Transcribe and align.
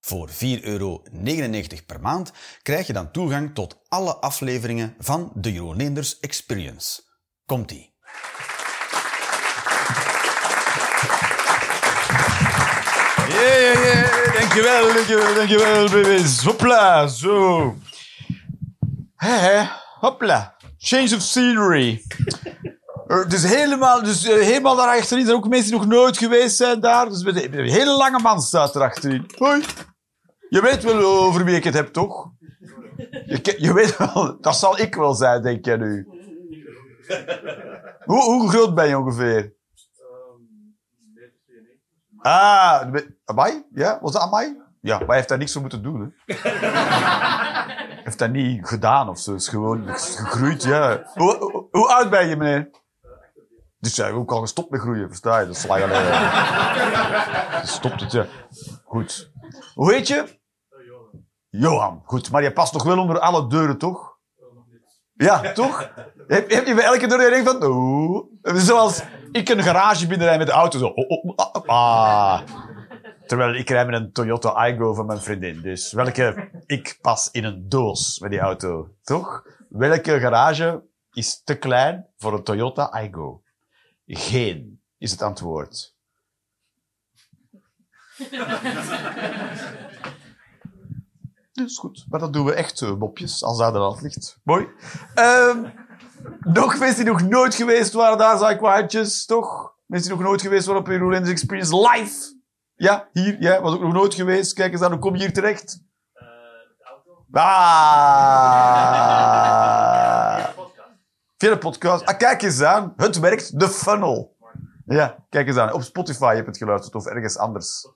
Voor 0.00 0.28
4,99 0.30 0.62
euro 0.62 1.02
per 1.86 2.00
maand 2.00 2.32
krijg 2.62 2.86
je 2.86 2.92
dan 2.92 3.10
toegang 3.10 3.54
tot 3.54 3.78
alle 3.88 4.16
afleveringen 4.16 4.94
van 4.98 5.32
de 5.34 5.52
Jeroen 5.52 5.96
Experience. 6.20 7.02
Komt-ie! 7.46 7.96
Yeah, 13.28 13.60
yeah, 13.60 13.84
yeah. 13.84 14.34
Dankjewel, 14.34 14.92
dankjewel, 14.94 15.34
dankjewel, 15.34 15.88
baby's. 15.90 16.42
Hopla, 16.42 17.06
zo. 17.06 17.76
Hé, 19.16 19.68
hopla. 20.00 20.56
Change 20.78 21.14
of 21.14 21.22
scenery. 21.22 22.02
Er, 23.08 23.28
dus 23.28 23.44
helemaal, 23.44 24.02
dus 24.02 24.26
uh, 24.26 24.34
helemaal 24.34 24.76
daar 24.76 24.96
achterin 24.96 25.24
zijn 25.24 25.36
ook 25.36 25.48
mensen 25.48 25.70
die 25.70 25.78
nog 25.78 25.88
nooit 25.88 26.18
geweest 26.18 26.56
zijn 26.56 26.80
daar. 26.80 27.08
Dus 27.08 27.22
met 27.22 27.42
een 27.42 27.52
hele 27.52 27.96
lange 27.96 28.18
man 28.18 28.40
staat 28.40 28.74
er 28.74 28.82
achterin. 28.82 29.30
Hoi. 29.38 29.64
Je 30.48 30.60
weet 30.60 30.82
wel 30.82 31.02
over 31.04 31.44
wie 31.44 31.56
ik 31.56 31.64
het 31.64 31.74
heb, 31.74 31.92
toch? 31.92 32.30
Je, 33.26 33.54
je 33.58 33.72
weet 33.72 33.96
wel, 33.96 34.36
dat 34.40 34.56
zal 34.56 34.78
ik 34.78 34.94
wel 34.94 35.14
zijn, 35.14 35.42
denk 35.42 35.64
jij 35.64 35.76
nu. 35.76 36.08
Hoe, 38.04 38.22
hoe 38.22 38.48
groot 38.48 38.74
ben 38.74 38.88
je 38.88 38.98
ongeveer? 38.98 39.54
Ah, 42.18 42.94
Amai? 43.24 43.64
Ja, 43.74 43.98
was 44.00 44.12
dat 44.12 44.22
Amai? 44.22 44.56
Ja, 44.80 44.98
maar 44.98 45.06
hij 45.06 45.16
heeft 45.16 45.28
daar 45.28 45.38
niks 45.38 45.52
voor 45.52 45.60
moeten 45.60 45.82
doen. 45.82 46.00
Hè? 46.00 46.34
Heeft 48.04 48.18
dat 48.18 48.30
niet 48.30 48.66
gedaan 48.66 49.08
of 49.08 49.18
zo. 49.18 49.32
Het 49.32 49.40
is 49.40 49.48
gewoon 49.48 49.88
gegroeid, 49.96 50.62
ja. 50.62 51.10
Hoe, 51.14 51.36
hoe, 51.36 51.66
hoe 51.70 51.88
oud 51.88 52.10
ben 52.10 52.28
je, 52.28 52.36
meneer? 52.36 52.70
Dus 53.80 53.96
jij 53.96 54.12
ook 54.12 54.32
al 54.32 54.40
gestopt 54.40 54.70
met 54.70 54.80
groeien, 54.80 55.08
versta 55.08 55.38
je? 55.38 55.46
Dat 55.46 55.56
sla 55.56 55.76
je 55.76 55.84
alleen. 55.84 57.66
Stopt 57.78 58.00
het, 58.00 58.12
ja. 58.12 58.26
Goed. 58.84 59.30
Hoe 59.74 59.92
heet 59.92 60.08
je? 60.08 60.38
Johan. 61.48 62.02
Goed, 62.04 62.30
maar 62.30 62.42
je 62.42 62.52
past 62.52 62.72
toch 62.72 62.82
wel 62.82 62.98
onder 62.98 63.18
alle 63.18 63.48
deuren, 63.48 63.78
toch? 63.78 64.16
Ja, 65.14 65.52
toch? 65.52 65.90
Heb, 66.26 66.50
heb 66.50 66.66
je 66.66 66.74
bij 66.74 66.84
elke 66.84 67.06
deur 67.06 67.30
denkt 67.30 67.50
van... 67.50 67.62
Oeh. 67.62 68.26
Zoals 68.42 69.02
ik 69.32 69.48
een 69.48 69.62
garage 69.62 70.06
binnenrij 70.06 70.38
met 70.38 70.46
de 70.46 70.52
auto. 70.52 70.78
Zo. 70.78 70.86
Oh, 70.86 71.10
oh, 71.10 71.36
ah, 71.36 71.62
ah. 71.66 72.40
Terwijl 73.26 73.54
ik 73.54 73.68
rij 73.68 73.86
met 73.86 74.00
een 74.00 74.12
Toyota 74.12 74.48
Aygo 74.48 74.94
van 74.94 75.06
mijn 75.06 75.20
vriendin. 75.20 75.62
Dus 75.62 75.92
welke... 75.92 76.50
Ik 76.66 76.98
pas 77.00 77.30
in 77.30 77.44
een 77.44 77.68
doos 77.68 78.18
met 78.18 78.30
die 78.30 78.40
auto. 78.40 78.88
Toch? 79.02 79.44
Welke 79.68 80.20
garage 80.20 80.82
is 81.12 81.42
te 81.42 81.58
klein 81.58 82.06
voor 82.16 82.32
een 82.32 82.44
Toyota 82.44 82.84
Aygo? 82.84 83.42
Geen, 84.10 84.82
is 84.98 85.10
het 85.10 85.22
antwoord. 85.22 85.96
Dus 91.52 91.78
goed, 91.78 92.06
maar 92.08 92.20
dat 92.20 92.32
doen 92.32 92.44
we 92.44 92.54
echt 92.54 92.80
uh, 92.80 92.94
mopjes, 92.94 93.44
als 93.44 93.58
daar 93.58 93.72
de 93.72 93.78
hand 93.78 94.00
ligt. 94.00 94.38
Mooi. 94.42 94.68
Um, 95.14 95.72
nog 96.40 96.78
mensen 96.78 97.04
die 97.04 97.12
nog 97.12 97.22
nooit 97.22 97.54
geweest 97.54 97.92
waren, 97.92 98.18
daar 98.18 98.38
zijn 98.38 98.56
kwaadjes, 98.56 99.26
toch? 99.26 99.74
Mensen 99.86 100.08
die 100.08 100.18
nog 100.18 100.28
nooit 100.28 100.42
geweest 100.42 100.66
waren 100.66 100.80
op 100.80 100.88
Lenders 100.88 101.30
Experience 101.30 101.90
live. 101.90 102.36
Ja, 102.74 103.08
hier, 103.12 103.40
ja, 103.40 103.60
was 103.60 103.74
ook 103.74 103.80
nog 103.80 103.92
nooit 103.92 104.14
geweest. 104.14 104.52
Kijk 104.52 104.72
eens 104.72 104.82
aan, 104.82 104.90
hoe 104.90 105.00
kom 105.00 105.14
je 105.14 105.20
hier 105.20 105.32
terecht? 105.32 105.82
Uh, 106.14 106.20
de 106.78 106.84
auto. 106.84 107.24
Ah! 107.30 108.67
Via 111.38 111.50
de 111.50 111.58
podcast. 111.58 112.06
Ah, 112.06 112.16
kijk 112.16 112.42
eens 112.42 112.62
aan. 112.62 112.92
Het 112.96 113.18
werkt. 113.18 113.60
De 113.60 113.68
funnel. 113.68 114.36
Ja, 114.86 115.26
kijk 115.28 115.46
eens 115.46 115.56
aan. 115.56 115.72
Op 115.72 115.82
Spotify 115.82 116.34
heb 116.34 116.44
je 116.44 116.50
het 116.50 116.56
geluisterd 116.56 116.94
of 116.94 117.06
ergens 117.06 117.36
anders. 117.36 117.86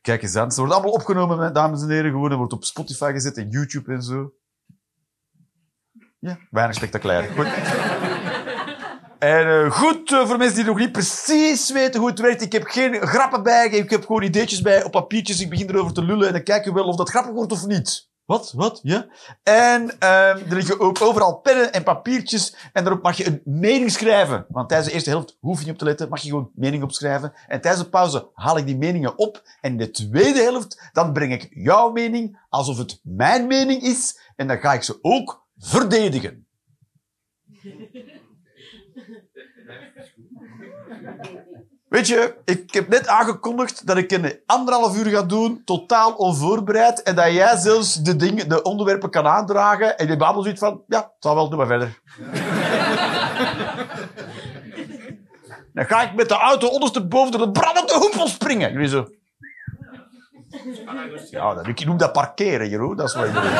Kijk 0.00 0.22
eens 0.22 0.36
aan. 0.36 0.52
Ze 0.52 0.58
wordt 0.60 0.74
allemaal 0.74 0.92
opgenomen, 0.92 1.52
dames 1.52 1.82
en 1.82 1.90
heren. 1.90 2.10
Gewoon, 2.10 2.34
wordt 2.34 2.52
op 2.52 2.64
Spotify 2.64 3.10
gezet 3.12 3.36
en 3.36 3.48
YouTube 3.48 3.92
en 3.92 4.02
zo. 4.02 4.32
Ja, 6.18 6.38
weinig 6.50 6.76
spectaculair. 6.76 7.30
Goed. 7.30 7.46
En 9.18 9.46
uh, 9.46 9.70
goed, 9.70 10.10
uh, 10.10 10.26
voor 10.26 10.38
mensen 10.38 10.56
die 10.56 10.64
nog 10.64 10.78
niet 10.78 10.92
precies 10.92 11.72
weten 11.72 12.00
hoe 12.00 12.08
het 12.08 12.18
werkt, 12.18 12.42
ik 12.42 12.52
heb 12.52 12.64
geen 12.64 13.06
grappen 13.06 13.42
bij, 13.42 13.66
ik 13.66 13.90
heb 13.90 14.06
gewoon 14.06 14.22
ideetjes 14.22 14.60
bij 14.60 14.84
op 14.84 14.92
papiertjes, 14.92 15.40
ik 15.40 15.50
begin 15.50 15.68
erover 15.68 15.92
te 15.92 16.02
lullen 16.02 16.26
en 16.26 16.32
dan 16.32 16.42
kijken 16.42 16.72
we 16.72 16.78
wel 16.78 16.88
of 16.88 16.96
dat 16.96 17.10
grappig 17.10 17.32
wordt 17.32 17.52
of 17.52 17.66
niet. 17.66 18.09
Wat? 18.30 18.52
Wat? 18.52 18.80
Ja? 18.82 19.06
En 19.42 19.82
um, 19.82 19.98
er 20.00 20.54
liggen 20.54 20.80
ook 20.80 21.00
overal 21.00 21.40
pennen 21.40 21.72
en 21.72 21.82
papiertjes. 21.82 22.56
En 22.72 22.84
daarop 22.84 23.02
mag 23.02 23.16
je 23.16 23.26
een 23.26 23.40
mening 23.44 23.90
schrijven. 23.90 24.46
Want 24.48 24.68
tijdens 24.68 24.88
de 24.88 24.94
eerste 24.94 25.10
helft 25.10 25.36
hoef 25.40 25.58
je 25.58 25.64
niet 25.64 25.72
op 25.72 25.78
te 25.78 25.84
letten. 25.84 26.08
Mag 26.08 26.20
je 26.20 26.28
gewoon 26.28 26.50
mening 26.54 26.82
opschrijven. 26.82 27.32
En 27.46 27.60
tijdens 27.60 27.84
de 27.84 27.90
pauze 27.90 28.30
haal 28.34 28.58
ik 28.58 28.66
die 28.66 28.76
meningen 28.76 29.18
op. 29.18 29.42
En 29.60 29.70
in 29.70 29.78
de 29.78 29.90
tweede 29.90 30.42
helft, 30.42 30.90
dan 30.92 31.12
breng 31.12 31.32
ik 31.32 31.48
jouw 31.50 31.90
mening 31.90 32.46
alsof 32.48 32.78
het 32.78 33.00
mijn 33.02 33.46
mening 33.46 33.82
is. 33.82 34.20
En 34.36 34.46
dan 34.46 34.58
ga 34.58 34.72
ik 34.72 34.82
ze 34.82 34.98
ook 35.02 35.46
verdedigen. 35.56 36.46
Weet 41.90 42.06
je, 42.06 42.34
ik 42.44 42.74
heb 42.74 42.88
net 42.88 43.08
aangekondigd 43.08 43.86
dat 43.86 43.96
ik 43.96 44.10
een 44.10 44.40
anderhalf 44.46 44.96
uur 44.96 45.06
ga 45.06 45.22
doen, 45.22 45.62
totaal 45.64 46.12
onvoorbereid, 46.12 47.02
en 47.02 47.14
dat 47.14 47.32
jij 47.32 47.56
zelfs 47.56 47.94
de, 47.94 48.16
dingen, 48.16 48.48
de 48.48 48.62
onderwerpen 48.62 49.10
kan 49.10 49.26
aandragen, 49.26 49.98
en 49.98 50.06
je 50.06 50.16
babbelt 50.16 50.44
zoiets 50.44 50.62
van, 50.62 50.82
ja, 50.86 50.98
het 50.98 51.10
zal 51.18 51.34
wel, 51.34 51.48
doe 51.48 51.58
maar 51.58 51.66
verder. 51.66 51.94
Dan 55.74 55.84
ga 55.84 56.02
ik 56.02 56.14
met 56.14 56.28
de 56.28 56.34
auto 56.34 56.68
ondersteboven 56.68 57.32
door 57.32 57.40
de 57.40 57.50
brandende 57.50 57.94
hoepel 57.94 58.28
springen. 58.28 58.72
Jullie 58.72 58.88
zo. 58.88 59.08
Ja, 61.30 61.54
dat, 61.54 61.66
ik 61.66 61.84
noem 61.84 61.96
dat 61.96 62.12
parkeren, 62.12 62.68
Jeroen. 62.68 62.96
Dat 62.96 63.08
is 63.08 63.14
wat 63.14 63.26
je 63.26 63.32
bedoelt. 63.32 63.54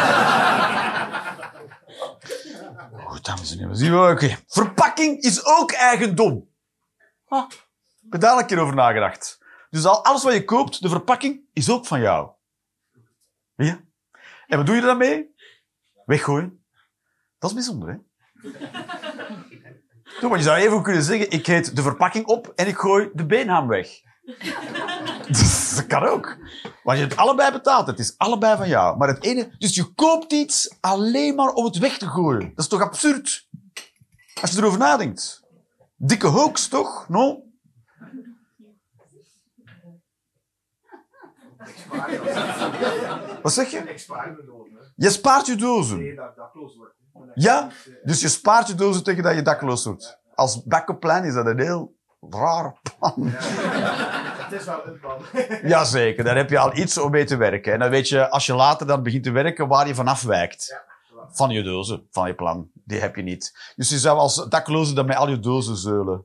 Goed, 3.07 3.25
dames 3.25 3.53
en 3.53 3.59
heren. 3.59 3.77
Zien 3.77 3.93
we, 3.93 4.11
oké. 4.11 4.37
Verpakking 4.47 5.23
is 5.23 5.45
ook 5.45 5.73
eigendom. 5.73 6.49
Ah. 7.29 7.45
Ik 8.10 8.16
heb 8.16 8.25
daar 8.25 8.38
een 8.38 8.47
keer 8.47 8.59
over 8.59 8.75
nagedacht. 8.75 9.38
Dus 9.71 9.84
al, 9.84 10.04
alles 10.04 10.22
wat 10.22 10.32
je 10.32 10.44
koopt, 10.44 10.82
de 10.82 10.88
verpakking, 10.88 11.41
is 11.53 11.71
ook 11.71 11.87
van 11.87 12.00
jou. 12.00 12.31
Ja? 13.54 13.81
En 14.47 14.56
wat 14.56 14.66
doe 14.66 14.75
je 14.75 14.81
er 14.81 14.87
dan 14.87 14.97
mee? 14.97 15.34
Weggooien. 16.04 16.65
Dat 17.38 17.50
is 17.50 17.56
bijzonder, 17.56 17.88
hè? 17.88 17.97
Doe, 20.20 20.28
maar 20.28 20.38
je 20.38 20.44
zou 20.44 20.59
even 20.59 20.82
kunnen 20.82 21.03
zeggen, 21.03 21.31
ik 21.31 21.47
heet 21.47 21.76
de 21.76 21.82
verpakking 21.82 22.26
op 22.26 22.53
en 22.54 22.66
ik 22.66 22.76
gooi 22.76 23.10
de 23.12 23.26
beenham 23.26 23.69
weg. 23.69 23.88
dat 25.76 25.87
kan 25.87 26.03
ook. 26.03 26.37
Want 26.82 26.99
je 26.99 27.04
hebt 27.04 27.16
allebei 27.16 27.53
betaald. 27.53 27.87
Het 27.87 27.99
is 27.99 28.15
allebei 28.19 28.56
van 28.56 28.69
jou. 28.69 28.97
Maar 28.97 29.09
het 29.09 29.25
ene... 29.25 29.54
Dus 29.59 29.75
je 29.75 29.94
koopt 29.94 30.32
iets 30.32 30.76
alleen 30.81 31.34
maar 31.34 31.53
om 31.53 31.65
het 31.65 31.78
weg 31.78 31.99
te 31.99 32.06
gooien. 32.06 32.49
Dat 32.49 32.65
is 32.65 32.69
toch 32.69 32.82
absurd? 32.82 33.49
Als 34.41 34.50
je 34.50 34.59
erover 34.59 34.78
nadenkt. 34.78 35.43
Dikke 35.97 36.26
hoax, 36.26 36.69
toch? 36.69 37.09
No? 37.09 37.49
Wat 43.43 43.53
zeg 43.53 43.71
je? 43.71 43.82
Je 44.97 45.10
spaart 45.10 45.47
je 45.47 45.56
dozen. 45.56 46.21
Ja, 47.34 47.69
dus 48.03 48.21
je 48.21 48.28
spaart 48.28 48.66
je 48.66 48.75
dozen 48.75 49.02
tegen 49.02 49.23
dat 49.23 49.35
je 49.35 49.43
dakloos 49.43 49.85
wordt. 49.85 50.19
Als 50.35 50.62
backup 50.62 51.00
plan 51.00 51.25
is 51.25 51.35
dat 51.35 51.46
een 51.46 51.61
heel 51.61 51.94
raar 52.20 52.81
plan. 52.82 53.14
Het 54.50 54.61
is 54.61 54.64
wel 54.64 54.87
een 54.87 55.00
plan. 55.00 55.23
Jazeker, 55.70 56.25
daar 56.25 56.37
heb 56.37 56.50
je 56.50 56.58
al 56.58 56.76
iets 56.76 56.99
om 56.99 57.11
mee 57.11 57.25
te 57.25 57.37
werken. 57.37 57.73
En 57.73 57.79
dan 57.79 57.90
weet 57.90 58.08
je, 58.08 58.29
als 58.29 58.46
je 58.46 58.55
later 58.55 58.87
dan 58.87 59.02
begint 59.02 59.25
te 59.25 59.31
werken, 59.31 59.69
waar 59.69 59.87
je 59.87 59.94
van 59.94 60.08
afwijkt. 60.08 60.88
Van 61.32 61.50
je 61.50 61.62
dozen, 61.62 62.06
van 62.11 62.26
je 62.26 62.35
plan. 62.35 62.70
Die 62.85 63.00
heb 63.00 63.17
je 63.17 63.23
niet. 63.23 63.73
Dus 63.76 63.88
je 63.88 63.99
zou 63.99 64.19
als 64.19 64.49
dakloze 64.49 64.94
dan 64.94 65.06
met 65.06 65.17
al 65.17 65.29
je 65.29 65.38
dozen 65.38 65.76
zeulen. 65.76 66.25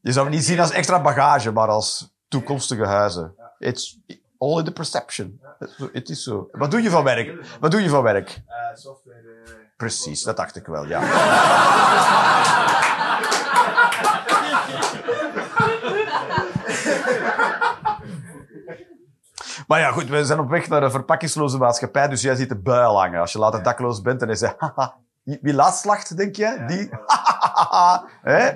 Je 0.00 0.12
zou 0.12 0.26
het 0.26 0.34
niet 0.34 0.44
zien 0.44 0.60
als 0.60 0.70
extra 0.70 1.02
bagage, 1.02 1.52
maar 1.52 1.68
als 1.68 2.14
toekomstige 2.28 2.84
huizen. 2.84 3.34
It's, 3.58 3.98
All 4.44 4.58
in 4.58 4.64
the 4.64 4.72
perception. 4.72 5.40
Het 5.92 6.08
is 6.08 6.22
zo. 6.22 6.48
Wat 6.52 6.70
doe 6.70 6.82
je 6.82 6.90
van 6.90 7.04
werk? 7.04 7.46
Wat 7.60 7.70
doe 7.70 7.82
je 7.82 7.88
van 7.88 8.02
werk? 8.02 8.28
Uh, 8.28 8.76
software. 8.76 9.22
Uh, 9.22 9.52
Precies, 9.76 10.22
dat 10.22 10.36
dacht 10.36 10.56
ik 10.56 10.66
wel, 10.66 10.86
ja. 10.86 11.00
Maar 19.66 19.80
ja, 19.80 19.90
goed, 19.90 20.08
we 20.08 20.24
zijn 20.24 20.38
op 20.38 20.48
weg 20.48 20.68
naar 20.68 20.82
een 20.82 20.90
verpakkingsloze 20.90 21.58
maatschappij, 21.58 22.08
dus 22.08 22.22
jij 22.22 22.34
ziet 22.34 22.48
de 22.48 22.58
buil 22.58 22.98
hangen. 22.98 23.20
Als 23.20 23.32
je 23.32 23.38
later 23.38 23.62
dakloos 23.62 24.00
bent, 24.00 24.20
dan 24.20 24.30
is 24.30 24.40
hij, 24.40 24.54
haha, 24.58 24.96
Wie 25.22 25.54
laat 25.54 25.76
slacht, 25.76 26.16
denk 26.16 26.36
je? 26.36 26.64
Die? 26.66 26.88
Hè? 28.32 28.52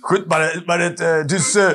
Goed, 0.00 0.28
maar, 0.28 0.62
maar 0.66 0.80
het, 0.80 1.00
eh, 1.00 1.24
dus 1.24 1.54
eh, 1.54 1.70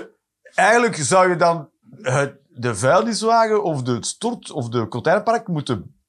eigenlijk 0.55 0.95
zou 0.95 1.29
je 1.29 1.35
dan 1.35 1.69
het, 2.01 2.35
de 2.59 2.75
vuilniswagen 2.75 3.63
of 3.63 3.81
de 3.81 4.05
stort 4.05 4.51
of 4.51 4.69
de 4.69 4.87
containerpark 4.87 5.47
moeten... 5.47 5.99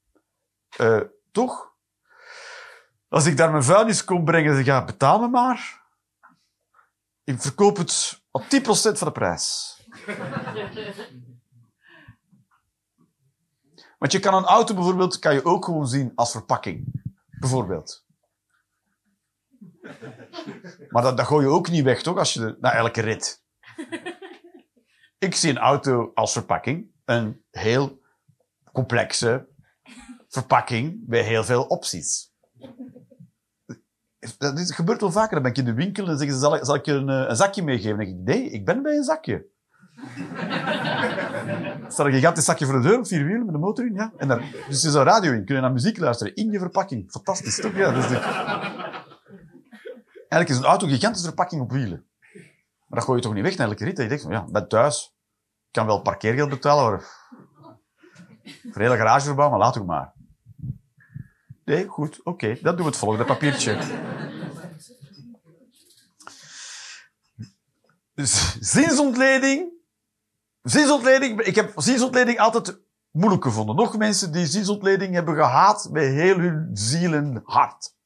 eh, 0.77 1.01
toch? 1.31 1.67
Als 3.07 3.25
ik 3.25 3.37
daar 3.37 3.51
mijn 3.51 3.63
vuilnis 3.63 4.03
kom 4.03 4.25
brengen, 4.25 4.63
ja, 4.63 4.83
betaal 4.85 5.19
me 5.19 5.27
maar. 5.27 5.81
Ik 7.23 7.41
verkoop 7.41 7.77
het 7.77 8.21
op 8.31 8.43
10% 8.43 8.47
van 8.67 9.07
de 9.07 9.11
prijs. 9.11 9.77
Want 13.97 14.11
je 14.11 14.19
kan 14.19 14.33
een 14.33 14.43
auto 14.45 14.73
bijvoorbeeld 14.73 15.19
kan 15.19 15.33
je 15.33 15.45
ook 15.45 15.65
gewoon 15.65 15.87
zien 15.87 16.11
als 16.15 16.31
verpakking. 16.31 16.85
Bijvoorbeeld. 17.39 18.05
Maar 20.89 21.03
dat, 21.03 21.17
dat 21.17 21.25
gooi 21.27 21.45
je 21.45 21.51
ook 21.51 21.69
niet 21.69 21.83
weg, 21.83 22.01
toch? 22.01 22.17
Als 22.17 22.33
je 22.33 22.39
de- 22.39 22.57
na 22.59 22.73
elke 22.73 23.01
rit. 23.01 23.43
Ik 25.19 25.35
zie 25.35 25.49
een 25.49 25.57
auto 25.57 26.11
als 26.13 26.31
verpakking. 26.31 26.91
Een 27.05 27.41
heel 27.51 28.01
complexe 28.71 29.47
verpakking 30.27 31.03
met 31.07 31.25
heel 31.25 31.43
veel 31.43 31.63
opties. 31.63 32.31
Dat 34.37 34.71
gebeurt 34.71 35.01
wel 35.01 35.11
vaker. 35.11 35.33
Dan 35.33 35.41
ben 35.41 35.51
ik 35.51 35.57
in 35.57 35.65
de 35.65 35.73
winkel 35.73 36.07
en 36.07 36.17
zeggen 36.17 36.39
ze, 36.39 36.59
zal 36.65 36.75
ik, 36.75 36.85
je 36.85 36.93
een, 36.93 37.09
eh, 37.09 37.29
een 37.29 37.35
zakje 37.35 37.63
meegeven? 37.63 37.97
Dan 37.97 38.05
denk 38.05 38.17
ik, 38.17 38.23
nee, 38.25 38.49
ik 38.49 38.65
ben 38.65 38.81
bij 38.81 38.95
een 38.95 39.03
zakje. 39.03 39.45
Staat 41.87 42.05
een 42.05 42.11
gigantisch 42.11 42.45
zakje 42.45 42.65
voor 42.65 42.81
de 42.81 42.87
deur, 42.87 43.05
vier 43.05 43.25
wielen, 43.25 43.45
met 43.45 43.53
een 43.53 43.61
motor 43.61 43.85
in. 43.85 43.93
Ja. 43.93 44.13
En 44.17 44.27
daar, 44.27 44.43
dus 44.67 44.83
is 44.83 44.93
een 44.93 45.03
radio 45.03 45.31
in. 45.31 45.45
Kun 45.45 45.55
je 45.55 45.61
naar 45.61 45.71
muziek 45.71 45.97
luisteren. 45.97 46.35
In 46.35 46.51
je 46.51 46.59
verpakking. 46.59 47.11
Fantastisch, 47.11 47.61
toch? 47.61 47.75
Ja, 47.75 47.93
is 47.93 48.07
de... 48.07 48.17
Eigenlijk 50.15 50.49
is 50.49 50.57
een 50.57 50.63
auto 50.63 50.85
een 50.85 50.93
gigantische 50.93 51.27
verpakking 51.27 51.61
op 51.61 51.71
wielen. 51.71 52.08
Maar 52.89 52.99
dat 52.99 53.03
gooi 53.03 53.17
je 53.17 53.23
toch 53.23 53.33
niet 53.33 53.43
weg 53.43 53.57
na 53.57 53.65
elke 53.65 53.83
rit? 53.83 53.97
Je 53.97 54.07
denkt 54.07 54.25
ja, 54.29 54.45
ben 54.51 54.67
thuis. 54.67 55.15
Ik 55.67 55.71
kan 55.71 55.85
wel 55.85 56.01
parkeergeld 56.01 56.49
betalen, 56.49 56.91
maar... 56.91 57.03
De 58.43 58.71
hele 58.73 58.97
garage 58.97 59.25
verbouwen, 59.25 59.57
maar 59.57 59.65
laat 59.65 59.75
toch 59.75 59.85
maar. 59.85 60.13
Nee, 61.65 61.87
goed, 61.87 62.23
oké. 62.23 62.57
Dan 62.61 62.75
doen 62.75 62.85
we 62.85 62.91
het 62.91 62.97
volgende 62.97 63.25
papiertje. 63.25 63.77
Zinsontleding. 68.59 69.71
Zinsontleding. 70.61 71.41
Ik 71.41 71.55
heb 71.55 71.71
zinsontleding 71.75 72.39
altijd 72.39 72.79
moeilijk 73.11 73.43
gevonden. 73.43 73.75
Nog 73.75 73.97
mensen 73.97 74.31
die 74.31 74.45
zinsontleding 74.45 75.13
hebben 75.13 75.35
gehaat 75.35 75.89
met 75.91 76.03
heel 76.03 76.37
hun 76.37 76.69
ziel 76.73 77.13
en 77.13 77.41
hart. 77.43 77.97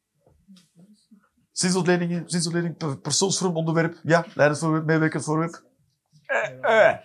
Zinsontledingen, 1.53 2.23
zinsontleding, 2.29 2.77
per- 2.77 2.97
persoonsvorm, 2.97 3.55
onderwerp. 3.55 3.99
Ja, 4.03 4.25
leidersvoorwerp, 4.33 4.85
meewerkend 4.85 5.23
voorwerp. 5.23 5.63
Eh, 6.25 6.89
eh. 6.89 6.97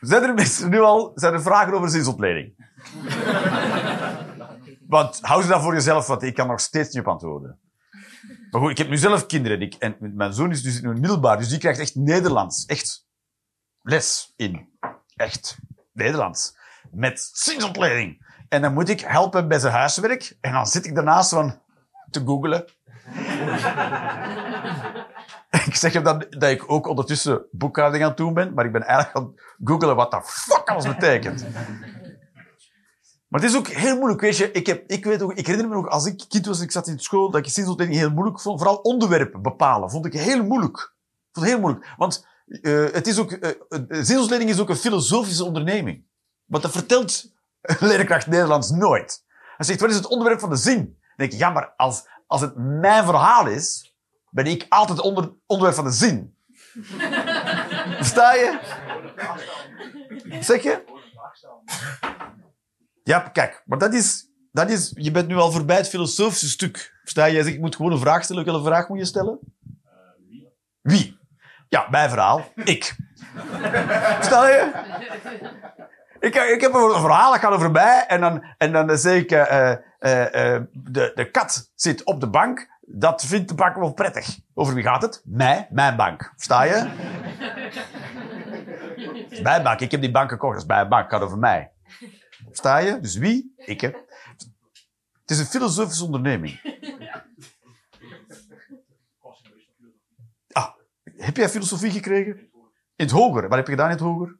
Zijn 0.00 0.22
er 0.22 0.34
mensen 0.34 0.70
nu 0.70 0.80
al, 0.80 1.12
zijn 1.14 1.32
er 1.32 1.42
vragen 1.42 1.72
over 1.74 1.88
zinsontleding? 1.88 2.70
Want 4.86 5.18
hou 5.20 5.42
ze 5.42 5.48
dat 5.48 5.62
voor 5.62 5.74
jezelf, 5.74 6.06
want 6.06 6.22
ik 6.22 6.34
kan 6.34 6.46
nog 6.46 6.60
steeds 6.60 6.94
niet 6.94 7.02
op 7.02 7.08
antwoorden. 7.08 7.58
Maar 8.50 8.60
goed, 8.60 8.70
ik 8.70 8.78
heb 8.78 8.88
nu 8.88 8.96
zelf 8.96 9.26
kinderen. 9.26 9.60
Ik, 9.60 9.74
en 9.74 9.96
mijn 10.00 10.32
zoon 10.32 10.50
is 10.50 10.62
dus 10.62 10.80
nu 10.80 10.92
middelbaar, 10.92 11.38
dus 11.38 11.48
die 11.48 11.58
krijgt 11.58 11.80
echt 11.80 11.94
Nederlands. 11.94 12.64
Echt 12.64 13.06
les 13.82 14.32
in. 14.36 14.68
Echt 15.16 15.58
Nederlands. 15.92 16.56
Met 16.90 17.30
zinsontleding. 17.32 18.26
En 18.48 18.62
dan 18.62 18.72
moet 18.72 18.88
ik 18.88 19.00
helpen 19.00 19.48
bij 19.48 19.58
zijn 19.58 19.72
huiswerk. 19.72 20.36
En 20.40 20.52
dan 20.52 20.66
zit 20.66 20.86
ik 20.86 20.94
daarnaast 20.94 21.30
van 21.30 21.60
te 22.10 22.20
googelen. 22.24 22.64
ik 25.66 25.74
zeg 25.74 25.92
hem 25.92 26.02
dan 26.02 26.24
dat 26.30 26.50
ik 26.50 26.70
ook 26.70 26.86
ondertussen 26.86 27.42
boekhouding 27.50 28.02
aan 28.02 28.08
het 28.08 28.18
doen 28.18 28.34
ben, 28.34 28.54
maar 28.54 28.64
ik 28.64 28.72
ben 28.72 28.82
eigenlijk 28.82 29.16
aan 29.16 29.32
het 29.34 29.42
googelen 29.64 29.96
wat 29.96 30.10
de 30.10 30.20
fuck 30.24 30.68
alles 30.68 30.86
betekent. 30.86 31.44
Maar 33.28 33.40
het 33.40 33.50
is 33.50 33.56
ook 33.56 33.68
heel 33.68 33.96
moeilijk, 33.96 34.20
weet 34.20 34.36
je. 34.36 34.50
Ik, 34.50 34.66
heb, 34.66 34.84
ik, 34.86 35.04
weet 35.04 35.22
ook, 35.22 35.32
ik 35.32 35.46
herinner 35.46 35.68
me 35.68 35.74
nog, 35.74 35.88
als 35.88 36.06
ik 36.06 36.24
kind 36.28 36.46
was 36.46 36.58
en 36.58 36.64
ik 36.64 36.70
zat 36.70 36.86
in 36.86 36.98
school, 36.98 37.30
dat 37.30 37.46
ik 37.46 37.52
zinsontleding 37.52 37.98
heel 37.98 38.10
moeilijk 38.10 38.40
vond. 38.40 38.58
Vooral 38.60 38.76
onderwerpen 38.76 39.42
bepalen 39.42 39.90
vond 39.90 40.06
ik 40.06 40.12
heel 40.12 40.44
moeilijk. 40.44 40.94
Vond 41.32 41.46
heel 41.46 41.60
moeilijk. 41.60 41.92
Want 41.96 42.26
eh, 42.46 42.84
het 42.92 43.06
is 43.06 43.18
ook, 43.18 43.38
zinsontleding 43.88 44.50
is 44.50 44.60
ook 44.60 44.68
een 44.68 44.76
filosofische 44.76 45.44
onderneming. 45.44 46.04
Want 46.44 46.62
dat 46.62 46.72
vertelt 46.72 47.32
leerkracht 47.80 48.26
Nederlands 48.26 48.70
nooit. 48.70 49.24
Hij 49.56 49.66
zegt, 49.66 49.80
wat 49.80 49.90
is 49.90 49.96
het 49.96 50.06
onderwerp 50.06 50.40
van 50.40 50.50
de 50.50 50.56
zin? 50.56 50.98
Denk 51.16 51.32
ik, 51.32 51.38
ja, 51.38 51.50
maar 51.50 51.72
als, 51.76 52.08
als 52.32 52.40
het 52.40 52.56
mijn 52.56 53.04
verhaal 53.04 53.46
is, 53.46 53.94
ben 54.30 54.46
ik 54.46 54.66
altijd 54.68 55.00
onder, 55.00 55.32
onderwerp 55.46 55.76
van 55.76 55.84
de 55.84 55.90
zin. 55.90 56.36
Versta 57.96 58.34
je? 58.34 58.58
Zeg 60.40 60.62
je? 60.62 60.84
Ja, 63.04 63.18
kijk, 63.18 63.62
maar 63.66 63.78
dat 63.78 63.94
is, 63.94 64.28
dat 64.52 64.70
is... 64.70 64.92
Je 64.94 65.10
bent 65.10 65.28
nu 65.28 65.36
al 65.36 65.52
voorbij 65.52 65.76
het 65.76 65.88
filosofische 65.88 66.48
stuk. 66.48 66.94
Versta 67.00 67.24
je? 67.24 67.32
Jij 67.32 67.42
zegt, 67.42 67.54
ik 67.54 67.60
moet 67.60 67.76
gewoon 67.76 67.92
een 67.92 67.98
vraag 67.98 68.24
stellen. 68.24 68.44
Welke 68.44 68.64
vraag 68.64 68.88
moet 68.88 68.98
je 68.98 69.04
stellen? 69.04 69.38
Wie? 70.82 71.18
Ja, 71.68 71.86
mijn 71.90 72.10
verhaal. 72.10 72.44
Ik. 72.54 72.96
Versta 74.16 74.48
je? 74.48 74.70
Ik, 76.20 76.34
ik 76.34 76.60
heb 76.60 76.74
een 76.74 77.00
verhaal, 77.00 77.32
dat 77.32 77.40
gaat 77.40 77.52
over 77.52 77.70
mij. 77.70 78.06
En 78.06 78.20
dan, 78.20 78.44
en 78.58 78.72
dan 78.72 78.98
zeg 78.98 79.20
ik... 79.20 79.30
eh, 79.30 79.40
eh, 79.40 79.70
eh, 79.70 79.78
de, 80.02 81.12
de 81.14 81.30
kat 81.30 81.70
zit 81.74 82.04
op 82.04 82.20
de 82.20 82.28
bank. 82.28 82.70
Dat 82.80 83.24
vindt 83.24 83.48
de 83.48 83.54
bank 83.54 83.76
wel 83.76 83.92
prettig. 83.92 84.38
Over 84.54 84.74
wie 84.74 84.82
gaat 84.82 85.02
het? 85.02 85.22
Mij, 85.24 85.66
mijn 85.70 85.96
bank. 85.96 86.32
Versta 86.36 86.62
je? 86.62 86.90
Is 89.28 89.40
mijn 89.40 89.62
bank. 89.62 89.80
Ik 89.80 89.90
heb 89.90 90.00
die 90.00 90.10
bank 90.10 90.30
gekocht. 90.30 90.52
Dat 90.52 90.62
is 90.62 90.68
mijn 90.68 90.88
bank. 90.88 91.02
Het 91.02 91.12
gaat 91.12 91.22
over 91.22 91.38
mij. 91.38 91.70
Versta 92.46 92.78
je? 92.78 93.00
Dus 93.00 93.16
wie? 93.16 93.54
Ik. 93.56 93.80
Hè. 93.80 93.90
Het 95.20 95.30
is 95.30 95.38
een 95.38 95.46
filosofische 95.46 96.04
onderneming. 96.04 96.78
Ah, 100.52 100.68
heb 101.16 101.36
jij 101.36 101.48
filosofie 101.48 101.90
gekregen? 101.90 102.36
In 102.96 103.04
het 103.04 103.10
hoger. 103.10 103.42
Wat 103.42 103.56
heb 103.56 103.66
je 103.66 103.72
gedaan 103.72 103.90
in 103.90 103.96
het 103.96 104.04
hoger? 104.04 104.36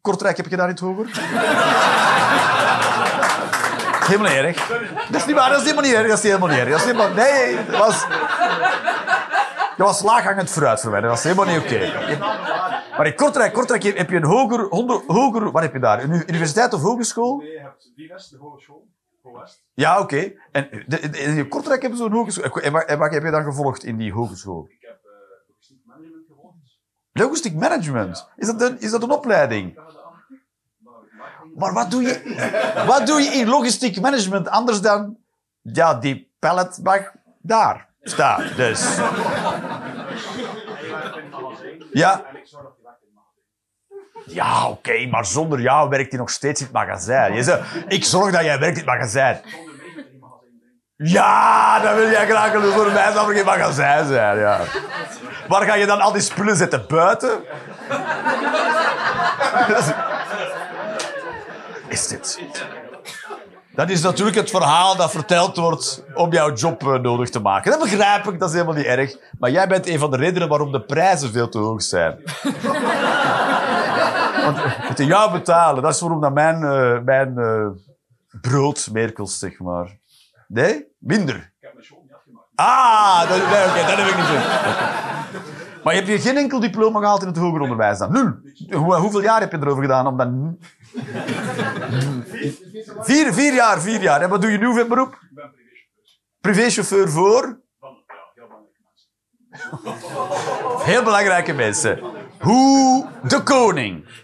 Kortrijk 0.00 0.36
heb 0.36 0.44
je 0.44 0.50
gedaan 0.50 0.68
in 0.68 0.74
het 0.74 0.82
hoger? 0.82 1.06
Helemaal 4.06 4.30
niet 4.30 4.38
erg. 4.38 4.68
Dat 5.10 5.20
is 5.20 5.26
niet 5.26 5.36
waar, 5.36 5.48
dat 5.50 5.58
is 5.58 5.64
helemaal 5.64 5.84
niet 5.84 5.94
erg. 5.94 6.08
Dat 6.08 6.18
is 6.18 6.24
helemaal 6.24 6.48
niet 6.48 6.58
erg. 6.58 6.68
Dat 6.70 6.78
is 6.78 6.84
helemaal... 6.84 7.08
Nee, 7.10 7.56
dat 7.66 7.78
was... 7.78 8.06
Dat 9.76 9.86
was 9.86 10.02
laaghangend 10.02 10.50
fruit 10.50 10.80
voor 10.80 10.90
mij. 10.90 11.00
Dat 11.00 11.10
was 11.10 11.22
helemaal 11.22 11.44
niet 11.44 11.58
oké. 11.58 11.92
Maar 12.96 13.06
in 13.06 13.14
Kortrijk, 13.14 13.52
Kortrijk 13.52 13.82
heb 13.82 14.10
je 14.10 14.16
een 14.16 14.24
hoger, 14.24 14.66
hoger, 14.68 15.02
hoger... 15.06 15.50
Wat 15.50 15.62
heb 15.62 15.72
je 15.72 15.78
daar? 15.78 16.02
Een 16.02 16.22
universiteit 16.26 16.72
of 16.72 16.80
hogeschool? 16.82 17.36
Nee, 17.36 17.50
je 17.50 17.60
hebt 17.60 17.92
Divest, 17.96 18.30
de 18.30 18.36
hogeschool. 18.38 18.86
West. 19.22 19.64
Ja, 19.74 20.00
oké. 20.00 20.32
En 20.52 20.68
de, 20.86 21.10
de- 21.10 21.18
in 21.18 21.48
Kortrijk 21.48 21.80
hebben 21.80 21.98
ze 21.98 22.04
zo'n 22.04 22.12
hogeschool. 22.12 22.60
En 22.62 22.72
wat, 22.72 22.84
en 22.84 22.98
wat 22.98 23.12
heb 23.12 23.22
je 23.22 23.30
dan 23.30 23.44
gevolgd 23.44 23.84
in 23.84 23.96
die 23.96 24.12
hogeschool? 24.12 24.66
Ik 24.68 24.76
heb 24.80 24.98
eh 25.04 25.10
logistiek 25.48 25.78
management 25.86 26.24
gevolgd. 26.28 26.56
Logistiek 27.12 27.54
management. 27.54 28.28
Is 28.36 28.46
dat 28.46 28.60
een, 28.62 28.80
is 28.80 28.90
dat 28.90 29.02
een 29.02 29.10
opleiding? 29.10 29.78
Maar 31.56 31.72
wat 31.72 31.90
doe 31.90 32.02
je, 32.02 32.84
wat 32.86 33.06
doe 33.06 33.20
je 33.20 33.30
in 33.30 33.48
logistiek 33.48 34.00
management 34.00 34.48
anders 34.48 34.80
dan... 34.80 35.16
Ja, 35.62 35.94
die 35.94 36.34
pallet 36.38 36.80
mag 36.82 37.12
daar 37.42 37.88
staan. 38.02 38.44
Dus... 38.56 38.96
Ja. 41.92 42.18
In 42.18 42.34
het. 42.34 42.44
Ja, 44.26 44.68
oké, 44.68 45.06
maar 45.06 45.26
zonder 45.26 45.60
jou 45.60 45.88
werkt 45.88 46.10
hij 46.10 46.18
nog 46.18 46.30
steeds 46.30 46.60
in 46.60 46.66
het 46.66 46.74
magazijn. 46.74 47.34
Je 47.34 47.42
zegt, 47.42 47.62
ik 47.88 48.04
zorg 48.04 48.32
dat 48.32 48.44
jij 48.44 48.58
werkt 48.58 48.78
in 48.78 48.84
het 48.84 48.94
magazijn. 48.94 49.40
Ja, 50.96 51.80
dan 51.80 51.94
wil 51.94 52.10
jij 52.10 52.26
graag 52.26 52.52
doen. 52.52 52.72
Voor 52.72 52.92
mij 52.92 53.04
er 53.04 53.34
geen 53.34 53.44
magazijn 53.44 54.06
zijn, 54.06 54.38
ja. 54.38 54.60
Waar 55.48 55.62
ga 55.62 55.74
je 55.74 55.86
dan 55.86 56.00
al 56.00 56.12
die 56.12 56.22
spullen 56.22 56.56
zetten? 56.56 56.84
Buiten? 56.88 57.44
Is 61.94 62.08
dit? 62.08 62.40
Dat 63.74 63.90
is 63.90 64.02
natuurlijk 64.02 64.36
het 64.36 64.50
verhaal 64.50 64.96
dat 64.96 65.10
verteld 65.10 65.56
wordt 65.56 66.04
om 66.14 66.32
jouw 66.32 66.52
job 66.52 66.82
eh, 66.82 66.94
nodig 66.94 67.30
te 67.30 67.40
maken. 67.40 67.70
Dat 67.70 67.80
begrijp 67.80 68.26
ik, 68.26 68.38
dat 68.38 68.48
is 68.48 68.54
helemaal 68.54 68.76
niet 68.76 68.86
erg. 68.86 69.16
Maar 69.38 69.50
jij 69.50 69.68
bent 69.68 69.86
een 69.86 69.98
van 69.98 70.10
de 70.10 70.16
redenen 70.16 70.48
waarom 70.48 70.72
de 70.72 70.80
prijzen 70.80 71.32
veel 71.32 71.48
te 71.48 71.58
hoog 71.58 71.82
zijn. 71.82 72.18
Want 74.44 74.58
het 74.60 75.00
in 75.00 75.06
jou 75.06 75.32
betalen, 75.32 75.82
dat 75.82 75.94
is 75.94 76.00
waarom 76.00 76.20
dat 76.20 76.34
mijn, 76.34 76.64
eh, 76.64 76.98
mijn 77.04 77.38
eh, 77.38 77.66
brood 78.40 78.88
meer 78.92 79.12
kost, 79.12 79.38
zeg 79.38 79.58
maar. 79.58 79.98
Nee? 80.48 80.86
Minder. 80.98 81.36
Ik 81.36 81.52
heb 81.60 81.72
mijn 81.72 81.84
school 81.84 82.02
niet 82.02 82.14
afgemaakt. 82.14 82.46
Ah, 82.54 83.20
dat, 83.20 83.28
nee, 83.28 83.66
oké, 83.68 83.86
dat 83.86 83.96
heb 83.96 84.08
ik 84.08 84.16
niet 84.16 84.26
zo. 84.26 84.32
Maar 85.84 85.94
heb 85.94 86.06
je 86.06 86.18
geen 86.20 86.36
enkel 86.36 86.60
diploma 86.60 86.98
gehaald 86.98 87.22
in 87.22 87.28
het 87.28 87.36
hoger 87.36 87.60
onderwijs 87.60 87.98
dan? 87.98 88.12
Nul. 88.12 88.32
Hoe, 88.80 88.94
hoeveel 88.94 89.22
jaar 89.22 89.40
heb 89.40 89.50
je 89.50 89.58
erover 89.58 89.82
gedaan 89.82 90.06
om 90.06 90.16
dan... 90.16 90.58
Vier, 93.00 93.32
vier 93.32 93.54
jaar, 93.54 93.80
vier 93.80 94.02
jaar. 94.02 94.20
En 94.20 94.28
wat 94.28 94.42
doe 94.42 94.50
je 94.50 94.58
nu 94.58 94.72
voor 94.72 94.86
beroep? 94.86 95.12
Ik 95.12 95.34
ben 95.34 95.52
privéchauffeur. 96.40 97.04
Privéchauffeur 97.04 97.08
voor 97.08 97.62
heel 100.84 101.02
belangrijke 101.02 101.52
mensen. 101.52 102.00
Hoe 102.40 103.08
de 103.28 103.42
koning. 103.42 104.22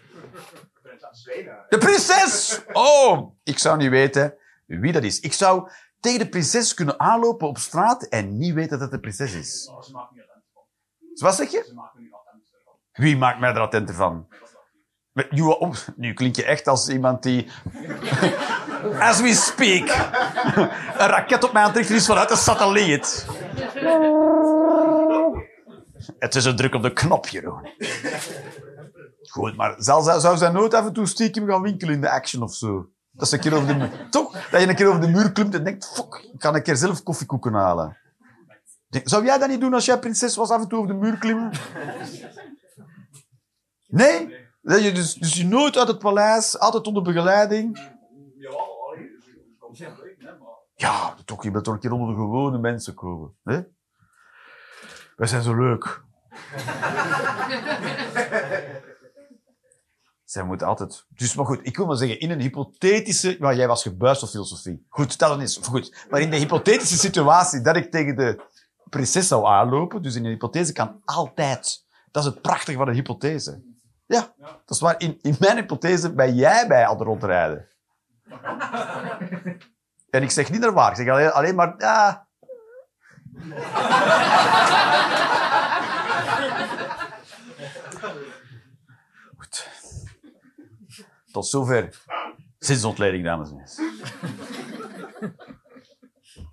De 1.68 1.78
prinses! 1.78 2.60
Oh, 2.72 3.34
ik 3.42 3.58
zou 3.58 3.76
niet 3.76 3.90
weten 3.90 4.34
wie 4.66 4.92
dat 4.92 5.02
is. 5.02 5.20
Ik 5.20 5.32
zou 5.32 5.70
tegen 6.00 6.18
de 6.18 6.28
prinses 6.28 6.74
kunnen 6.74 7.00
aanlopen 7.00 7.48
op 7.48 7.58
straat 7.58 8.02
en 8.02 8.38
niet 8.38 8.54
weten 8.54 8.70
dat 8.70 8.80
het 8.80 8.90
de 8.90 9.00
prinses 9.00 9.32
is. 9.32 9.68
Oh, 9.70 9.82
ze 9.82 9.92
maken 9.92 10.14
nu 10.14 10.22
attent 10.22 10.44
van. 10.52 10.62
Wat 11.20 11.34
zeg 11.34 11.50
je? 11.50 11.64
Ze. 11.66 11.74
Wie 12.92 13.16
maakt 13.16 13.40
mij 13.40 13.50
er 13.50 13.60
attent 13.60 13.90
van? 13.90 14.28
Op... 15.58 15.76
Nu 15.96 16.12
klink 16.12 16.36
je 16.36 16.44
echt 16.44 16.68
als 16.68 16.88
iemand 16.88 17.22
die... 17.22 17.50
As 18.98 19.20
we 19.20 19.34
speak. 19.34 19.88
Een 20.98 21.06
raket 21.06 21.44
op 21.44 21.52
mij 21.52 21.62
aan 21.62 21.78
is 21.78 22.06
vanuit 22.06 22.30
een 22.30 22.36
satelliet. 22.36 23.26
Het 26.18 26.34
is 26.34 26.44
een 26.44 26.56
druk 26.56 26.74
op 26.74 26.82
de 26.82 26.92
knop, 26.92 27.26
Jeroen. 27.28 27.68
Goed, 29.30 29.56
maar 29.56 29.74
zal, 29.78 30.02
zou, 30.20 30.36
zij 30.36 30.50
nooit 30.50 30.74
af 30.74 30.86
en 30.86 30.92
toe 30.92 31.06
stiekem 31.06 31.48
gaan 31.48 31.62
winkelen 31.62 31.94
in 31.94 32.00
de 32.00 32.10
action 32.10 32.42
of 32.42 32.54
zo? 32.54 32.88
Dat 33.10 33.26
is 33.26 33.32
een 33.32 33.40
keer 33.40 33.54
over 33.54 33.66
de 33.66 33.74
muur. 33.74 34.08
Toch? 34.10 34.48
Dat 34.50 34.60
je 34.60 34.68
een 34.68 34.74
keer 34.74 34.88
over 34.88 35.00
de 35.00 35.08
muur 35.08 35.32
klimt 35.32 35.54
en 35.54 35.64
denkt, 35.64 35.92
fuck, 35.94 36.28
ik 36.32 36.38
kan 36.38 36.54
een 36.54 36.62
keer 36.62 36.76
zelf 36.76 37.02
koffiekoeken 37.02 37.52
halen. 37.52 37.96
Zou 38.90 39.24
jij 39.24 39.38
dat 39.38 39.48
niet 39.48 39.60
doen 39.60 39.74
als 39.74 39.84
jij 39.84 39.98
prinses 39.98 40.36
was, 40.36 40.50
af 40.50 40.60
en 40.60 40.68
toe 40.68 40.78
over 40.78 40.90
de 40.90 40.98
muur 41.00 41.18
klimmen? 41.18 41.50
Nee? 43.86 44.38
Dus, 44.62 45.14
dus 45.14 45.34
je 45.34 45.46
nooit 45.46 45.76
uit 45.76 45.88
het 45.88 45.98
paleis, 45.98 46.58
altijd 46.58 46.86
onder 46.86 47.02
begeleiding. 47.02 47.92
Ja, 50.74 51.14
toch, 51.24 51.42
je 51.42 51.50
bent 51.50 51.64
toch 51.64 51.74
een 51.74 51.80
keer 51.80 51.92
onder 51.92 52.08
de 52.08 52.14
gewone 52.14 52.58
mensen 52.58 52.94
komen. 52.94 53.34
Hè? 53.44 53.60
Wij 55.16 55.26
zijn 55.26 55.42
zo 55.42 55.54
leuk. 55.54 56.02
Zij 60.24 60.42
moeten 60.44 60.66
altijd... 60.66 61.06
Dus, 61.08 61.34
maar 61.34 61.46
goed, 61.46 61.60
ik 61.62 61.76
wil 61.76 61.86
maar 61.86 61.96
zeggen, 61.96 62.20
in 62.20 62.30
een 62.30 62.40
hypothetische... 62.40 63.36
Maar 63.38 63.56
jij 63.56 63.66
was 63.66 63.82
gebuist 63.82 64.22
op 64.22 64.28
filosofie. 64.28 64.86
Goed, 64.88 65.12
stel 65.12 65.30
het 65.30 65.40
eens. 65.40 65.58
Goed. 65.62 66.06
Maar 66.10 66.20
in 66.20 66.30
de 66.30 66.36
hypothetische 66.36 66.98
situatie 66.98 67.60
dat 67.60 67.76
ik 67.76 67.90
tegen 67.90 68.16
de 68.16 68.40
prinses 68.90 69.28
zou 69.28 69.46
aanlopen, 69.46 70.02
dus 70.02 70.14
een 70.14 70.24
hypothese 70.24 70.72
kan 70.72 71.00
altijd. 71.04 71.84
Dat 72.10 72.24
is 72.24 72.30
het 72.30 72.42
prachtige 72.42 72.78
van 72.78 72.88
een 72.88 72.94
hypothese. 72.94 73.62
Ja, 74.06 74.32
dat 74.38 74.62
is 74.66 74.80
waar. 74.80 74.94
In, 74.98 75.18
in 75.22 75.36
mijn 75.38 75.56
hypothese 75.56 76.14
ben 76.14 76.34
jij 76.34 76.66
bij 76.66 76.86
aan 76.86 76.96
het 76.96 77.06
rondrijden. 77.06 77.68
En 80.10 80.22
ik 80.22 80.30
zeg 80.30 80.50
niet 80.50 80.60
naar 80.60 80.72
waar. 80.72 80.90
Ik 80.90 80.96
zeg 80.96 81.08
alleen, 81.08 81.32
alleen 81.32 81.54
maar... 81.54 81.74
Ja. 81.78 82.28
Goed. 89.36 89.68
Tot 91.32 91.46
zover 91.46 92.04
zinsontleding, 92.58 93.24
dames 93.24 93.50
en 93.50 93.56
heren. 93.56 93.98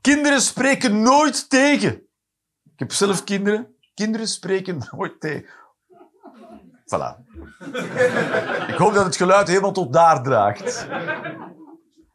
Kinderen 0.01 0.41
spreken 0.41 1.01
nooit 1.01 1.50
tegen. 1.50 2.07
Ik 2.77 2.84
heb 2.84 2.91
zelf 2.91 3.24
kinderen. 3.24 3.75
Kinderen 3.93 4.27
spreken 4.27 4.81
nooit 4.91 5.19
tegen. 5.19 5.50
Voilà. 6.86 7.17
Ik 8.67 8.75
hoop 8.75 8.93
dat 8.93 9.05
het 9.05 9.15
geluid 9.15 9.48
helemaal 9.48 9.72
tot 9.72 9.93
daar 9.93 10.24
draagt. 10.24 10.88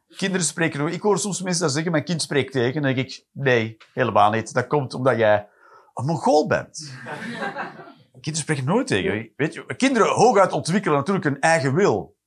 Kinderen 0.07 0.45
spreken 0.45 0.79
nooit. 0.79 0.93
Ik 0.93 1.01
hoor 1.01 1.19
soms 1.19 1.41
mensen 1.41 1.63
dat 1.63 1.71
zeggen, 1.71 1.91
mijn 1.91 2.03
kind 2.03 2.21
spreekt 2.21 2.51
tegen. 2.51 2.81
Dan 2.81 2.93
denk 2.93 3.07
ik, 3.07 3.25
nee, 3.31 3.77
helemaal 3.93 4.31
niet. 4.31 4.53
Dat 4.53 4.67
komt 4.67 4.93
omdat 4.93 5.17
jij 5.17 5.47
een 5.93 6.05
mongool 6.05 6.47
bent. 6.47 6.93
Kinderen 8.11 8.35
spreken 8.35 8.65
nooit 8.65 8.87
tegen. 8.87 9.31
Weet 9.35 9.53
je, 9.53 9.75
kinderen 9.75 10.07
hooguit 10.07 10.51
ontwikkelen 10.51 10.97
natuurlijk 10.97 11.25
een 11.25 11.39
eigen 11.39 11.73
wil. 11.73 12.17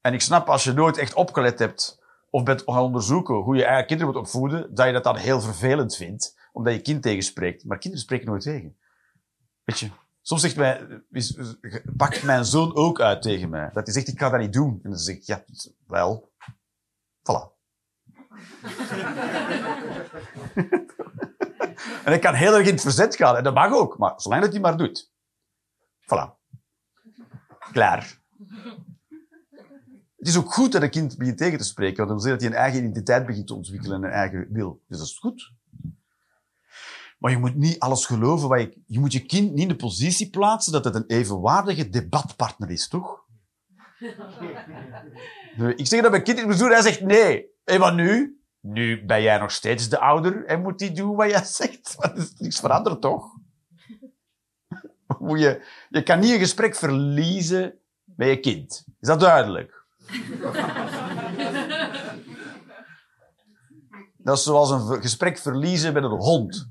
En 0.00 0.12
ik 0.12 0.20
snap 0.20 0.48
als 0.48 0.64
je 0.64 0.72
nooit 0.72 0.98
echt 0.98 1.14
opgelet 1.14 1.58
hebt 1.58 2.02
of 2.30 2.42
bent 2.42 2.62
gaan 2.66 2.82
onderzoeken 2.82 3.34
hoe 3.34 3.56
je 3.56 3.64
eigen 3.64 3.86
kinderen 3.86 4.12
moet 4.12 4.22
opvoeden, 4.22 4.74
dat 4.74 4.86
je 4.86 4.92
dat 4.92 5.04
dan 5.04 5.16
heel 5.16 5.40
vervelend 5.40 5.96
vindt, 5.96 6.42
omdat 6.54 6.74
je 6.74 6.80
kind 6.80 7.02
tegenspreekt. 7.02 7.64
Maar 7.64 7.78
kinderen 7.78 8.04
spreken 8.04 8.26
nooit 8.26 8.42
tegen. 8.42 8.76
Weet 9.64 9.78
je, 9.78 9.90
soms 10.22 10.40
zegt 10.40 10.56
mij, 10.56 11.02
pakt 11.96 12.22
mijn 12.22 12.44
zoon 12.44 12.74
ook 12.74 13.00
uit 13.00 13.22
tegen 13.22 13.48
mij. 13.48 13.70
Dat 13.72 13.84
hij 13.84 13.94
zegt, 13.94 14.08
ik 14.08 14.18
ga 14.18 14.28
dat 14.28 14.40
niet 14.40 14.52
doen. 14.52 14.80
En 14.82 14.90
dan 14.90 14.98
zeg 14.98 15.16
ik, 15.16 15.22
ja, 15.22 15.44
wel. 15.86 16.32
Voilà. 17.18 17.52
en 22.04 22.12
ik 22.12 22.20
kan 22.20 22.34
heel 22.34 22.54
erg 22.54 22.66
in 22.66 22.72
het 22.72 22.82
verzet 22.82 23.16
gaan. 23.16 23.36
En 23.36 23.44
dat 23.44 23.54
mag 23.54 23.72
ook. 23.72 23.98
Maar 23.98 24.12
zolang 24.16 24.42
dat 24.42 24.52
hij 24.52 24.60
maar 24.60 24.76
doet. 24.76 25.12
Voilà. 26.00 26.42
Klaar. 27.72 28.22
Het 30.16 30.28
is 30.28 30.36
ook 30.36 30.52
goed 30.52 30.72
dat 30.72 30.82
een 30.82 30.90
kind 30.90 31.18
begint 31.18 31.38
tegen 31.38 31.58
te 31.58 31.64
spreken. 31.64 31.96
Want 31.96 32.08
wil 32.08 32.20
zeggen 32.20 32.38
dat 32.40 32.48
hij 32.48 32.58
een 32.58 32.64
eigen 32.64 32.80
identiteit 32.80 33.26
begint 33.26 33.46
te 33.46 33.54
ontwikkelen 33.54 33.96
en 33.96 34.02
een 34.02 34.14
eigen 34.14 34.48
wil. 34.50 34.82
Dus 34.88 34.98
dat 34.98 35.06
is 35.06 35.18
goed. 35.18 35.52
Maar 37.24 37.32
je 37.32 37.38
moet 37.38 37.54
niet 37.54 37.78
alles 37.78 38.06
geloven. 38.06 38.48
Wat 38.48 38.60
je, 38.60 38.82
je 38.86 39.00
moet 39.00 39.12
je 39.12 39.26
kind 39.26 39.50
niet 39.50 39.62
in 39.62 39.68
de 39.68 39.76
positie 39.76 40.30
plaatsen 40.30 40.72
dat 40.72 40.84
het 40.84 40.94
een 40.94 41.06
evenwaardige 41.06 41.88
debatpartner 41.88 42.70
is, 42.70 42.88
toch? 42.88 43.24
Ik 45.76 45.86
zeg 45.86 46.02
dat 46.02 46.10
mijn 46.10 46.22
kind 46.22 46.58
doen, 46.58 46.70
hij 46.70 46.82
zegt 46.82 47.00
nee. 47.00 47.46
En 47.64 47.80
wat 47.80 47.94
nu? 47.94 48.40
Nu 48.60 49.04
ben 49.04 49.22
jij 49.22 49.38
nog 49.38 49.50
steeds 49.50 49.88
de 49.88 49.98
ouder 49.98 50.44
en 50.46 50.62
moet 50.62 50.80
hij 50.80 50.94
doen 50.94 51.16
wat 51.16 51.30
jij 51.30 51.44
zegt. 51.62 51.94
Want 51.96 52.12
er 52.12 52.22
is 52.22 52.34
niks 52.36 52.60
veranderd, 52.60 53.00
toch? 53.00 53.24
Moet 55.18 55.40
je, 55.40 55.66
je 55.88 56.02
kan 56.02 56.18
niet 56.18 56.32
een 56.32 56.38
gesprek 56.38 56.74
verliezen 56.74 57.78
met 58.04 58.28
je 58.28 58.40
kind. 58.40 58.84
Is 59.00 59.08
dat 59.08 59.20
duidelijk? 59.20 59.84
Dat 64.24 64.36
is 64.36 64.42
zoals 64.42 64.70
een 64.70 65.02
gesprek 65.02 65.38
verliezen 65.38 65.92
met 65.92 66.02
een 66.02 66.10
hond. 66.10 66.68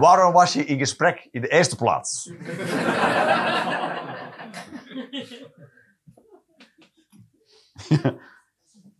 Waarom 0.00 0.32
was 0.32 0.52
je 0.52 0.64
in 0.64 0.78
gesprek 0.78 1.28
in 1.30 1.40
de 1.40 1.48
eerste 1.48 1.76
plaats? 1.76 2.30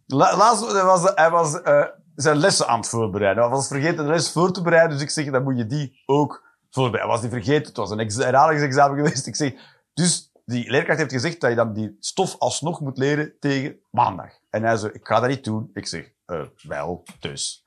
La- 0.07 0.37
Laatst 0.37 0.73
was 0.83 1.12
hij 1.14 1.31
was 1.31 1.61
eh, 1.62 1.85
zijn 2.14 2.37
lessen 2.37 2.66
aan 2.69 2.78
het 2.78 2.88
voorbereiden. 2.88 3.43
Hij 3.43 3.52
was 3.52 3.69
vergeten 3.69 4.05
de 4.05 4.11
les 4.11 4.33
voor 4.33 4.52
te 4.52 4.62
bereiden, 4.62 4.93
dus 4.93 5.02
ik 5.02 5.11
zeg, 5.11 5.31
dan 5.31 5.43
moet 5.43 5.59
je 5.59 5.66
die 5.66 6.02
ook 6.07 6.45
voorbereiden. 6.71 7.12
Hij 7.12 7.21
was 7.21 7.31
die 7.31 7.43
vergeten, 7.43 7.66
het 7.66 7.76
was 7.76 7.90
een 7.90 7.99
ex- 7.99 8.16
herhalingsexamen 8.16 8.97
geweest. 9.05 9.26
Ik 9.26 9.37
zeg, 9.37 9.52
dus 9.95 10.31
die 10.45 10.71
leerkracht 10.71 10.99
heeft 10.99 11.12
gezegd 11.12 11.40
dat 11.40 11.50
je 11.50 11.57
dan 11.57 11.73
die 11.73 11.97
stof 12.00 12.38
alsnog 12.38 12.81
moet 12.81 12.99
leren 12.99 13.33
tegen 13.40 13.76
maandag. 13.90 14.31
En 14.50 14.62
hij 14.62 14.76
zei, 14.76 14.93
ik 14.93 15.07
ga 15.07 15.21
dat 15.21 15.28
niet 15.28 15.45
doen. 15.45 15.71
Ik 15.75 15.87
zeg, 15.87 16.12
eh, 16.26 16.47
wel, 16.62 17.04
dus. 17.21 17.66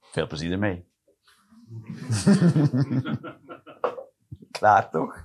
Veel 0.00 0.26
plezier 0.26 0.52
ermee. 0.52 0.86
Klaar 4.50 4.90
toch? 4.90 5.24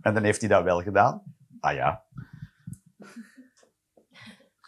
En 0.00 0.14
dan 0.14 0.22
heeft 0.22 0.40
hij 0.40 0.48
dat 0.48 0.62
wel 0.62 0.82
gedaan. 0.82 1.22
Ah 1.60 1.74
ja. 1.74 2.04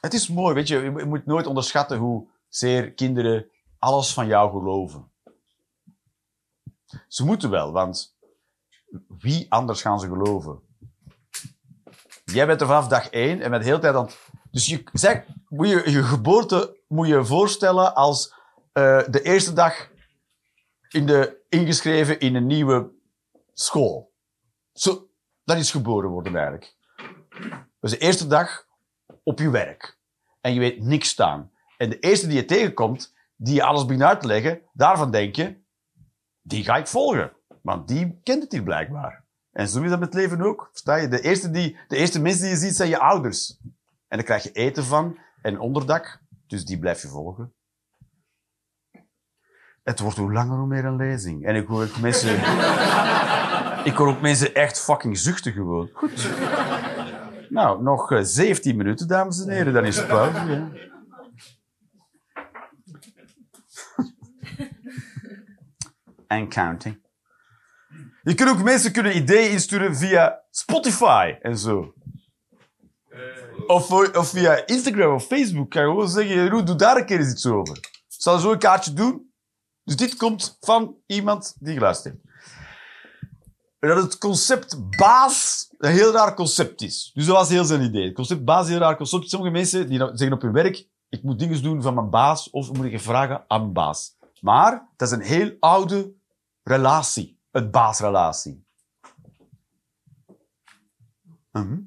Het 0.01 0.15
is 0.15 0.29
mooi, 0.29 0.55
weet 0.55 0.69
je. 0.69 0.79
Je 0.79 0.91
moet 0.91 1.27
nooit 1.27 1.47
onderschatten 1.47 1.99
hoe 1.99 2.29
zeer 2.49 2.93
kinderen 2.93 3.51
alles 3.79 4.13
van 4.13 4.27
jou 4.27 4.51
geloven. 4.51 5.11
Ze 7.09 7.25
moeten 7.25 7.51
wel, 7.51 7.73
want 7.73 8.17
wie 9.19 9.47
anders 9.49 9.83
gaan 9.83 10.01
ze 10.01 10.07
geloven? 10.07 10.61
Jij 12.25 12.47
bent 12.47 12.61
er 12.61 12.67
vanaf 12.67 12.89
dag 12.89 13.09
één 13.09 13.41
en 13.41 13.51
bent 13.51 13.63
de 13.63 13.69
hele 13.69 13.81
tijd 13.81 13.95
aan 13.95 14.05
het... 14.05 14.29
Dus 14.51 14.67
je, 14.67 14.83
zeg, 14.93 15.27
moet 15.49 15.69
je, 15.69 15.91
je 15.91 16.03
geboorte 16.03 16.82
moet 16.93 17.09
je 17.09 17.25
voorstellen 17.25 17.95
als 17.95 18.35
eh, 18.73 19.03
de 19.11 19.23
eerste 19.23 19.53
dag 19.53 19.91
in 20.89 21.07
de, 21.07 21.41
ingeschreven 21.49 22.21
in 22.21 22.35
een 22.35 22.47
nieuwe 22.47 22.91
school. 23.55 24.13
Zo, 24.73 25.09
dat 25.45 25.57
is 25.57 25.71
geboren 25.71 26.11
worden 26.11 26.35
eigenlijk. 26.37 26.75
Dus 27.81 27.91
de 27.91 27.99
eerste 27.99 28.27
dag 28.27 28.67
op 29.23 29.39
je 29.39 29.51
werk. 29.51 29.99
En 30.41 30.55
je 30.55 30.61
weet 30.61 30.83
niks 30.83 31.09
staan. 31.09 31.51
En 31.77 31.91
de 31.91 31.99
eerste 31.99 32.27
die 32.27 32.37
je 32.37 32.45
tegenkomt, 32.45 33.15
die 33.37 33.55
je 33.55 33.63
alles 33.63 33.85
begint 33.85 34.03
uit 34.03 34.21
te 34.21 34.27
leggen, 34.27 34.61
daarvan 34.73 35.11
denk 35.11 35.37
je, 35.37 35.57
die 36.43 36.65
ga 36.65 36.77
ik 36.77 36.87
volgen. 36.87 37.33
Want 37.63 37.89
die 37.89 38.21
kent 38.23 38.43
het 38.43 38.53
hier 38.53 38.63
blijkbaar. 38.63 39.25
En 39.53 39.69
zo 39.69 39.83
is 39.83 39.91
dat 39.91 39.99
met 39.99 40.15
het 40.15 40.23
leven 40.23 40.41
ook. 40.41 40.69
Versta 40.71 40.95
je? 40.95 41.09
De 41.09 41.21
eerste, 41.21 41.51
die, 41.51 41.79
de 41.89 41.97
eerste 41.97 42.21
mensen 42.21 42.43
die 42.43 42.51
je 42.51 42.57
ziet, 42.57 42.77
zijn 42.77 42.89
je 42.89 42.99
ouders. 42.99 43.59
En 44.09 44.19
daar 44.19 44.23
krijg 44.23 44.43
je 44.43 44.53
eten 44.53 44.85
van 44.85 45.19
en 45.43 45.59
onderdak. 45.61 46.21
Dus 46.53 46.65
die 46.65 46.79
blijf 46.79 47.03
je 47.03 47.09
volgen. 47.09 47.55
Het 49.83 50.01
wordt 50.01 50.17
hoe 50.17 50.33
langer 50.33 50.59
hoe 50.59 50.67
meer 50.67 50.85
een 50.85 50.97
lezing. 50.97 51.47
En 51.47 51.55
ik 51.55 51.67
hoor 51.67 51.83
ook 51.83 52.01
mensen... 52.01 52.35
ik 53.91 53.95
hoor 53.95 54.09
ook 54.09 54.21
mensen 54.21 54.55
echt 54.55 54.81
fucking 54.81 55.19
zuchten 55.19 55.53
gewoon. 55.53 55.91
Goed. 55.93 56.31
Nou, 57.49 57.83
nog 57.83 58.13
eh, 58.13 58.23
17 58.23 58.77
minuten, 58.77 59.09
dames 59.09 59.41
en 59.41 59.51
heren. 59.51 59.73
Dan 59.73 59.85
is 59.85 59.97
het 59.97 60.07
pauze. 60.07 60.39
Ja. 60.39 60.71
and 66.27 66.49
counting. 66.49 67.01
Je 68.23 68.35
kunt 68.35 68.51
ook 68.51 68.63
mensen 68.63 68.93
kunnen 68.93 69.17
ideeën 69.17 69.51
insturen 69.51 69.97
via 69.97 70.43
Spotify 70.51 71.37
en 71.41 71.59
zo. 71.59 71.95
Of, 73.67 74.29
via 74.29 74.67
Instagram 74.67 75.15
of 75.15 75.25
Facebook. 75.25 75.71
Kan 75.71 75.83
je 75.83 75.89
gewoon 75.89 76.09
zeggen, 76.09 76.35
Jeroen, 76.35 76.65
doe 76.65 76.77
daar 76.77 76.97
een 76.97 77.07
keer 77.07 77.19
eens 77.19 77.33
iets 77.33 77.47
over. 77.47 77.91
Zal 78.09 78.39
zo 78.39 78.53
een 78.53 78.59
kaartje 78.59 78.93
doen. 78.93 79.33
Dus 79.85 79.97
dit 79.97 80.17
komt 80.17 80.57
van 80.61 80.97
iemand 81.07 81.55
die 81.59 81.75
geluisterd 81.75 82.15
heeft. 82.15 82.31
Dat 83.79 84.03
het 84.03 84.19
concept 84.19 84.97
baas 84.97 85.69
een 85.79 85.93
heel 85.93 86.13
raar 86.13 86.35
concept 86.35 86.83
is. 86.83 87.11
Dus 87.15 87.27
dat 87.27 87.37
was 87.37 87.49
heel 87.49 87.65
zijn 87.65 87.83
idee. 87.83 88.05
Het 88.05 88.15
concept 88.15 88.45
baas 88.45 88.61
is 88.61 88.67
een 88.67 88.73
heel 88.73 88.83
raar 88.83 88.97
concept. 88.97 89.31
Sommige 89.31 89.53
mensen 89.53 89.89
die 89.89 89.99
zeggen 89.99 90.33
op 90.33 90.43
hun 90.43 90.53
werk, 90.53 90.89
ik 91.09 91.23
moet 91.23 91.39
dingen 91.39 91.63
doen 91.63 91.83
van 91.83 91.95
mijn 91.95 92.11
baas 92.11 92.51
of 92.51 92.73
moet 92.73 92.85
ik 92.85 93.01
vragen 93.01 93.45
aan 93.49 93.61
mijn 93.61 93.73
baas. 93.73 94.17
Maar 94.41 94.89
dat 94.97 95.09
is 95.09 95.15
een 95.15 95.25
heel 95.25 95.57
oude 95.61 96.15
relatie. 96.63 97.41
Het 97.51 97.71
baasrelatie. 97.71 98.65
Mhm. 101.53 101.79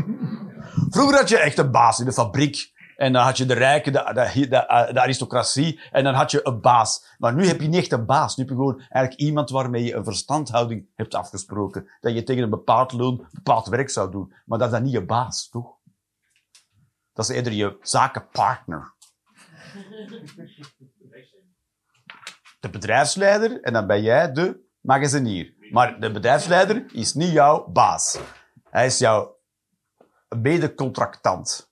Vroeger 0.94 1.16
had 1.16 1.28
je 1.28 1.38
echt 1.38 1.58
een 1.58 1.70
baas 1.70 1.98
in 1.98 2.04
de 2.04 2.12
fabriek. 2.12 2.76
En 2.96 3.12
dan 3.12 3.22
had 3.22 3.36
je 3.36 3.46
de 3.46 3.54
rijken, 3.54 3.92
de, 3.92 4.10
de, 4.14 4.48
de, 4.92 5.00
aristocratie. 5.00 5.80
En 5.90 6.04
dan 6.04 6.14
had 6.14 6.30
je 6.30 6.46
een 6.46 6.60
baas. 6.60 7.14
Maar 7.18 7.34
nu 7.34 7.46
heb 7.46 7.60
je 7.60 7.68
niet 7.68 7.78
echt 7.78 7.92
een 7.92 8.06
baas. 8.06 8.36
Nu 8.36 8.44
heb 8.44 8.52
je 8.52 8.58
gewoon 8.58 8.78
eigenlijk 8.78 9.14
iemand 9.20 9.50
waarmee 9.50 9.84
je 9.84 9.94
een 9.94 10.04
verstandhouding 10.04 10.88
hebt 10.94 11.14
afgesproken. 11.14 11.88
Dat 12.00 12.14
je 12.14 12.22
tegen 12.22 12.42
een 12.42 12.50
bepaald 12.50 12.92
loon 12.92 13.26
bepaald 13.30 13.66
werk 13.66 13.90
zou 13.90 14.10
doen. 14.10 14.32
Maar 14.44 14.58
dat 14.58 14.68
is 14.68 14.74
dan 14.74 14.82
niet 14.82 14.92
je 14.92 15.04
baas, 15.04 15.48
toch? 15.48 15.76
Dat 17.12 17.28
is 17.28 17.36
eerder 17.36 17.52
je 17.52 17.78
zakenpartner. 17.82 18.92
De 22.60 22.70
bedrijfsleider 22.70 23.60
en 23.60 23.72
dan 23.72 23.86
ben 23.86 24.02
jij 24.02 24.32
de 24.32 24.60
magazinier. 24.80 25.54
Maar 25.70 26.00
de 26.00 26.10
bedrijfsleider 26.10 26.84
is 26.92 27.14
niet 27.14 27.32
jouw 27.32 27.66
baas. 27.66 28.18
Hij 28.70 28.86
is 28.86 28.98
jouw 28.98 29.37
medecontractant. 30.36 31.70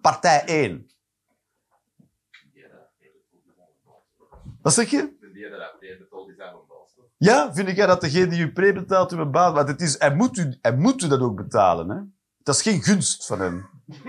Partij 0.00 0.44
1. 0.44 0.90
Wat 4.62 4.74
zeg 4.74 4.90
je? 4.90 5.12
Ja, 7.16 7.54
vind 7.54 7.76
jij 7.76 7.86
dat 7.86 8.00
degene 8.00 8.26
die 8.26 8.40
u 8.40 8.52
pre-betaalt 8.52 9.12
u 9.12 9.16
een 9.16 9.30
baas... 9.30 9.52
Want 9.52 9.68
het 9.68 9.80
is, 9.80 9.98
hij, 9.98 10.14
moet 10.14 10.36
u, 10.36 10.58
hij 10.60 10.76
moet 10.76 11.02
u 11.02 11.08
dat 11.08 11.20
ook 11.20 11.36
betalen. 11.36 11.88
Hè? 11.88 12.00
Dat 12.42 12.54
is 12.54 12.62
geen 12.62 12.82
gunst 12.82 13.26
van 13.26 13.40
hem. 13.40 13.66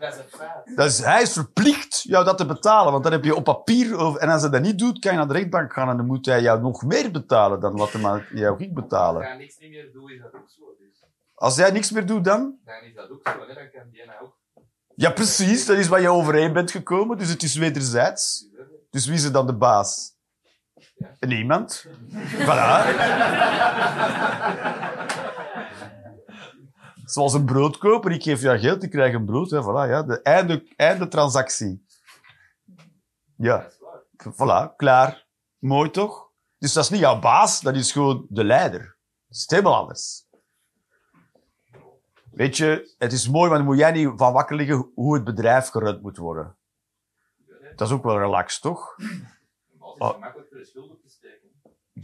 Dat 0.00 0.12
is 0.12 0.18
een 0.18 0.28
feit. 0.28 0.76
Dat 0.76 0.86
is, 0.86 0.98
hij 0.98 1.22
is 1.22 1.32
verplicht 1.32 2.02
jou 2.02 2.24
dat 2.24 2.38
te 2.38 2.46
betalen, 2.46 2.92
want 2.92 3.04
dan 3.04 3.12
heb 3.12 3.24
je 3.24 3.34
op 3.34 3.44
papier... 3.44 3.96
Over, 3.96 4.20
en 4.20 4.28
als 4.28 4.42
hij 4.42 4.50
dat 4.50 4.62
niet 4.62 4.78
doet, 4.78 4.98
kan 4.98 5.12
je 5.12 5.18
naar 5.18 5.26
de 5.26 5.32
rechtbank 5.32 5.72
gaan 5.72 5.88
en 5.88 5.96
dan 5.96 6.06
moet 6.06 6.26
hij 6.26 6.42
jou 6.42 6.60
nog 6.60 6.82
meer 6.82 7.10
betalen 7.10 7.60
dan 7.60 7.76
wat 7.76 7.92
hij 7.92 8.24
jou 8.32 8.56
ging 8.56 8.74
Als 8.74 8.84
betalen. 8.84 9.22
hij 9.22 9.36
niks 9.36 9.58
niet 9.58 9.70
meer 9.70 9.92
doet, 9.92 10.10
is 10.10 10.20
dat 10.20 10.34
ook 10.34 10.50
zo. 10.50 10.62
Als 11.34 11.56
jij 11.56 11.70
niks 11.70 11.90
meer 11.90 12.06
doet, 12.06 12.24
dan... 12.24 12.58
dan 12.64 12.82
is 12.82 12.94
dat 12.94 13.10
ook 13.10 13.28
zo. 13.28 13.46
Hè? 13.46 13.54
Dan 13.54 13.70
kan 13.70 13.90
die 13.90 14.20
ook. 14.20 14.38
Ja, 14.94 15.10
precies. 15.10 15.66
Dat 15.66 15.76
is 15.76 15.88
waar 15.88 16.00
je 16.00 16.08
overeen 16.08 16.52
bent 16.52 16.70
gekomen, 16.70 17.18
dus 17.18 17.28
het 17.28 17.42
is 17.42 17.54
wederzijds. 17.54 18.46
Dus 18.90 19.06
wie 19.06 19.14
is 19.14 19.24
er 19.24 19.32
dan 19.32 19.46
de 19.46 19.56
baas? 19.56 20.12
Niemand. 21.20 21.86
Voilà. 22.12 22.94
Zoals 27.04 27.34
een 27.34 27.44
broodkoper. 27.44 28.12
Ik 28.12 28.22
geef 28.22 28.40
jou 28.40 28.58
geld, 28.58 28.82
ik 28.82 28.90
krijg 28.90 29.14
een 29.14 29.24
brood. 29.24 29.50
Hè. 29.50 29.62
Voilà, 29.62 29.90
ja. 29.90 30.02
De 30.02 30.22
einde, 30.22 30.72
einde 30.76 31.08
transactie. 31.08 31.86
Ja. 33.36 33.70
Voilà, 34.32 34.76
klaar. 34.76 35.26
Mooi 35.58 35.90
toch? 35.90 36.32
Dus 36.58 36.72
dat 36.72 36.84
is 36.84 36.90
niet 36.90 37.00
jouw 37.00 37.18
baas, 37.18 37.60
dat 37.60 37.74
is 37.74 37.92
gewoon 37.92 38.26
de 38.28 38.44
leider. 38.44 38.80
Dat 39.26 39.36
is 39.36 39.44
helemaal 39.46 39.76
anders. 39.76 40.23
Weet 42.34 42.56
je, 42.56 42.94
het 42.98 43.12
is 43.12 43.28
mooi, 43.28 43.48
want 43.48 43.56
dan 43.56 43.64
moet 43.64 43.78
jij 43.78 43.92
niet 43.92 44.10
van 44.16 44.32
wakker 44.32 44.56
liggen 44.56 44.90
hoe 44.94 45.14
het 45.14 45.24
bedrijf 45.24 45.68
gerund 45.68 46.02
moet 46.02 46.16
worden. 46.16 46.56
Dat 47.76 47.88
is 47.88 47.94
ook 47.94 48.04
wel 48.04 48.18
relaxed, 48.18 48.62
toch? 48.62 48.94
Maar 48.98 49.08
Oh. 49.98 50.22
het 50.22 50.34
is 50.36 50.42
voor 50.50 50.58
de 50.58 50.64
schuld 50.64 50.90
op 50.90 51.02
te 51.02 51.08
steken. 51.08 51.48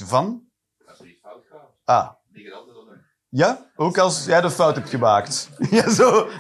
Van? 0.09 0.43
Als 0.87 1.01
er 1.01 1.07
iets 1.07 1.21
fout 1.23 1.45
gaat, 1.51 1.69
Ah. 1.85 2.09
liggen 2.33 2.55
altijd. 2.55 2.77
Ja? 3.29 3.71
Ook 3.77 3.99
als 3.99 4.25
jij 4.25 4.41
de 4.41 4.51
fout 4.51 4.75
hebt 4.75 4.89
gemaakt. 4.89 5.51
Ja, 5.71 5.91
zo. 5.91 6.29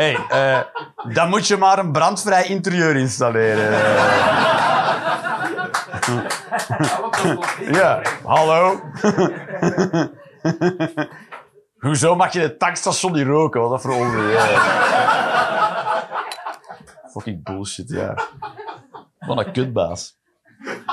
hey, 0.00 0.16
eh, 0.28 0.60
dan 1.14 1.28
moet 1.28 1.46
je 1.46 1.56
maar 1.56 1.78
een 1.78 1.92
brandvrij 1.92 2.44
interieur 2.46 2.96
installeren. 2.96 3.70
Ja, 7.72 8.02
hallo. 8.24 8.80
Hoezo 11.84 12.16
mag 12.16 12.32
je 12.32 12.40
het 12.40 12.58
tankstation 12.58 13.12
niet 13.12 13.26
roken? 13.26 13.60
Wat 13.60 13.70
dat 13.70 13.80
voor 13.80 13.94
onzin? 13.94 14.38
Fucking 17.10 17.42
bullshit, 17.42 17.88
ja. 17.88 18.28
Wat 19.18 19.46
een 19.46 19.52
kutbaas. 19.52 20.16
In. 20.58 20.84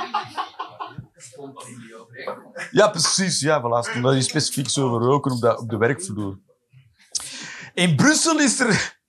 Ja, 2.71 2.87
precies. 2.87 3.39
Ja, 3.39 3.61
voilà. 3.61 3.89
Stond 3.89 4.03
daar 4.03 4.17
iets 4.17 4.27
specifieks 4.27 4.77
over 4.77 5.01
roken 5.01 5.31
op 5.31 5.41
de, 5.41 5.57
op 5.57 5.69
de 5.69 5.77
werkvloer. 5.77 6.39
In 7.73 7.95
Brussel 7.95 8.39
is 8.39 8.59
er... 8.59 8.99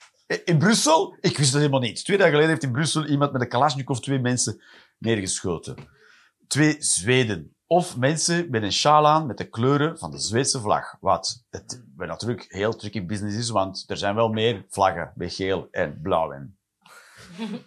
In 0.45 0.59
Brussel? 0.59 1.17
Ik 1.21 1.39
wist 1.39 1.53
dat 1.53 1.61
helemaal 1.61 1.81
niet. 1.81 2.05
Twee 2.05 2.17
dagen 2.17 2.33
geleden 2.33 2.53
heeft 2.53 2.65
in 2.65 2.73
Brussel 2.73 3.07
iemand 3.07 3.33
met 3.33 3.41
een 3.43 3.49
Kalashnikov 3.49 3.99
twee 3.99 4.19
mensen 4.19 4.63
neergeschoten. 4.99 5.77
Twee 6.47 6.77
Zweden. 6.79 7.57
Of 7.73 7.97
mensen 7.97 8.47
met 8.51 8.63
een 8.63 8.73
sjaal 8.73 9.07
aan 9.07 9.27
met 9.27 9.39
de 9.39 9.49
kleuren 9.49 9.99
van 9.99 10.11
de 10.11 10.19
Zweedse 10.19 10.61
vlag. 10.61 10.97
Wat 11.01 11.45
het, 11.51 11.83
wat 11.97 12.09
natuurlijk 12.09 12.45
heel 12.49 12.77
tricky 12.77 13.07
business 13.07 13.37
is, 13.37 13.51
want 13.51 13.85
er 13.87 13.97
zijn 13.97 14.15
wel 14.15 14.29
meer 14.29 14.65
vlaggen 14.69 15.13
met 15.15 15.35
geel 15.35 15.69
en 15.71 16.01
blauw 16.03 16.33
in. 16.33 16.57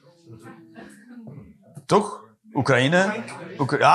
Toch? 1.85 2.23
Oekraïne? 2.53 3.23
Oekra 3.57 3.87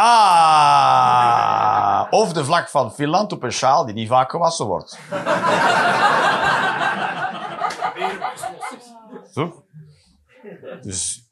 ah! 2.03 2.13
Of 2.13 2.33
de 2.33 2.45
vlag 2.45 2.71
van 2.71 2.93
Finland 2.93 3.33
op 3.33 3.43
een 3.43 3.53
sjaal 3.53 3.85
die 3.85 3.95
niet 3.95 4.09
vaak 4.09 4.31
gewassen 4.31 4.67
wordt. 4.67 4.99
Toch? 9.33 9.63
Dus... 10.81 11.30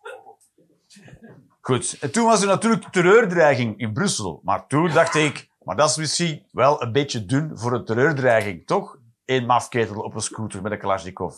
Goed. 1.69 1.97
En 2.01 2.13
toen 2.13 2.27
was 2.27 2.41
er 2.41 2.47
natuurlijk 2.47 2.85
terreurdreiging 2.91 3.79
in 3.79 3.93
Brussel. 3.93 4.41
Maar 4.45 4.67
toen 4.67 4.91
dacht 4.91 5.15
ik, 5.15 5.49
maar 5.63 5.77
dat 5.77 5.91
is 5.91 5.97
misschien 5.97 6.47
wel 6.51 6.83
een 6.83 6.93
beetje 6.93 7.25
dun 7.25 7.59
voor 7.59 7.73
een 7.73 7.85
terreurdreiging, 7.85 8.67
toch? 8.67 8.99
Eén 9.25 9.47
mafketel 9.47 10.01
op 10.01 10.15
een 10.15 10.21
scooter 10.21 10.63
met 10.63 10.73
een 10.73 10.79
Kalashnikov. 10.79 11.35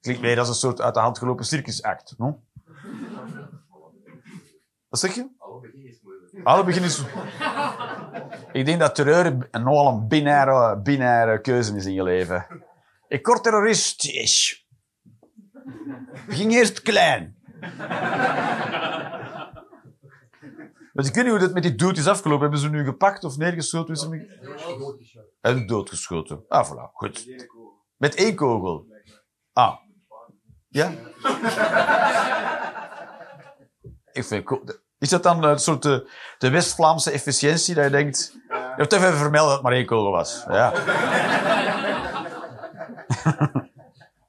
Klinkt 0.00 0.22
meer 0.22 0.38
als 0.38 0.48
een 0.48 0.54
soort 0.54 0.80
uit 0.80 0.94
de 0.94 1.00
hand 1.00 1.18
gelopen 1.18 1.44
circusact, 1.44 2.14
no? 2.18 2.42
Wat 4.88 5.00
zeg 5.00 5.14
je? 5.14 5.28
Alle 5.38 5.60
begin 5.60 5.84
is 5.86 6.00
moeilijk. 6.02 6.64
Begin 6.64 6.82
is... 6.82 7.02
Ik 8.52 8.66
denk 8.66 8.80
dat 8.80 8.94
terreur 8.94 9.48
nogal 9.50 9.92
een 9.92 10.08
binaire, 10.08 10.80
binaire 10.82 11.40
keuze 11.40 11.76
is 11.76 11.84
in 11.84 11.92
je 11.92 12.02
leven. 12.02 12.46
Ik 13.08 13.26
word 13.26 13.42
terroristisch. 13.42 14.66
Begin 16.26 16.50
eerst 16.50 16.82
klein. 16.82 17.36
Want 20.94 21.08
ik 21.08 21.14
weet 21.14 21.24
niet 21.24 21.32
hoe 21.32 21.42
dat 21.42 21.52
met 21.52 21.62
die 21.62 21.74
dood 21.74 21.96
is 21.96 22.06
afgelopen. 22.06 22.42
Hebben 22.42 22.60
ze 22.60 22.68
nu 22.68 22.84
gepakt 22.84 23.24
of 23.24 23.36
neergeschoten? 23.36 23.94
Is 23.94 24.00
hem... 24.00 24.28
Is 25.40 25.66
doodgeschoten. 25.66 26.44
Ah, 26.48 26.70
voilà. 26.70 26.92
Goed. 26.92 27.28
Met 27.96 28.14
één 28.14 28.34
kogel. 28.34 28.86
Ah. 29.52 29.76
Ja? 30.68 30.92
Ik 34.12 34.24
vind, 34.24 34.50
is 34.98 35.08
dat 35.08 35.22
dan 35.22 35.44
een 35.44 35.58
soort 35.58 35.82
de, 35.82 36.10
de 36.38 36.50
West-Vlaamse 36.50 37.10
efficiëntie 37.10 37.74
dat 37.74 37.84
je 37.84 37.90
denkt... 37.90 38.32
Je 38.48 38.74
hebt 38.76 38.92
even 38.92 39.16
vermelden 39.16 39.48
dat 39.48 39.52
het 39.52 39.62
maar 39.62 39.72
één 39.72 39.86
kogel 39.86 40.10
was. 40.10 40.44
Ja. 40.48 40.72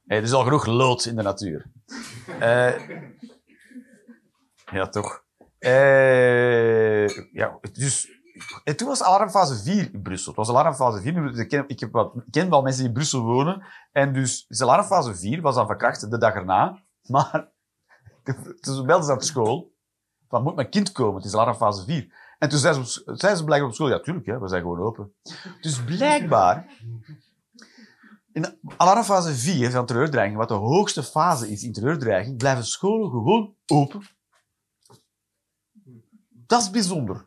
er 0.05 0.23
is 0.23 0.33
al 0.33 0.43
genoeg 0.43 0.65
lood 0.65 1.05
in 1.05 1.15
de 1.15 1.21
natuur. 1.21 1.65
Eh, 2.39 2.89
ja, 4.71 4.87
toch. 4.87 5.24
Eh, 5.65 7.07
ja, 7.33 7.59
dus... 7.71 8.13
En 8.63 8.75
toen 8.75 8.87
was 8.87 9.03
alarmfase 9.03 9.63
4 9.63 9.93
in 9.93 10.01
Brussel. 10.01 10.27
Het 10.27 10.47
was 10.47 10.49
alarmfase 10.49 11.01
4. 11.01 11.39
Ik 11.39 11.47
ken, 11.47 11.63
ik, 11.67 11.79
heb 11.79 11.91
wat, 11.91 12.13
ken 12.29 12.49
wel 12.49 12.61
mensen 12.61 12.79
die 12.79 12.87
in 12.89 12.93
Brussel 12.97 13.21
wonen. 13.21 13.63
En 13.91 14.13
dus, 14.13 14.45
dus 14.47 14.61
alarmfase 14.61 15.15
4 15.15 15.41
was 15.41 15.55
dan 15.55 15.65
verkracht 15.65 16.11
de 16.11 16.17
dag 16.17 16.33
erna. 16.33 16.83
Maar 17.11 17.51
toen 18.59 18.85
belden 18.85 19.05
ze 19.05 19.11
aan 19.11 19.21
school. 19.21 19.73
Van, 20.27 20.43
moet 20.43 20.55
mijn 20.55 20.69
kind 20.69 20.91
komen? 20.91 21.15
Het 21.15 21.25
is 21.25 21.35
alarmfase 21.35 21.85
4. 21.85 22.35
En 22.39 22.49
toen 22.49 22.59
zei 22.59 22.83
ze, 22.83 23.01
zei 23.05 23.35
ze 23.35 23.63
op 23.63 23.73
school, 23.73 23.89
ja, 23.89 23.99
tuurlijk, 23.99 24.25
hè, 24.25 24.39
we 24.39 24.47
zijn 24.47 24.61
gewoon 24.61 24.79
open. 24.79 25.13
Dus 25.61 25.83
blijkbaar, 25.83 26.67
in 28.31 28.59
alarmfase 28.77 29.33
4 29.33 29.71
van 29.71 29.85
terreurdreiging, 29.85 30.37
wat 30.37 30.47
de 30.47 30.53
hoogste 30.53 31.03
fase 31.03 31.51
is 31.51 31.63
in 31.63 31.73
terreurdreiging, 31.73 32.37
blijven 32.37 32.65
scholen 32.65 33.09
gewoon 33.09 33.55
open. 33.65 34.01
Dat 36.47 36.61
is 36.61 36.69
bijzonder. 36.69 37.25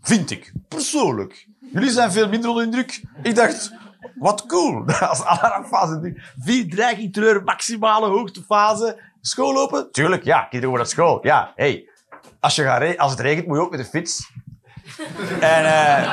Vind 0.00 0.30
ik. 0.30 0.52
Persoonlijk. 0.68 1.48
Jullie 1.72 1.90
zijn 1.90 2.12
veel 2.12 2.28
minder 2.28 2.50
onder 2.50 2.64
indruk. 2.64 3.02
Ik 3.22 3.34
dacht, 3.34 3.72
wat 4.14 4.46
cool. 4.46 4.84
Als 5.10 5.24
alarmfase 5.24 6.00
3. 6.00 6.22
Vier 6.38 6.70
dreiging, 6.70 7.12
terreur, 7.12 7.42
maximale 7.44 8.06
hoogtefase. 8.06 9.00
School 9.20 9.58
open? 9.58 9.92
Tuurlijk, 9.92 10.24
ja. 10.24 10.40
Kinderen 10.40 10.68
worden 10.68 10.86
naar 10.86 10.96
school. 10.96 11.26
Ja, 11.26 11.52
hey. 11.54 11.88
Als, 12.40 12.54
je 12.54 12.62
gaat 12.62 12.96
als 12.96 13.10
het 13.10 13.20
regent, 13.20 13.46
moet 13.46 13.56
je 13.56 13.62
ook 13.62 13.70
met 13.70 13.80
de 13.80 13.86
fiets. 13.86 14.32
En, 15.40 15.64
eh 15.64 16.04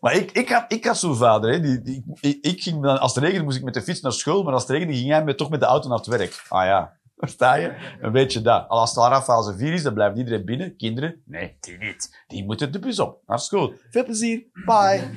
Maar 0.00 0.14
ik, 0.14 0.30
ik, 0.32 0.48
had, 0.48 0.64
ik 0.68 0.84
had 0.84 0.98
zo'n 0.98 1.16
vader. 1.16 1.52
Hè, 1.52 1.60
die, 1.60 1.82
die, 1.82 2.38
ik, 2.40 2.62
ging 2.62 2.82
dan, 2.82 3.00
als 3.00 3.14
het 3.14 3.24
regende, 3.24 3.44
moest 3.44 3.56
ik 3.56 3.64
met 3.64 3.74
de 3.74 3.82
fiets 3.82 4.00
naar 4.00 4.12
school. 4.12 4.42
Maar 4.42 4.52
als 4.52 4.62
het 4.62 4.70
regende, 4.70 4.94
ging 4.94 5.24
met, 5.24 5.36
toch 5.36 5.50
met 5.50 5.60
de 5.60 5.66
auto 5.66 5.88
naar 5.88 5.98
het 5.98 6.06
werk. 6.06 6.44
Ah 6.48 6.64
ja, 6.64 6.96
versta 7.16 7.54
je? 7.54 7.74
Een 8.00 8.12
beetje 8.12 8.42
dat. 8.42 8.68
Al 8.68 8.80
als 8.80 8.94
het 8.94 9.24
fase 9.24 9.56
4 9.56 9.72
is, 9.72 9.82
dan 9.82 9.94
blijft 9.94 10.16
iedereen 10.16 10.44
binnen. 10.44 10.76
Kinderen? 10.76 11.22
Nee, 11.24 11.56
die 11.60 11.78
niet. 11.78 12.24
Die 12.26 12.44
moeten 12.44 12.72
de 12.72 12.78
bus 12.78 12.98
op. 12.98 13.22
Naar 13.26 13.38
school. 13.38 13.72
Veel 13.90 14.04
plezier. 14.04 14.42
Bye. 14.64 15.10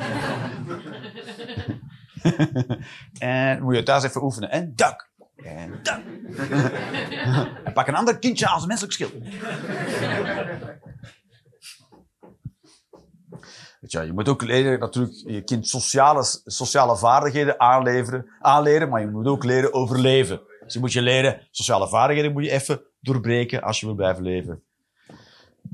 en 3.20 3.64
moet 3.64 3.76
je 3.76 3.84
thuis 3.84 4.04
even 4.04 4.24
oefenen. 4.24 4.50
En 4.50 4.76
duck. 4.76 5.10
En 5.36 5.80
duck. 5.84 6.02
en 7.66 7.74
pak 7.74 7.88
een 7.88 7.96
ander 7.96 8.20
kindje 8.20 8.48
als 8.48 8.66
menselijk 8.66 8.94
schild. 8.94 9.14
Weet 13.92 14.08
je, 14.08 14.14
moet 14.14 14.30
ook 14.30 14.42
leren, 14.42 14.80
natuurlijk, 14.80 15.16
je 15.26 15.44
kind 15.44 15.68
sociale, 15.68 16.24
sociale 16.46 16.98
vaardigheden 16.98 17.60
aanleveren, 17.60 18.26
aanleren, 18.40 18.90
maar 18.90 19.02
je 19.02 19.08
moet 19.08 19.28
ook 19.28 19.44
leren 19.44 19.74
overleven. 19.74 20.42
Dus 20.64 20.74
je 20.74 20.80
moet 20.80 20.94
je 20.94 21.02
leren, 21.02 21.48
sociale 21.52 21.90
vaardigheden 21.90 22.32
moet 22.32 22.44
je 22.44 22.52
even 22.52 22.82
doorbreken 23.00 23.62
als 23.62 23.80
je 23.80 23.86
wil 23.86 23.96
blijven 23.96 24.24
leven. 24.24 24.64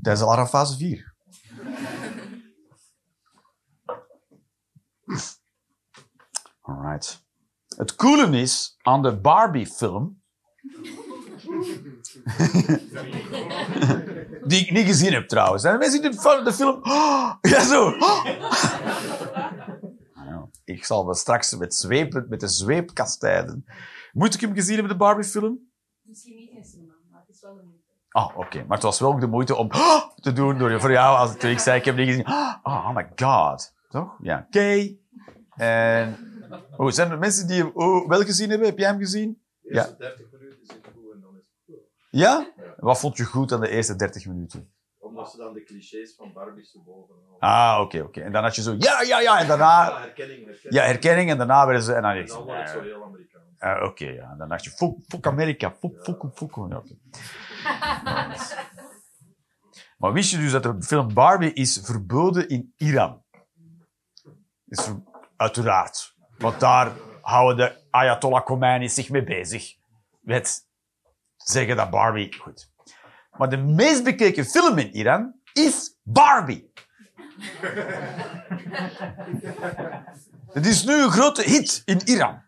Tijdens 0.02 0.36
de 0.36 0.46
fase 0.46 0.76
4. 0.76 1.14
Alright. 6.60 7.26
Het 7.76 7.94
coole 7.94 8.38
is 8.38 8.76
aan 8.82 9.02
de 9.02 9.16
Barbie-film. 9.16 10.22
Die 14.50 14.60
ik 14.60 14.70
niet 14.70 14.86
gezien 14.86 15.12
heb 15.12 15.28
trouwens. 15.28 15.64
En 15.64 15.78
mensen 15.78 16.02
die 16.02 16.10
de, 16.10 16.40
de 16.44 16.52
film. 16.52 16.80
Oh, 16.82 17.34
ja, 17.40 17.64
zo. 17.64 17.86
Oh. 17.86 18.24
Ja, 20.14 20.48
ik 20.64 20.84
zal 20.84 21.04
me 21.04 21.14
straks 21.14 21.56
met, 21.56 21.74
zweep, 21.74 22.24
met 22.28 22.40
de 22.40 22.48
zweep 22.48 22.94
kastijden. 22.94 23.64
Moet 24.12 24.34
ik 24.34 24.40
hem 24.40 24.54
gezien 24.54 24.74
hebben, 24.74 24.92
de 24.92 24.98
Barbie-film? 24.98 25.70
Misschien 26.02 26.34
niet 26.34 26.66
cinema, 26.66 26.92
maar 27.10 27.20
het 27.20 27.34
is 27.36 27.40
wel 27.40 27.58
een 27.58 27.66
moeite. 27.66 27.86
Ah, 28.08 28.38
oké. 28.38 28.58
Maar 28.58 28.76
het 28.76 28.82
was 28.82 29.00
wel 29.00 29.12
ook 29.12 29.20
de 29.20 29.26
moeite 29.26 29.56
om 29.56 29.68
oh, 29.70 30.08
te 30.14 30.32
doen 30.32 30.58
door, 30.58 30.80
voor 30.80 30.90
jou. 30.90 31.18
Als 31.18 31.36
toen 31.36 31.50
ik 31.50 31.58
zei, 31.58 31.78
ik 31.78 31.84
heb 31.84 31.96
niet 31.96 32.08
gezien. 32.08 32.28
Oh, 32.28 32.56
oh 32.62 32.94
my 32.94 33.08
god. 33.16 33.74
Toch? 33.88 34.16
Ja. 34.22 34.44
Oké. 34.46 34.96
En... 35.56 36.16
Oh, 36.76 36.90
zijn 36.90 37.10
er 37.10 37.18
mensen 37.18 37.46
die 37.46 37.62
hem 37.62 37.70
oh, 37.74 38.08
wel 38.08 38.22
gezien 38.22 38.50
hebben? 38.50 38.68
Heb 38.68 38.78
jij 38.78 38.88
hem 38.88 38.98
gezien? 38.98 39.42
De 39.60 39.74
eerste 39.74 39.96
30 39.96 40.26
minuten 40.32 40.66
zitten 40.66 40.92
goed 40.92 41.12
en 41.12 41.20
dan 41.20 41.36
is 41.36 41.44
Ja? 42.10 42.52
Wat 42.76 43.00
vond 43.00 43.16
je 43.16 43.24
goed 43.24 43.52
aan 43.52 43.60
de 43.60 43.68
eerste 43.68 43.96
30 43.96 44.26
minuten? 44.26 44.72
Omdat 44.98 45.30
ze 45.30 45.36
dan 45.36 45.52
de 45.52 45.62
clichés 45.62 46.14
van 46.16 46.32
Barbie 46.32 46.64
zo 46.64 46.82
bovenhalen. 46.82 47.38
Ah, 47.38 47.80
oké, 47.80 48.00
oké. 48.00 48.20
En 48.20 48.32
dan 48.32 48.42
had 48.42 48.54
je 48.56 48.62
zo, 48.62 48.74
ja, 48.78 49.00
ja, 49.02 49.20
ja. 49.20 49.38
En 49.40 49.46
daarna, 49.46 49.88
Ja, 49.88 49.98
herkenning, 50.00 50.44
herkenning. 50.44 50.74
ja, 50.74 50.82
herkenning. 50.84 51.30
En 51.30 51.36
daarna 51.38 51.64
werden 51.64 51.82
ze, 51.84 51.92
en 51.94 52.02
dan 52.02 52.10
En 52.10 52.22
is 52.22 52.30
dan 52.30 52.42
wordt 52.44 52.60
het 52.60 52.68
zo 52.70 52.80
heel 52.80 53.04
Amerikaans. 53.04 53.44
Ah, 53.58 53.82
Oké, 53.88 54.04
ja. 54.06 54.30
En 54.30 54.38
dan 54.38 54.48
dacht 54.48 54.64
je, 54.64 54.70
fuck, 54.70 54.92
fuck 55.08 55.26
Amerika, 55.26 55.70
fuck, 55.80 56.02
fuck, 56.02 56.24
fuck. 56.34 56.54
Ja, 56.56 56.82
maar 59.98 60.12
wist 60.12 60.30
je 60.30 60.36
dus 60.38 60.52
dat 60.52 60.62
de 60.62 60.82
film 60.82 61.14
Barbie 61.14 61.52
is 61.52 61.80
verboden 61.84 62.48
in 62.48 62.72
Iran? 62.76 63.22
Is 64.66 64.84
ver- 64.84 65.02
uiteraard. 65.36 66.14
Want 66.38 66.60
daar 66.60 66.92
houden 67.20 67.56
de 67.56 67.86
Ayatollah 67.90 68.44
Khomeini 68.44 68.88
zich 68.88 69.08
mee 69.10 69.24
bezig. 69.24 69.74
Met 70.20 70.67
zeggen 71.44 71.76
dat 71.76 71.90
Barbie... 71.90 72.34
Goed. 72.40 72.70
Maar 73.36 73.50
de 73.50 73.56
meest 73.56 74.04
bekeken 74.04 74.44
film 74.44 74.78
in 74.78 74.94
Iran 74.94 75.34
is 75.52 75.96
Barbie. 76.02 76.72
Het 80.52 80.66
is 80.66 80.84
nu 80.84 80.92
een 81.02 81.10
grote 81.10 81.42
hit 81.42 81.82
in 81.84 82.00
Iran. 82.04 82.42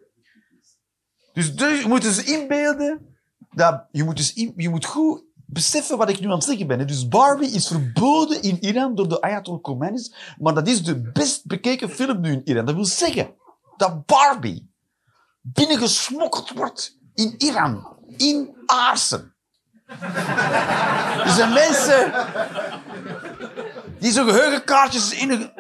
Dus 1.32 1.54
de- 1.56 1.64
je 1.64 1.88
moet 1.88 2.02
dus 2.02 2.24
inbeelden... 2.24 3.14
Dat, 3.50 3.86
je, 3.90 4.04
moet 4.04 4.16
dus 4.16 4.32
je 4.56 4.68
moet 4.68 4.84
goed 4.84 5.24
beseffen 5.46 5.98
wat 5.98 6.08
ik 6.08 6.20
nu 6.20 6.26
aan 6.26 6.32
het 6.32 6.44
zeggen 6.44 6.66
ben. 6.66 6.86
Dus 6.86 7.08
Barbie 7.08 7.50
is 7.50 7.66
verboden 7.66 8.42
in 8.42 8.58
Iran 8.60 8.94
door 8.94 9.08
de 9.08 9.20
Ayatollah 9.20 9.62
Khomeinis, 9.62 10.34
maar 10.38 10.54
dat 10.54 10.68
is 10.68 10.82
de 10.82 11.00
best 11.00 11.46
bekeken 11.46 11.90
film 11.90 12.20
nu 12.20 12.32
in 12.32 12.40
Iran. 12.44 12.64
Dat 12.66 12.74
wil 12.74 12.84
zeggen 12.84 13.34
dat 13.76 14.06
Barbie 14.06 14.72
binnengesmokkeld 15.40 16.50
wordt 16.50 16.98
in 17.14 17.34
Iran, 17.38 17.96
in 18.16 18.56
Aarsen. 18.66 19.34
Er 21.24 21.30
zijn 21.30 21.52
mensen 21.52 22.12
die 23.98 24.12
zo'n 24.12 24.28
geheugenkaartjes 24.28 25.12
in 25.12 25.30
een, 25.30 25.50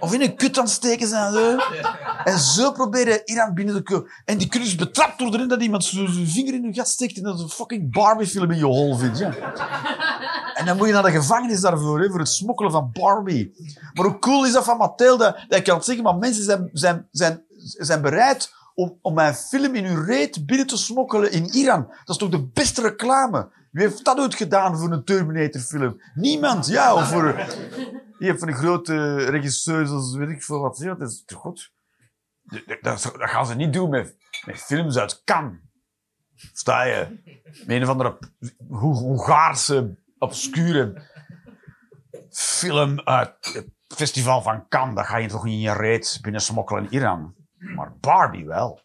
of 0.00 0.14
in 0.14 0.20
een 0.20 0.36
kut 0.36 0.58
aan 0.58 0.68
steken 0.68 1.08
zijn. 1.08 1.60
En 2.24 2.38
zo 2.38 2.72
proberen 2.72 3.22
Iran 3.24 3.54
binnen 3.54 3.74
te 3.74 3.82
komen. 3.82 4.10
En 4.24 4.38
die 4.38 4.48
kunnen 4.48 4.68
dus 4.68 4.78
betrapt 4.78 5.20
worden 5.20 5.48
dat 5.48 5.62
iemand 5.62 5.84
zijn 5.84 6.26
vinger 6.28 6.54
in 6.54 6.62
hun 6.62 6.74
gat 6.74 6.88
steekt 6.88 7.16
en 7.16 7.22
dat 7.22 7.40
een 7.40 7.48
fucking 7.48 7.92
Barbie-film 7.92 8.50
in 8.50 8.58
je 8.58 8.64
hol 8.64 8.96
vindt. 8.96 9.18
Ja. 9.18 9.32
En 10.54 10.66
dan 10.66 10.76
moet 10.76 10.86
je 10.86 10.92
naar 10.92 11.02
de 11.02 11.10
gevangenis 11.10 11.60
daarvoor, 11.60 12.10
voor 12.10 12.18
het 12.18 12.28
smokkelen 12.28 12.72
van 12.72 12.90
Barbie. 12.92 13.52
Maar 13.92 14.04
hoe 14.04 14.18
cool 14.18 14.46
is 14.46 14.52
dat 14.52 14.64
van 14.64 14.76
Mattel? 14.76 15.16
Dat, 15.16 15.36
dat 15.48 15.58
ik 15.58 15.64
kan 15.64 15.76
het 15.76 15.84
zeggen, 15.84 16.04
maar 16.04 16.16
mensen 16.16 16.44
zijn, 16.44 16.70
zijn, 16.72 17.06
zijn, 17.10 17.42
zijn 17.76 18.02
bereid 18.02 18.52
om, 19.02 19.14
mijn 19.14 19.34
film 19.34 19.74
in 19.74 19.84
hun 19.84 20.04
reet 20.04 20.46
binnen 20.46 20.66
te 20.66 20.76
smokkelen 20.76 21.32
in 21.32 21.44
Iran. 21.44 21.86
Dat 21.86 22.08
is 22.08 22.16
toch 22.16 22.30
de 22.30 22.46
beste 22.46 22.82
reclame? 22.82 23.50
Wie 23.70 23.86
heeft 23.86 24.04
dat 24.04 24.18
ooit 24.18 24.34
gedaan 24.34 24.78
voor 24.78 24.92
een 24.92 25.04
Terminator-film? 25.04 26.00
Niemand, 26.14 26.66
ja. 26.66 26.94
Of 26.94 27.08
voor... 27.08 27.24
Je 28.18 28.26
hebt 28.26 28.38
van 28.38 28.48
die 28.48 28.56
grote 28.56 29.16
regisseurs 29.16 29.90
als 29.90 30.14
weet 30.14 30.28
ik 30.28 30.42
veel 30.42 30.60
wat. 30.60 30.78
Ja, 30.78 30.94
dat 30.94 31.10
is 31.10 31.24
goed? 31.36 31.72
Dat, 32.42 32.78
dat, 32.80 33.12
gaan 33.14 33.46
ze 33.46 33.54
niet 33.54 33.72
doen 33.72 33.90
met, 33.90 34.16
films 34.54 34.96
uit 34.96 35.22
Cannes. 35.24 35.58
Sta 36.52 36.82
je? 36.82 37.20
Een 37.66 37.86
andere 37.86 38.18
Ho- 38.68 38.92
Hongaarse, 38.92 39.96
obscure 40.18 41.02
film 42.30 43.00
uit 43.00 43.34
het 43.42 43.68
festival 43.88 44.42
van 44.42 44.68
Cannes. 44.68 44.94
Dat 44.94 45.06
ga 45.06 45.16
je 45.16 45.28
toch 45.28 45.44
niet 45.44 45.54
in 45.54 45.60
je 45.60 45.72
reet 45.72 46.18
binnen 46.22 46.40
smokkelen 46.40 46.84
in 46.84 46.92
Iran. 46.92 47.34
Maar 47.60 47.92
Barbie 48.00 48.46
wel. 48.46 48.80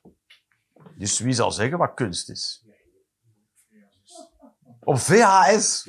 Dus 0.97 1.19
wie 1.19 1.33
zal 1.33 1.51
zeggen 1.51 1.77
wat 1.77 1.93
kunst 1.93 2.29
is? 2.29 2.63
Op 4.83 4.99
VHS. 4.99 5.87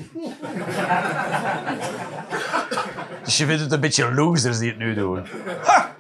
Dus 3.23 3.37
je 3.37 3.47
vindt 3.47 3.63
het 3.63 3.73
een 3.73 3.81
beetje 3.81 4.15
losers 4.15 4.59
die 4.59 4.69
het 4.69 4.79
nu 4.79 4.95
doen. 4.95 5.27
Ha! 5.63 5.95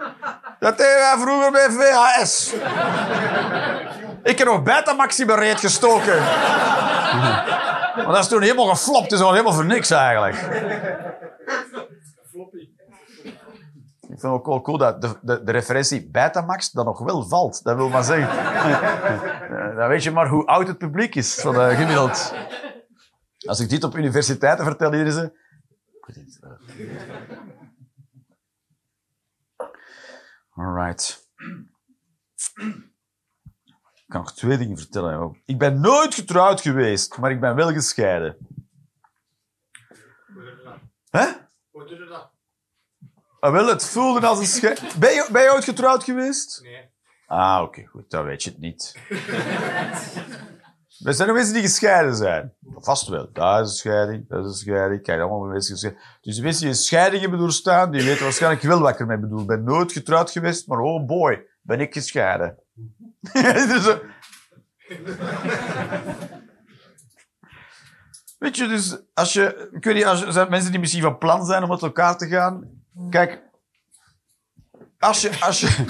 Dat 0.58 0.78
deden 0.78 0.96
wij 0.96 1.16
vroeger 1.18 1.50
bij 1.50 1.70
VHS. 1.70 2.52
Ik 4.22 4.38
heb 4.38 4.46
nog 4.46 4.62
Betamax 4.62 5.20
in 5.20 5.58
gestoken. 5.58 6.18
Maar 7.96 8.06
dat 8.06 8.18
is 8.18 8.28
toen 8.28 8.42
helemaal 8.42 8.66
geflopt. 8.66 9.12
is 9.12 9.18
gewoon 9.18 9.32
helemaal 9.32 9.52
voor 9.52 9.64
niks 9.64 9.90
eigenlijk. 9.90 10.36
Ik 14.16 14.22
vind 14.22 14.32
ook 14.32 14.46
wel 14.46 14.60
cool 14.60 14.78
dat 14.78 15.00
de, 15.00 15.18
de, 15.22 15.42
de 15.42 15.52
referentie 15.52 16.10
Betamax 16.10 16.70
dan 16.70 16.84
nog 16.84 16.98
wel 16.98 17.22
valt. 17.22 17.62
Dat 17.62 17.76
wil 17.76 17.88
maar 17.88 18.04
zeggen. 18.04 18.36
Dan 19.76 19.88
weet 19.88 20.02
je 20.02 20.10
maar 20.10 20.28
hoe 20.28 20.46
oud 20.46 20.66
het 20.66 20.78
publiek 20.78 21.14
is, 21.14 21.34
van, 21.34 21.60
eh, 21.60 21.78
gemiddeld. 21.78 22.34
Als 23.46 23.60
ik 23.60 23.68
dit 23.68 23.84
op 23.84 23.96
universiteiten 23.96 24.64
vertel, 24.64 24.92
hier 24.92 25.10
ze... 25.10 25.32
Alright. 30.54 31.28
Ik 33.94 34.06
kan 34.06 34.20
nog 34.20 34.34
twee 34.34 34.58
dingen 34.58 34.78
vertellen. 34.78 35.42
Ik 35.44 35.58
ben 35.58 35.80
nooit 35.80 36.14
getrouwd 36.14 36.60
geweest, 36.60 37.18
maar 37.18 37.30
ik 37.30 37.40
ben 37.40 37.54
wel 37.54 37.72
gescheiden. 37.72 38.36
Hè? 41.10 41.26
Hoe 41.70 41.86
doe 41.86 41.98
je 41.98 42.04
dat? 42.04 42.34
Ah, 43.46 43.52
wel, 43.52 43.66
het 43.66 43.84
voelde 43.84 44.26
als 44.26 44.38
een 44.38 44.46
scheiding. 44.46 44.92
Ben 45.04 45.12
je, 45.12 45.28
ben 45.32 45.42
je 45.42 45.52
ooit 45.52 45.64
getrouwd 45.64 46.04
geweest? 46.04 46.60
Nee. 46.62 46.90
Ah, 47.26 47.62
oké, 47.62 47.86
goed. 47.86 48.10
Dan 48.10 48.24
weet 48.24 48.42
je 48.42 48.50
het 48.50 48.58
niet. 48.58 48.94
Er 51.04 51.14
zijn 51.14 51.28
er 51.28 51.34
mensen 51.34 51.52
die 51.52 51.62
gescheiden 51.62 52.16
zijn. 52.16 52.52
Vast 52.74 53.08
wel. 53.08 53.28
Dat 53.32 53.60
is 53.60 53.70
een 53.70 53.76
scheiding, 53.76 54.28
dat 54.28 54.44
is 54.44 54.50
een 54.50 54.56
scheiding. 54.56 55.02
Kijk, 55.02 55.20
allemaal 55.20 55.40
mensen 55.40 55.72
gescheiden. 55.72 56.02
Dus 56.20 56.36
de 56.36 56.42
mensen 56.42 56.60
die 56.60 56.70
een 56.70 56.76
scheiding 56.76 57.20
hebben 57.20 57.38
doorstaan, 57.38 57.90
die 57.90 58.02
weten 58.02 58.22
waarschijnlijk 58.22 58.62
wel 58.62 58.80
wat 58.80 58.90
ik 58.90 59.00
ermee 59.00 59.18
bedoel. 59.18 59.40
Ik 59.40 59.46
ben 59.46 59.64
nooit 59.64 59.92
getrouwd 59.92 60.30
geweest, 60.30 60.66
maar 60.66 60.78
oh 60.78 61.06
boy, 61.06 61.46
ben 61.62 61.80
ik 61.80 61.92
gescheiden. 61.92 62.58
Dus, 63.32 63.86
eh, 63.88 63.96
Weet 68.38 68.56
je, 68.56 68.66
dus 68.66 68.98
als 69.14 69.32
je... 69.32 69.68
Ik 69.72 69.84
weet 69.84 69.94
niet, 69.94 70.04
als, 70.04 70.22
er 70.22 70.32
zijn 70.32 70.50
mensen 70.50 70.70
die 70.70 70.80
misschien 70.80 71.02
van 71.02 71.18
plan 71.18 71.46
zijn 71.46 71.62
om 71.62 71.68
met 71.68 71.82
elkaar 71.82 72.16
te 72.16 72.26
gaan. 72.26 72.75
Kijk, 73.10 73.42
als 74.98 75.20
je... 75.20 75.30
Als 75.40 75.60
je, 75.60 75.84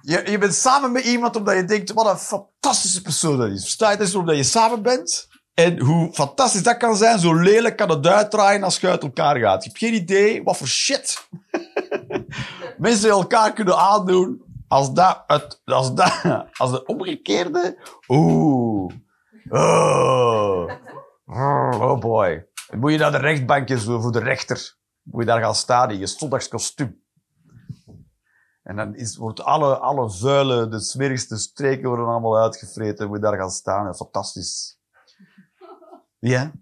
je, 0.00 0.30
je 0.30 0.38
bent 0.38 0.54
samen 0.54 0.92
met 0.92 1.04
iemand 1.04 1.36
omdat 1.36 1.54
je 1.54 1.64
denkt, 1.64 1.92
wat 1.92 2.06
een 2.06 2.18
fantastische 2.18 3.02
persoon 3.02 3.38
dat 3.38 3.50
is. 3.50 3.62
Versta 3.62 3.90
je? 3.90 3.98
Is 3.98 4.14
omdat 4.14 4.36
je 4.36 4.42
samen 4.42 4.82
bent. 4.82 5.30
En 5.54 5.80
hoe 5.80 6.12
fantastisch 6.12 6.62
dat 6.62 6.76
kan 6.76 6.96
zijn, 6.96 7.18
zo 7.18 7.34
lelijk 7.34 7.76
kan 7.76 7.90
het 7.90 8.06
uitdraaien 8.06 8.62
als 8.62 8.80
je 8.80 8.88
uit 8.88 9.02
elkaar 9.02 9.38
gaat. 9.38 9.64
Je 9.64 9.68
hebt 9.68 9.82
geen 9.82 9.94
idee 9.94 10.42
wat 10.42 10.56
voor 10.56 10.66
shit 10.66 11.28
mensen 12.78 13.10
elkaar 13.10 13.52
kunnen 13.52 13.78
aandoen. 13.78 14.50
Als 14.68 14.92
dat, 14.92 15.24
het, 15.26 15.60
als 15.64 15.94
dat, 15.94 16.46
als 16.52 16.70
de 16.70 16.84
omgekeerde, 16.84 17.78
oeh, 18.08 18.94
oh, 19.48 20.70
oh 21.26 21.98
boy. 21.98 22.46
Dan 22.70 22.78
moet 22.78 22.92
je 22.92 22.98
naar 22.98 23.12
de 23.12 23.18
rechtbank 23.18 23.68
en 23.68 23.78
zo, 23.78 24.00
voor 24.00 24.12
de 24.12 24.20
rechter. 24.20 24.76
Moet 25.02 25.20
je 25.20 25.26
daar 25.26 25.40
gaan 25.40 25.54
staan 25.54 25.90
in 25.90 25.98
je 25.98 26.06
zondagskostuum. 26.06 27.02
En 28.62 28.76
dan 28.76 28.94
is, 28.94 29.16
wordt 29.16 29.40
alle, 29.40 29.78
alle 29.78 30.10
vuile, 30.10 30.68
de 30.68 30.80
smerigste 30.80 31.36
streken 31.36 31.88
worden 31.88 32.06
allemaal 32.06 32.38
uitgevreten. 32.38 33.06
Moet 33.06 33.16
je 33.16 33.22
daar 33.22 33.36
gaan 33.36 33.50
staan. 33.50 33.94
Fantastisch. 33.94 34.78
Ja. 36.18 36.52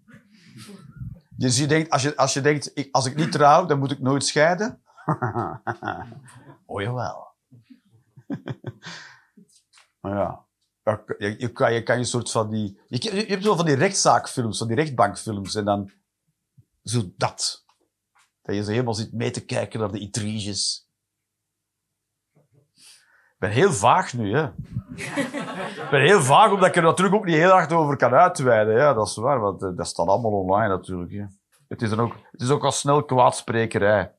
Dus 1.36 1.58
je 1.58 1.66
denkt, 1.66 1.90
als 1.90 2.02
je, 2.02 2.16
als 2.16 2.32
je 2.32 2.40
denkt, 2.40 2.70
ik, 2.74 2.88
als 2.94 3.06
ik 3.06 3.16
niet 3.16 3.32
trouw, 3.32 3.66
dan 3.66 3.78
moet 3.78 3.90
ik 3.90 4.00
nooit 4.00 4.24
scheiden. 4.24 4.82
oh 6.66 6.82
jawel. 6.82 7.34
maar 10.00 10.16
ja. 10.16 10.48
Je, 11.18 11.52
kan, 11.52 11.72
je 11.72 11.82
kan 11.82 11.98
je 11.98 12.04
soort 12.04 12.30
van 12.30 12.50
die... 12.50 12.80
Je 12.86 13.10
hebt 13.10 13.44
wel 13.44 13.56
van 13.56 13.66
die 13.66 13.74
rechtszaakfilms, 13.74 14.58
van 14.58 14.66
die 14.66 14.76
rechtbankfilms. 14.76 15.54
En 15.54 15.64
dan 15.64 15.90
zo 16.82 17.12
dat. 17.16 17.64
Dat 18.50 18.58
je 18.58 18.64
zo 18.64 18.70
helemaal 18.70 18.94
zit 18.94 19.12
mee 19.12 19.30
te 19.30 19.44
kijken 19.44 19.80
naar 19.80 19.92
de 19.92 19.98
intriges. 19.98 20.88
Ik 22.34 23.36
ben 23.38 23.50
heel 23.50 23.72
vaag 23.72 24.12
nu, 24.12 24.34
hè. 24.34 24.44
Ik 24.94 25.88
ben 25.90 26.00
heel 26.00 26.20
vaag, 26.20 26.52
omdat 26.52 26.68
ik 26.68 26.76
er 26.76 26.82
natuurlijk 26.82 27.16
ook 27.16 27.24
niet 27.24 27.34
heel 27.34 27.50
hard 27.50 27.72
over 27.72 27.96
kan 27.96 28.12
uitweiden. 28.12 28.74
Ja, 28.76 28.94
dat 28.94 29.06
is 29.06 29.16
waar, 29.16 29.40
want 29.40 29.62
eh, 29.62 29.76
dat 29.76 29.86
staat 29.86 30.06
allemaal 30.06 30.30
online 30.30 30.68
natuurlijk. 30.68 31.12
Hè. 31.12 31.24
Het, 31.68 31.82
is 31.82 31.90
dan 31.90 32.00
ook, 32.00 32.14
het 32.30 32.40
is 32.40 32.50
ook 32.50 32.64
al 32.64 32.72
snel 32.72 33.04
kwaadsprekerij. 33.04 34.14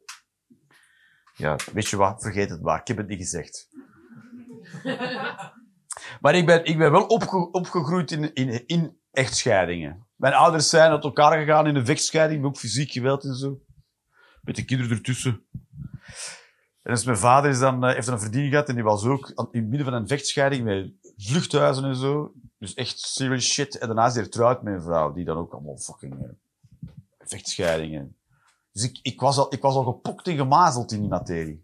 Ja, 1.33 1.55
weet 1.73 1.87
je 1.87 1.97
wat? 1.97 2.21
Vergeet 2.21 2.49
het 2.49 2.61
maar. 2.61 2.79
Ik 2.79 2.87
heb 2.87 2.97
het 2.97 3.07
niet 3.07 3.19
gezegd. 3.19 3.69
Maar 6.21 6.35
ik 6.35 6.45
ben, 6.45 6.65
ik 6.65 6.77
ben 6.77 6.91
wel 6.91 7.05
opge- 7.05 7.51
opgegroeid 7.51 8.11
in, 8.11 8.33
in, 8.33 8.67
in 8.67 8.99
echtscheidingen. 9.11 10.07
Mijn 10.15 10.33
ouders 10.33 10.69
zijn 10.69 10.91
uit 10.91 11.03
elkaar 11.03 11.39
gegaan 11.39 11.67
in 11.67 11.75
een 11.75 11.85
vechtscheiding, 11.85 12.45
ook 12.45 12.57
fysiek 12.57 12.91
geweld 12.91 13.23
en 13.23 13.35
zo. 13.35 13.59
Met 14.41 14.55
de 14.55 14.65
kinderen 14.65 14.97
ertussen. 14.97 15.45
En 16.81 16.93
dus 16.93 17.05
mijn 17.05 17.17
vader 17.17 17.49
is 17.49 17.59
dan, 17.59 17.83
eh, 17.83 17.93
heeft 17.93 18.07
een 18.07 18.19
verdiening 18.19 18.51
gehad 18.51 18.69
en 18.69 18.75
die 18.75 18.83
was 18.83 19.03
ook 19.03 19.29
in 19.29 19.61
het 19.61 19.69
midden 19.69 19.83
van 19.83 19.93
een 19.93 20.07
vechtscheiding 20.07 20.63
met 20.63 20.93
vluchthuizen 21.17 21.83
en 21.83 21.95
zo. 21.95 22.33
Dus 22.57 22.73
echt 22.73 22.99
serious 22.99 23.45
shit. 23.45 23.77
En 23.77 23.87
daarna 23.87 24.05
is 24.05 24.13
hij 24.13 24.23
getrouwd 24.23 24.63
met 24.63 24.73
een 24.73 24.81
vrouw, 24.81 25.13
die 25.13 25.25
dan 25.25 25.37
ook 25.37 25.53
allemaal 25.53 25.77
fucking 25.77 26.13
eh, 26.13 26.29
vechtscheidingen. 27.19 28.15
Dus 28.71 28.83
ik, 28.83 28.99
ik, 29.01 29.19
was 29.19 29.37
al, 29.37 29.53
ik 29.53 29.61
was 29.61 29.75
al 29.75 29.83
gepokt 29.83 30.27
en 30.27 30.37
gemazeld 30.37 30.91
in 30.91 30.99
die 30.99 31.09
materie. 31.09 31.63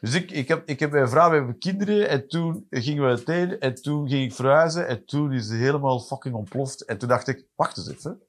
Dus 0.00 0.14
ik, 0.14 0.30
ik, 0.30 0.48
heb, 0.48 0.68
ik 0.68 0.80
heb 0.80 0.90
mijn 0.90 1.08
vrouw, 1.08 1.30
we 1.30 1.36
hebben 1.36 1.58
kinderen, 1.58 2.08
en 2.08 2.28
toen 2.28 2.66
gingen 2.70 3.02
we 3.02 3.08
uiteen, 3.08 3.60
en 3.60 3.74
toen 3.74 4.08
ging 4.08 4.24
ik 4.24 4.34
verhuizen, 4.34 4.88
en 4.88 5.04
toen 5.04 5.32
is 5.32 5.48
het 5.48 5.58
helemaal 5.58 6.00
fucking 6.00 6.34
ontploft. 6.34 6.84
En 6.84 6.98
toen 6.98 7.08
dacht 7.08 7.28
ik, 7.28 7.46
wacht 7.54 7.76
eens 7.76 7.88
even, 7.88 8.22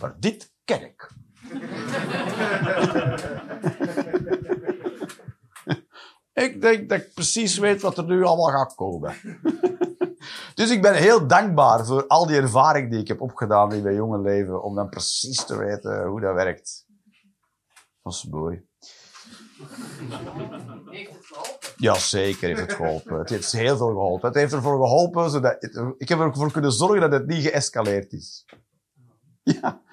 maar 0.00 0.16
dit 0.18 0.52
ken 0.64 0.82
ik. 0.82 1.10
ik 6.46 6.60
denk 6.60 6.88
dat 6.88 6.98
ik 6.98 7.14
precies 7.14 7.58
weet 7.58 7.82
wat 7.82 7.98
er 7.98 8.04
nu 8.04 8.24
allemaal 8.24 8.50
gaat 8.50 8.74
komen. 8.74 9.14
dus 10.54 10.70
ik 10.70 10.82
ben 10.82 10.94
heel 10.94 11.26
dankbaar 11.26 11.86
voor 11.86 12.06
al 12.06 12.26
die 12.26 12.36
ervaring 12.36 12.90
die 12.90 13.00
ik 13.00 13.08
heb 13.08 13.20
opgedaan 13.20 13.72
in 13.72 13.82
mijn 13.82 13.94
jonge 13.94 14.20
leven, 14.20 14.62
om 14.62 14.74
dan 14.74 14.88
precies 14.88 15.44
te 15.44 15.56
weten 15.56 16.06
hoe 16.06 16.20
dat 16.20 16.34
werkt. 16.34 16.86
Dat 18.02 18.12
is 18.12 18.24
mooi. 18.24 18.64
Heeft 20.90 21.12
het 21.12 21.26
geholpen? 21.26 21.68
Ja, 21.76 21.94
zeker 21.94 22.48
heeft 22.48 22.60
het 22.60 22.72
geholpen. 22.72 23.18
Het 23.18 23.28
heeft 23.28 23.52
heel 23.52 23.76
veel 23.76 23.88
geholpen. 23.88 24.28
Het 24.28 24.38
heeft 24.38 24.52
ervoor 24.52 24.76
geholpen, 24.76 25.30
zodat, 25.30 25.62
ik 25.98 26.08
heb 26.08 26.18
ervoor 26.18 26.52
kunnen 26.52 26.72
zorgen 26.72 27.00
dat 27.00 27.12
het 27.12 27.26
niet 27.26 27.42
geëscaleerd 27.42 28.12
is. 28.12 28.44
Ja. 29.42 29.84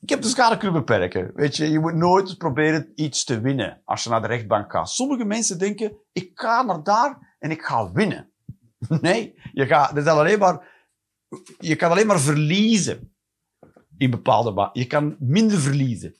Ik 0.00 0.08
heb 0.08 0.22
de 0.22 0.28
schade 0.28 0.56
kunnen 0.56 0.84
beperken. 0.84 1.30
Weet 1.34 1.56
je, 1.56 1.70
je 1.70 1.78
moet 1.78 1.94
nooit 1.94 2.38
proberen 2.38 2.92
iets 2.94 3.24
te 3.24 3.40
winnen 3.40 3.80
als 3.84 4.02
je 4.02 4.10
naar 4.10 4.20
de 4.20 4.26
rechtbank 4.26 4.72
gaat. 4.72 4.90
Sommige 4.90 5.24
mensen 5.24 5.58
denken, 5.58 5.92
ik 6.12 6.30
ga 6.34 6.62
naar 6.62 6.82
daar 6.82 7.36
en 7.38 7.50
ik 7.50 7.62
ga 7.62 7.92
winnen. 7.92 8.30
Nee, 9.00 9.34
je, 9.52 9.66
gaat, 9.66 9.96
is 9.96 10.04
alleen 10.04 10.38
maar, 10.38 10.68
je 11.58 11.76
kan 11.76 11.90
alleen 11.90 12.06
maar 12.06 12.20
verliezen 12.20 13.14
in 13.98 14.10
bepaalde 14.10 14.70
Je 14.72 14.86
kan 14.86 15.16
minder 15.18 15.58
verliezen. 15.60 16.14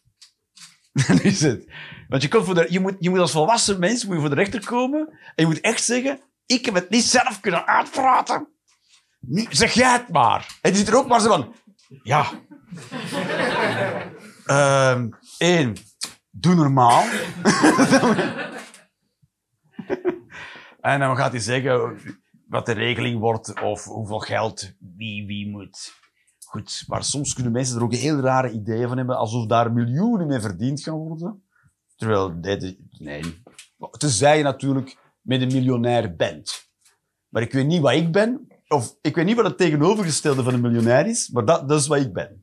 Dat 1.08 1.20
is 1.20 1.40
het. 1.40 1.66
Want 2.08 2.22
je, 2.22 2.28
komt 2.28 2.44
voor 2.44 2.54
de, 2.54 2.66
je, 2.68 2.80
moet, 2.80 2.96
je 2.98 3.10
moet 3.10 3.18
als 3.18 3.32
volwassen 3.32 3.78
mens 3.78 4.04
moet 4.04 4.14
je 4.14 4.20
voor 4.20 4.28
de 4.28 4.34
rechter 4.34 4.64
komen 4.64 5.08
en 5.08 5.32
je 5.34 5.46
moet 5.46 5.60
echt 5.60 5.84
zeggen, 5.84 6.20
ik 6.46 6.64
heb 6.64 6.74
het 6.74 6.90
niet 6.90 7.04
zelf 7.04 7.40
kunnen 7.40 7.66
uitpraten. 7.66 8.48
Zeg 9.50 9.72
jij 9.72 9.92
het 9.92 10.08
maar. 10.08 10.58
En 10.60 10.70
die 10.70 10.78
zit 10.78 10.88
er 10.88 10.96
ook 10.96 11.08
maar 11.08 11.20
zo 11.20 11.28
van, 11.28 11.54
ja. 12.02 12.30
Ehm 14.46 15.08
Eén, 15.38 15.76
doe 16.30 16.54
normaal. 16.54 17.04
en 20.80 21.00
dan 21.00 21.16
gaat 21.16 21.32
hij 21.32 21.40
zeggen 21.40 21.98
wat 22.48 22.66
de 22.66 22.72
regeling 22.72 23.18
wordt 23.20 23.60
of 23.62 23.84
hoeveel 23.84 24.18
geld 24.18 24.72
wie 24.96 25.26
wie 25.26 25.48
moet. 25.48 25.92
Goed, 26.44 26.84
maar 26.86 27.04
soms 27.04 27.34
kunnen 27.34 27.52
mensen 27.52 27.76
er 27.76 27.82
ook 27.82 27.94
heel 27.94 28.20
rare 28.20 28.50
ideeën 28.50 28.88
van 28.88 28.96
hebben, 28.96 29.16
alsof 29.16 29.46
daar 29.46 29.72
miljoenen 29.72 30.26
mee 30.26 30.40
verdiend 30.40 30.82
gaan 30.82 30.94
worden. 30.94 31.42
Terwijl, 31.96 32.40
dit, 32.40 32.76
nee. 32.98 33.42
Tenzij 33.98 34.36
je 34.36 34.42
natuurlijk 34.42 34.96
met 35.20 35.40
een 35.40 35.52
miljonair 35.52 36.16
bent. 36.16 36.70
Maar 37.28 37.42
ik 37.42 37.52
weet 37.52 37.66
niet 37.66 37.80
wat 37.80 37.92
ik 37.92 38.12
ben, 38.12 38.46
of 38.68 38.96
ik 39.00 39.14
weet 39.14 39.24
niet 39.24 39.36
wat 39.36 39.44
het 39.44 39.58
tegenovergestelde 39.58 40.42
van 40.42 40.54
een 40.54 40.60
miljonair 40.60 41.06
is, 41.06 41.28
maar 41.28 41.44
dat, 41.44 41.68
dat 41.68 41.80
is 41.80 41.86
wat 41.86 41.98
ik 41.98 42.12
ben. 42.12 42.41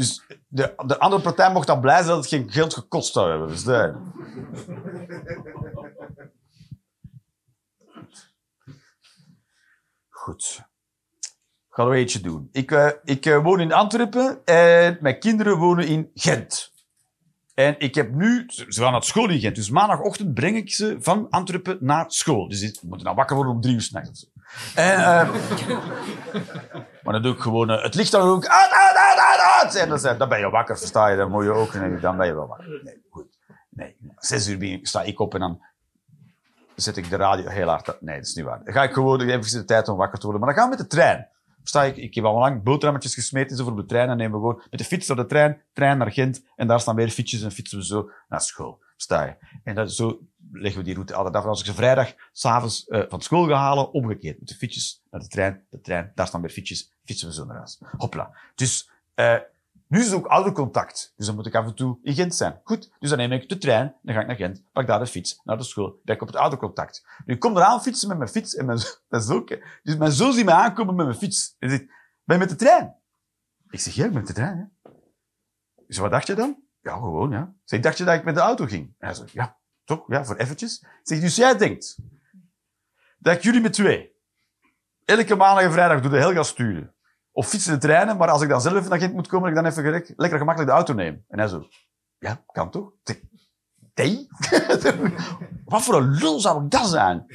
Dus 0.00 0.22
de, 0.48 0.74
de 0.86 0.98
andere 0.98 1.22
partij 1.22 1.52
mocht 1.52 1.66
dan 1.66 1.80
blij 1.80 1.96
zijn 1.96 2.06
dat 2.06 2.16
het 2.16 2.26
geen 2.26 2.50
geld 2.50 2.74
gekost 2.74 3.12
zou 3.12 3.30
hebben. 3.30 3.48
Dus 3.48 3.64
nee. 3.64 3.92
Goed. 10.08 10.62
Ik 11.68 11.76
ga 11.76 11.84
er 11.84 11.92
eentje 11.92 12.20
doen. 12.20 12.48
Ik, 12.52 12.70
eh, 12.70 12.88
ik 13.04 13.26
eh, 13.26 13.42
woon 13.42 13.60
in 13.60 13.72
Antwerpen 13.72 14.44
en 14.44 14.98
mijn 15.00 15.18
kinderen 15.18 15.56
wonen 15.56 15.86
in 15.86 16.10
Gent. 16.14 16.72
En 17.54 17.74
ik 17.78 17.94
heb 17.94 18.10
nu... 18.10 18.44
Ze 18.46 18.82
gaan 18.82 18.92
naar 18.92 19.02
school 19.02 19.28
in 19.28 19.40
Gent. 19.40 19.54
Dus 19.54 19.70
maandagochtend 19.70 20.34
breng 20.34 20.56
ik 20.56 20.72
ze 20.72 20.96
van 21.00 21.26
Antwerpen 21.30 21.78
naar 21.80 22.04
school. 22.08 22.48
Dus 22.48 22.58
ze 22.58 22.80
moeten 22.82 23.06
dan 23.06 23.16
wakker 23.16 23.36
worden 23.36 23.54
om 23.54 23.60
drie 23.60 23.74
uur 23.74 23.80
s'nachts. 23.80 24.30
Eh, 24.74 24.84
maar 27.02 27.12
dan 27.12 27.22
doe 27.22 27.34
ik 27.34 27.40
gewoon... 27.40 27.68
het 27.68 27.94
licht 27.94 28.10
dan 28.10 28.22
ook... 28.22 28.46
Uit, 28.46 28.70
uit, 28.70 28.96
uit, 28.96 29.18
uit, 29.18 29.40
En 29.60 29.88
dan, 29.88 30.18
dan 30.18 30.28
ben 30.28 30.38
je 30.38 30.50
wakker, 30.50 30.78
versta 30.78 31.08
je? 31.08 31.16
Dan 31.16 31.30
moet 31.30 31.44
je 31.44 31.50
ook... 31.50 31.72
Dan 32.00 32.16
ben 32.16 32.26
je 32.26 32.34
wel 32.34 32.46
wakker. 32.46 32.80
Nee, 32.84 33.02
goed. 33.10 33.38
Nee, 33.70 33.96
zes 34.16 34.48
uur 34.48 34.58
ben 34.58 34.86
sta 34.86 35.02
ik 35.02 35.20
op 35.20 35.34
en 35.34 35.40
dan 35.40 35.62
zet 36.74 36.96
ik 36.96 37.10
de 37.10 37.16
radio 37.16 37.48
heel 37.48 37.68
hard... 37.68 38.00
Nee, 38.00 38.16
dat 38.16 38.26
is 38.26 38.34
niet 38.34 38.44
waar. 38.44 38.64
Dan 38.64 38.74
ga 38.74 38.82
ik 38.82 38.92
gewoon... 38.92 39.20
Even 39.20 39.58
de 39.58 39.64
tijd 39.64 39.88
om 39.88 39.96
wakker 39.96 40.18
te 40.18 40.26
worden. 40.26 40.44
Maar 40.44 40.54
dan 40.54 40.62
gaan 40.62 40.70
we 40.70 40.76
met 40.76 40.90
de 40.90 40.96
trein. 40.96 41.28
Sta 41.62 41.84
ik, 41.84 41.96
ik 41.96 42.14
heb 42.14 42.24
al 42.24 42.38
lang 42.38 42.62
boterhammetjes 42.62 43.14
gesmeten 43.14 43.56
zo 43.56 43.64
voor 43.64 43.76
de 43.76 43.84
trein 43.84 44.08
en 44.08 44.16
nemen 44.16 44.40
we 44.40 44.46
gewoon 44.46 44.62
met 44.70 44.80
de 44.80 44.86
fiets 44.86 45.08
naar 45.08 45.16
de 45.16 45.26
trein, 45.26 45.62
trein 45.72 45.98
naar 45.98 46.12
Gent 46.12 46.42
en 46.56 46.66
daar 46.66 46.80
staan 46.80 46.94
weer 46.94 47.08
fietsjes 47.08 47.42
en 47.42 47.50
fietsen 47.50 47.78
we 47.78 47.84
zo 47.84 48.10
naar 48.28 48.40
school. 48.40 48.82
Sta 48.96 49.24
je. 49.24 49.34
En 49.64 49.74
dat, 49.74 49.92
zo 49.92 50.20
leggen 50.52 50.80
we 50.80 50.86
die 50.86 50.94
route 50.94 51.14
altijd 51.14 51.36
af. 51.36 51.44
Als 51.44 51.60
ik 51.60 51.66
ze 51.66 51.74
vrijdag 51.74 52.14
s'avonds 52.32 52.86
uh, 52.88 53.02
van 53.08 53.20
school 53.20 53.46
ga 53.46 53.54
halen, 53.54 53.92
omgekeerd. 53.92 54.38
Met 54.38 54.48
de 54.48 54.54
fietsjes 54.54 55.02
naar 55.10 55.20
de 55.20 55.28
trein, 55.28 55.66
de 55.70 55.80
trein, 55.80 56.12
daar 56.14 56.26
staan 56.26 56.40
weer 56.40 56.50
fietsjes, 56.50 56.92
fietsen 57.04 57.28
we 57.28 57.34
zo 57.34 57.44
naar 57.44 57.56
huis. 57.56 57.82
Hopla. 57.96 58.36
Dus 58.54 58.89
uh, 59.20 59.36
nu 59.86 59.98
is 59.98 60.04
het 60.04 60.14
ook 60.14 60.26
oudercontact. 60.26 61.12
Dus 61.16 61.26
dan 61.26 61.34
moet 61.34 61.46
ik 61.46 61.54
af 61.54 61.66
en 61.66 61.74
toe 61.74 61.98
in 62.02 62.14
Gent 62.14 62.34
zijn. 62.34 62.60
Goed, 62.64 62.92
dus 62.98 63.08
dan 63.08 63.18
neem 63.18 63.32
ik 63.32 63.48
de 63.48 63.58
trein, 63.58 63.94
dan 64.02 64.14
ga 64.14 64.20
ik 64.20 64.26
naar 64.26 64.36
Gent, 64.36 64.62
pak 64.72 64.86
daar 64.86 64.98
de 64.98 65.06
fiets, 65.06 65.40
naar 65.44 65.56
de 65.56 65.64
school, 65.64 66.00
ik 66.04 66.22
op 66.22 66.26
het 66.26 66.36
oudercontact. 66.36 67.06
Nu, 67.24 67.34
ik 67.34 67.40
kom 67.40 67.56
eraan 67.56 67.82
fietsen 67.82 68.08
met 68.08 68.18
mijn 68.18 68.30
fiets 68.30 68.54
en 68.54 68.66
mijn, 68.66 68.78
ook, 69.30 69.48
dus 69.82 69.96
mijn 69.96 70.12
zo 70.12 70.30
ziet 70.30 70.44
mij 70.44 70.54
aankomen 70.54 70.94
met 70.94 71.06
mijn 71.06 71.18
fiets. 71.18 71.56
En 71.58 71.70
zegt, 71.70 71.84
ben 72.24 72.36
je 72.36 72.38
met 72.38 72.48
de 72.48 72.56
trein? 72.56 72.94
Ik 73.70 73.80
zeg, 73.80 73.94
ja, 73.94 74.04
ik 74.04 74.12
met 74.12 74.26
de 74.26 74.32
trein, 74.32 74.56
hè. 74.56 74.90
Ik 75.86 75.94
zeg, 75.94 76.02
wat 76.02 76.10
dacht 76.10 76.26
je 76.26 76.34
dan? 76.34 76.62
Ja, 76.80 76.92
gewoon, 76.92 77.30
ja. 77.30 77.54
Ik 77.66 77.82
dacht 77.82 77.98
je 77.98 78.04
dat 78.04 78.14
ik 78.14 78.24
met 78.24 78.34
de 78.34 78.40
auto 78.40 78.66
ging? 78.66 78.94
Hij 78.98 79.14
zegt, 79.14 79.30
ja, 79.30 79.56
Toch? 79.84 80.04
Ja, 80.06 80.24
voor 80.24 80.36
eventjes. 80.36 80.84
Zeg, 81.02 81.20
dus 81.20 81.36
jij 81.36 81.56
denkt 81.56 81.98
dat 83.18 83.34
ik 83.34 83.42
jullie 83.42 83.60
met 83.60 83.72
twee 83.72 84.12
elke 85.04 85.36
maandag 85.36 85.64
en 85.64 85.72
vrijdag 85.72 86.00
door 86.00 86.10
de 86.10 86.16
hel 86.16 86.32
ga 86.32 86.42
sturen. 86.42 86.94
Of 87.40 87.48
fietsen 87.48 87.72
de 87.72 87.78
treinen, 87.78 88.16
maar 88.16 88.30
als 88.30 88.42
ik 88.42 88.48
dan 88.48 88.60
zelf 88.60 88.88
naar 88.88 88.98
Gent 88.98 89.12
moet 89.14 89.26
komen, 89.26 89.48
ik 89.48 89.54
dan 89.54 89.66
even 89.66 89.82
gerek- 89.82 90.12
lekker 90.16 90.38
gemakkelijk 90.38 90.70
de 90.70 90.76
auto 90.76 90.94
neem. 90.94 91.24
En 91.28 91.38
hij 91.38 91.48
zo, 91.48 91.68
ja, 92.18 92.44
kan 92.46 92.70
toch? 92.70 92.92
Nee? 93.94 94.26
Wat 95.64 95.82
voor 95.82 95.94
een 95.94 96.10
lul 96.10 96.40
zou 96.40 96.64
ik 96.64 96.70
dat 96.70 96.88
zijn? 96.88 97.26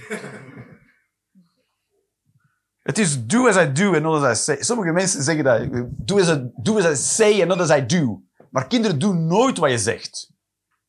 Het 2.81 2.97
is 2.97 3.25
do 3.25 3.47
as 3.47 3.55
I 3.55 3.71
do 3.71 3.93
and 3.93 4.01
not 4.01 4.23
as 4.23 4.39
I 4.39 4.43
say. 4.43 4.63
Sommige 4.63 4.91
mensen 4.91 5.23
zeggen 5.23 5.43
dat. 5.43 5.87
Do 5.91 6.19
as 6.19 6.29
I, 6.29 6.49
do 6.55 6.77
as 6.77 6.85
I 6.85 6.95
say 6.95 7.41
and 7.41 7.47
not 7.47 7.69
as 7.69 7.77
I 7.77 7.85
do. 7.85 8.21
Maar 8.49 8.67
kinderen 8.67 8.99
doen 8.99 9.27
nooit 9.27 9.57
wat 9.57 9.69
je 9.69 9.77
zegt. 9.77 10.31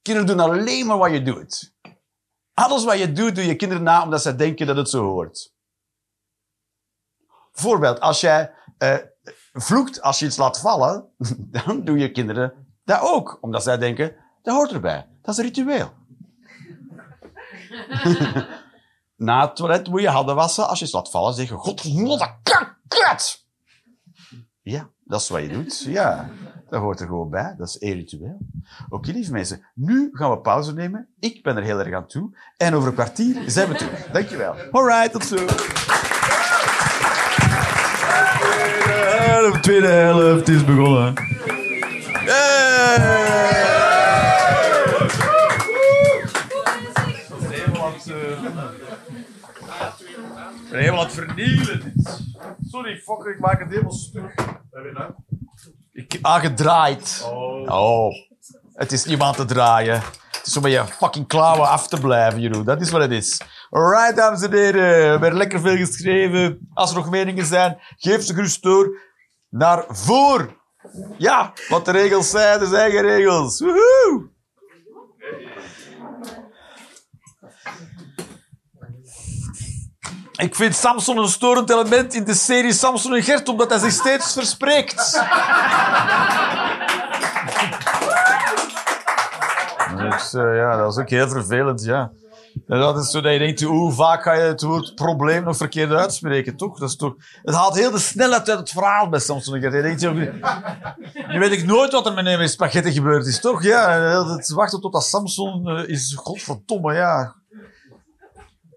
Kinderen 0.03 0.29
doen 0.29 0.41
alleen 0.41 0.87
maar 0.87 0.99
wat 0.99 1.11
je 1.11 1.23
doet. 1.23 1.75
Alles 2.55 2.85
wat 2.85 2.99
je 2.99 3.13
doet, 3.13 3.35
doe 3.35 3.47
je 3.47 3.57
kinderen 3.57 3.83
na 3.83 4.03
omdat 4.03 4.23
ze 4.23 4.37
denken 4.37 4.67
dat 4.67 4.77
het 4.77 4.89
zo 4.89 5.05
hoort. 5.05 5.55
Voorbeeld, 7.53 8.01
als 8.01 8.21
jij 8.21 8.55
eh, 8.79 8.97
vloekt 9.53 10.03
als 10.03 10.19
je 10.19 10.27
iets 10.27 10.37
laat 10.37 10.61
vallen, 10.61 11.09
dan 11.65 11.85
doen 11.85 11.99
je 11.99 12.11
kinderen 12.11 12.53
dat 12.85 13.01
ook. 13.01 13.39
Omdat 13.41 13.63
zij 13.63 13.79
denken, 13.79 14.15
dat 14.43 14.55
hoort 14.55 14.73
erbij. 14.73 15.07
Dat 15.23 15.35
is 15.35 15.41
een 15.41 15.47
ritueel. 15.47 15.93
Na 19.17 19.47
het 19.47 19.57
toilet 19.57 19.89
moet 19.89 20.01
je 20.01 20.09
handen 20.09 20.35
wassen. 20.35 20.69
Als 20.69 20.79
je 20.79 20.85
iets 20.85 20.95
laat 20.95 21.11
vallen, 21.11 21.35
zeg 21.35 21.49
je, 21.49 21.55
godverdomme, 21.55 22.35
krat! 22.89 23.45
Ja, 24.63 24.89
dat 25.05 25.21
is 25.21 25.29
wat 25.29 25.43
je 25.43 25.49
doet. 25.49 25.83
Ja, 25.83 26.31
dat 26.69 26.81
hoort 26.81 27.01
er 27.01 27.07
gewoon 27.07 27.31
bij. 27.31 27.55
Dat 27.59 27.69
is 27.69 27.81
een 27.81 27.93
ritueel. 27.93 28.39
Oké, 28.89 29.11
lieve 29.11 29.33
mensen. 29.33 29.67
Nu 29.75 30.09
gaan 30.13 30.31
we 30.31 30.39
pauze 30.39 30.73
nemen. 30.73 31.09
Ik 31.19 31.43
ben 31.43 31.57
er 31.57 31.63
heel 31.63 31.79
erg 31.79 31.95
aan 31.95 32.07
toe. 32.07 32.39
En 32.57 32.75
over 32.75 32.89
een 32.89 32.95
kwartier 32.95 33.51
zijn 33.51 33.69
we 33.69 33.75
terug. 33.75 34.11
Dankjewel. 34.11 34.55
Alright, 34.71 35.13
tot 35.13 35.25
zo. 35.25 35.37
De 39.53 39.61
tweede 39.61 39.87
helft 39.87 40.49
is 40.49 40.65
begonnen. 40.65 41.15
Helemaal 50.71 51.01
aan 51.01 51.07
het 51.07 51.15
vernielen. 51.15 51.93
Sorry, 52.71 52.97
fucker, 52.97 53.35
ik 53.35 53.41
maak 53.41 53.59
het 53.59 53.69
helemaal 53.69 53.93
stuk. 53.93 54.35
Ik 55.93 56.19
aangedraaid. 56.23 57.27
Oh. 57.69 58.13
Het 58.75 58.93
is 58.93 59.05
niet 59.05 59.15
om 59.15 59.23
aan 59.23 59.35
te 59.35 59.45
draaien. 59.45 60.03
Het 60.31 60.47
is 60.47 60.57
om 60.57 60.63
met 60.63 60.73
je 60.73 60.85
fucking 60.85 61.27
klauwen 61.27 61.69
af 61.69 61.89
te 61.89 62.01
blijven, 62.01 62.41
Jeroen. 62.41 62.65
Dat 62.65 62.81
is 62.81 62.91
wat 62.91 63.01
het 63.01 63.11
is. 63.11 63.41
Alright, 63.71 64.17
dames 64.17 64.43
en 64.43 64.53
heren. 64.53 65.05
We 65.05 65.11
hebben 65.11 65.37
lekker 65.37 65.61
veel 65.61 65.77
geschreven. 65.77 66.69
Als 66.75 66.91
er 66.91 66.97
nog 66.97 67.11
meningen 67.11 67.47
zijn, 67.47 67.79
geef 67.97 68.23
ze 68.23 68.35
gerust 68.35 68.63
door 68.63 69.05
naar 69.57 69.85
voor. 69.89 70.55
Ja, 71.19 71.53
wat 71.69 71.85
de 71.85 71.91
regels 71.91 72.31
zijn, 72.31 72.67
zijn 72.67 72.91
geen 72.91 73.03
regels. 73.03 73.61
Woehoe! 73.61 74.35
Ik 80.37 80.55
vind 80.55 80.75
Samson 80.75 81.19
een 81.19 81.29
storend 81.29 81.71
element 81.71 82.15
in 82.15 82.25
de 82.25 82.35
serie 82.35 82.73
Samson 82.73 83.15
en 83.15 83.23
Gert, 83.23 83.49
omdat 83.49 83.71
hij 83.71 83.79
zich 83.79 83.93
steeds 83.93 84.33
verspreekt. 84.33 85.13
Dus, 89.97 90.31
ja, 90.33 90.77
dat 90.77 90.93
is 90.93 90.99
ook 90.99 91.11
heel 91.11 91.29
vervelend, 91.29 91.85
ja. 91.85 92.11
Dat 92.67 92.99
is 92.99 93.11
zo 93.11 93.21
dat 93.21 93.33
je 93.33 93.39
denkt, 93.39 93.61
hoe 93.61 93.93
vaak 93.93 94.23
ga 94.23 94.33
je 94.33 94.43
het 94.43 94.63
woord 94.63 94.95
probleem 94.95 95.45
nog 95.45 95.57
verkeerd 95.57 95.93
uitspreken, 95.93 96.57
toch? 96.57 96.79
Dat 96.79 96.89
is 96.89 96.97
toch... 96.97 97.15
Het 97.43 97.55
haalt 97.55 97.75
heel 97.75 97.91
de 97.91 97.99
snelheid 97.99 98.49
uit 98.49 98.59
het 98.59 98.71
verhaal 98.71 99.09
bij 99.09 99.21
Samson. 99.21 99.61
Je 99.61 99.71
denkt, 99.71 100.01
nu 101.29 101.39
weet 101.39 101.53
ik 101.53 101.67
nooit 101.67 101.93
wat 101.93 102.07
er 102.07 102.15
met 102.15 102.27
in 102.27 102.49
spaghetti 102.49 102.93
gebeurd 102.93 103.27
is, 103.27 103.41
toch? 103.41 103.63
Ja, 103.63 104.01
het 104.35 104.49
wachten 104.49 104.81
tot 104.81 104.93
dat 104.93 105.05
Samson 105.05 105.69
eh, 105.69 105.89
is, 105.89 106.15
godverdomme, 106.17 106.95
ja. 106.95 107.35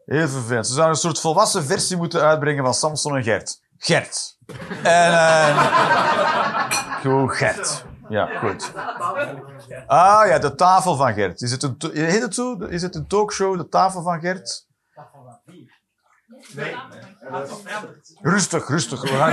Heel 0.06 0.28
vervelend. 0.28 0.68
Ze 0.68 0.74
zouden 0.74 0.96
een 0.96 1.02
soort 1.02 1.20
volwassen 1.20 1.64
versie 1.64 1.98
moeten 1.98 2.22
uitbrengen 2.22 2.64
van 2.64 2.74
Samson 2.74 3.16
en 3.16 3.24
Gert. 3.24 3.62
Gert. 3.78 4.38
En, 4.84 5.12
eh 5.12 6.20
gewoon 7.02 7.30
Gert. 7.30 7.84
Ja, 8.10 8.40
goed. 8.40 8.72
Ah 9.88 10.28
ja, 10.28 10.40
de 10.40 10.56
tafel 10.56 10.96
van 10.96 11.14
Gert. 11.14 11.42
Is 11.42 11.52
het 11.52 11.64
een, 11.64 11.78
heet 11.92 12.22
het 12.22 12.36
zo? 12.36 12.58
Is 12.58 12.82
het 12.82 12.96
een 12.96 13.08
talkshow, 13.08 13.58
de 13.58 13.68
tafel 13.68 14.02
van 14.02 14.20
Gert? 14.20 14.68
Rustig, 18.22 18.68
rustig. 18.68 19.02
We 19.02 19.08
gaan. 19.08 19.32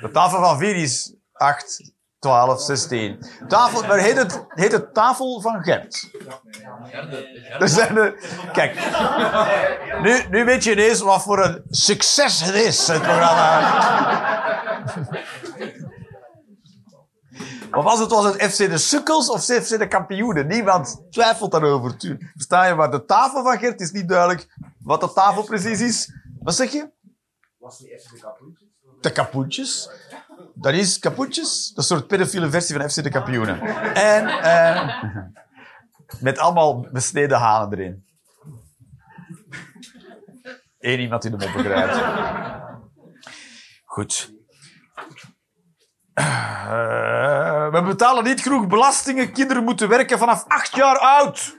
De 0.00 0.10
tafel 0.12 0.42
van 0.42 0.58
vier 0.58 0.76
is 0.76 1.14
8, 1.32 1.92
12, 2.20 2.60
16. 2.60 3.24
Tafel, 3.48 3.86
maar 3.86 3.98
heet 3.98 4.16
het, 4.16 4.44
heet 4.48 4.72
het 4.72 4.94
tafel 4.94 5.40
van 5.40 5.62
Gert? 5.62 6.10
Er 7.58 7.68
zijn 7.68 7.96
er, 7.96 8.14
kijk, 8.52 8.74
nu, 10.02 10.24
nu 10.30 10.44
weet 10.44 10.64
je 10.64 10.72
ineens 10.72 11.00
wat 11.00 11.22
voor 11.22 11.44
een 11.44 11.62
succes 11.70 12.40
het 12.40 12.54
is, 12.54 12.86
het 12.86 13.02
programma. 13.02 13.88
Of 17.72 17.84
was 17.84 17.98
het, 17.98 18.10
was 18.10 18.24
het 18.24 18.42
FC 18.42 18.56
de 18.56 18.78
Sukkels 18.78 19.30
of 19.30 19.42
FC 19.42 19.78
de 19.78 19.88
Kampioenen? 19.88 20.46
Niemand 20.46 21.02
twijfelt 21.10 21.50
daarover. 21.50 21.96
tuurlijk. 21.96 22.30
Versta 22.32 22.64
je? 22.64 22.74
Maar 22.74 22.90
de 22.90 23.04
tafel 23.04 23.42
van 23.42 23.58
Gert 23.58 23.80
is 23.80 23.90
niet 23.90 24.08
duidelijk 24.08 24.54
wat 24.82 25.00
de 25.00 25.12
tafel 25.12 25.42
precies 25.42 25.80
is. 25.80 26.12
Wat 26.40 26.54
zeg 26.54 26.72
je? 26.72 26.90
Was 27.58 27.78
niet 27.78 27.90
even 27.90 28.14
de 28.14 28.20
kapoentjes? 28.20 28.68
De 29.00 29.12
kapoentjes. 29.12 29.90
Dat 30.54 30.72
is 30.72 30.98
kapoentjes. 30.98 31.72
Dat 31.74 31.84
soort 31.84 32.06
pedofiele 32.06 32.50
versie 32.50 32.76
van 32.76 32.90
FC 32.90 33.02
de 33.02 33.10
kampioenen. 33.10 33.60
En 33.94 34.28
eh, 34.28 35.04
met 36.20 36.38
allemaal 36.38 36.80
besneden 36.92 37.38
hanen 37.38 37.78
erin. 37.78 38.04
Eén 40.78 41.00
iemand 41.00 41.22
die 41.22 41.30
de 41.30 41.36
mop 41.36 41.52
begrijpt. 41.52 42.00
Goed. 43.84 44.32
Eh, 46.14 47.70
we 47.70 47.82
betalen 47.82 48.24
niet 48.24 48.40
genoeg 48.40 48.66
belastingen. 48.66 49.32
Kinderen 49.32 49.64
moeten 49.64 49.88
werken 49.88 50.18
vanaf 50.18 50.44
acht 50.48 50.74
jaar 50.74 50.98
oud. 50.98 51.58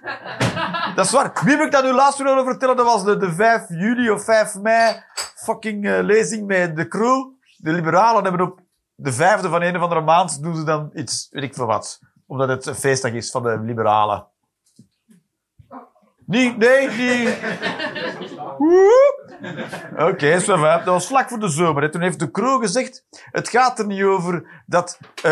Dat 0.96 1.06
is 1.06 1.12
waar. 1.12 1.32
Wie 1.44 1.56
heb 1.56 1.66
ik 1.66 1.72
dat 1.72 1.84
nu 1.84 1.92
laatst 1.92 2.22
willen 2.22 2.46
vertellen? 2.46 2.76
Dat 2.76 2.86
was 2.86 3.04
de, 3.04 3.18
de 3.18 3.34
5 3.34 3.66
juli 3.70 4.10
of 4.10 4.24
5 4.24 4.56
mei 4.56 5.04
fucking 5.36 5.86
eh, 5.86 6.04
lezing 6.04 6.48
met 6.48 6.76
de 6.76 6.88
crew. 6.88 7.30
De 7.58 7.72
liberalen 7.72 8.24
hebben 8.24 8.42
op 8.42 8.60
de 9.02 9.14
vijfde 9.14 9.50
van 9.50 9.62
een 9.62 9.76
of 9.76 9.82
andere 9.82 10.02
maand 10.02 10.44
doen 10.44 10.56
ze 10.56 10.64
dan 10.64 10.90
iets, 10.94 11.28
weet 11.32 11.44
ik 11.44 11.54
veel 11.54 11.66
wat. 11.66 12.00
Omdat 12.28 12.50
het 12.50 12.66
een 12.66 12.76
feestdag 12.76 13.12
is 13.12 13.32
van 13.32 13.44
de 13.44 13.60
liberalen. 13.60 14.28
Niet, 16.26 16.58
nee, 16.58 16.88
niet. 16.88 17.40
Woep. 18.58 19.21
Oké, 20.10 20.40
ça 20.40 20.58
va. 20.60 20.78
dat 20.78 20.86
was 20.86 21.08
vlak 21.08 21.30
voor 21.30 21.40
de 21.40 21.50
zomer. 21.50 21.92
Toen 21.92 22.02
heeft 22.02 22.20
de 22.20 22.32
crew 22.32 22.62
gezegd, 22.62 23.06
het 23.32 23.50
gaat 23.50 23.80
er 23.80 23.86
niet 23.86 24.04
over 24.04 24.64
dat 24.66 24.98
eh, 25.16 25.24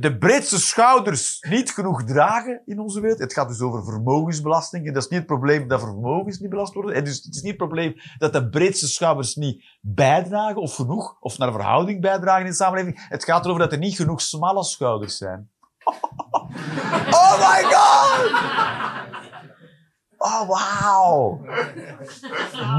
de 0.00 0.16
breedste 0.18 0.60
schouders 0.60 1.38
niet 1.48 1.70
genoeg 1.70 2.04
dragen 2.04 2.62
in 2.66 2.80
onze 2.80 3.00
wereld. 3.00 3.18
Het 3.18 3.32
gaat 3.32 3.48
dus 3.48 3.60
over 3.60 3.84
vermogensbelasting. 3.84 4.86
En 4.86 4.92
dat 4.92 5.02
is 5.02 5.08
niet 5.08 5.18
het 5.18 5.28
probleem 5.28 5.68
dat 5.68 5.80
vermogens 5.80 6.38
niet 6.38 6.50
belast 6.50 6.74
worden. 6.74 6.94
En 6.94 7.04
dus 7.04 7.16
het 7.24 7.34
is 7.34 7.42
niet 7.42 7.50
het 7.50 7.56
probleem 7.56 7.94
dat 8.18 8.32
de 8.32 8.48
breedste 8.48 8.88
schouders 8.88 9.34
niet 9.34 9.64
bijdragen 9.80 10.60
of 10.60 10.74
genoeg, 10.74 11.16
of 11.20 11.38
naar 11.38 11.52
verhouding 11.52 12.00
bijdragen 12.00 12.44
in 12.44 12.50
de 12.50 12.56
samenleving. 12.56 13.06
Het 13.08 13.24
gaat 13.24 13.44
erover 13.44 13.62
dat 13.62 13.72
er 13.72 13.78
niet 13.78 13.96
genoeg 13.96 14.20
smalle 14.20 14.64
schouders 14.64 15.16
zijn. 15.16 15.50
Oh 17.10 17.38
my 17.38 17.62
god! 17.62 19.15
Oh, 20.18 20.48
wauw. 20.48 21.44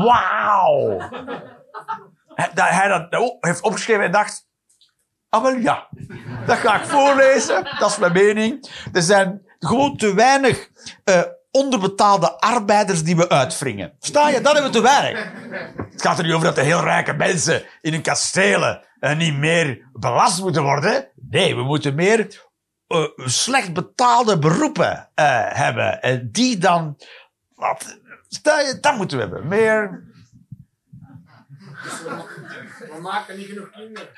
Wauw. 0.04 0.98
Dat 2.54 2.70
hij 2.70 2.88
dat 2.88 3.22
oh, 3.22 3.38
heeft 3.40 3.62
opgeschreven 3.62 4.04
en 4.04 4.12
dacht... 4.12 4.48
Ah, 5.30 5.42
wel 5.42 5.56
ja. 5.56 5.88
Dat 6.46 6.58
ga 6.58 6.76
ik 6.76 6.86
voorlezen. 6.86 7.64
Dat 7.80 7.90
is 7.90 7.98
mijn 7.98 8.12
mening. 8.12 8.70
Er 8.94 9.02
zijn 9.02 9.42
gewoon 9.60 9.98
te 9.98 10.14
weinig 10.14 10.70
eh, 11.04 11.22
onderbetaalde 11.52 12.40
arbeiders 12.40 13.04
die 13.04 13.16
we 13.16 13.30
uitwringen. 13.30 13.94
Versta 14.00 14.30
je? 14.30 14.42
Dat 14.42 14.54
hebben 14.54 14.72
we 14.72 14.78
te 14.78 14.84
weinig. 14.84 15.32
Het 15.92 16.02
gaat 16.02 16.18
er 16.18 16.24
niet 16.24 16.34
over 16.34 16.46
dat 16.46 16.56
de 16.56 16.62
heel 16.62 16.84
rijke 16.84 17.14
mensen 17.14 17.64
in 17.82 17.92
hun 17.92 18.02
kastelen 18.02 18.86
eh, 19.00 19.18
niet 19.18 19.38
meer 19.38 19.90
belast 19.94 20.42
moeten 20.42 20.64
worden. 20.64 21.12
Nee, 21.30 21.56
we 21.56 21.64
moeten 21.64 21.96
meer 21.96 22.46
eh, 22.88 23.04
slecht 23.16 23.74
betaalde 23.74 24.40
beroepen 24.40 25.10
hebben. 25.54 26.02
En 26.02 26.30
die 26.32 26.58
dan... 26.58 26.98
Wat, 27.58 28.00
sta 28.28 28.60
je, 28.60 28.80
dat 28.80 28.96
moeten 28.96 29.18
we 29.18 29.24
hebben. 29.24 29.48
Meer... 29.48 30.04
We 32.80 32.98
maken 33.02 33.38
niet 33.38 33.48
genoeg 33.48 33.72
kinderen. 33.72 34.10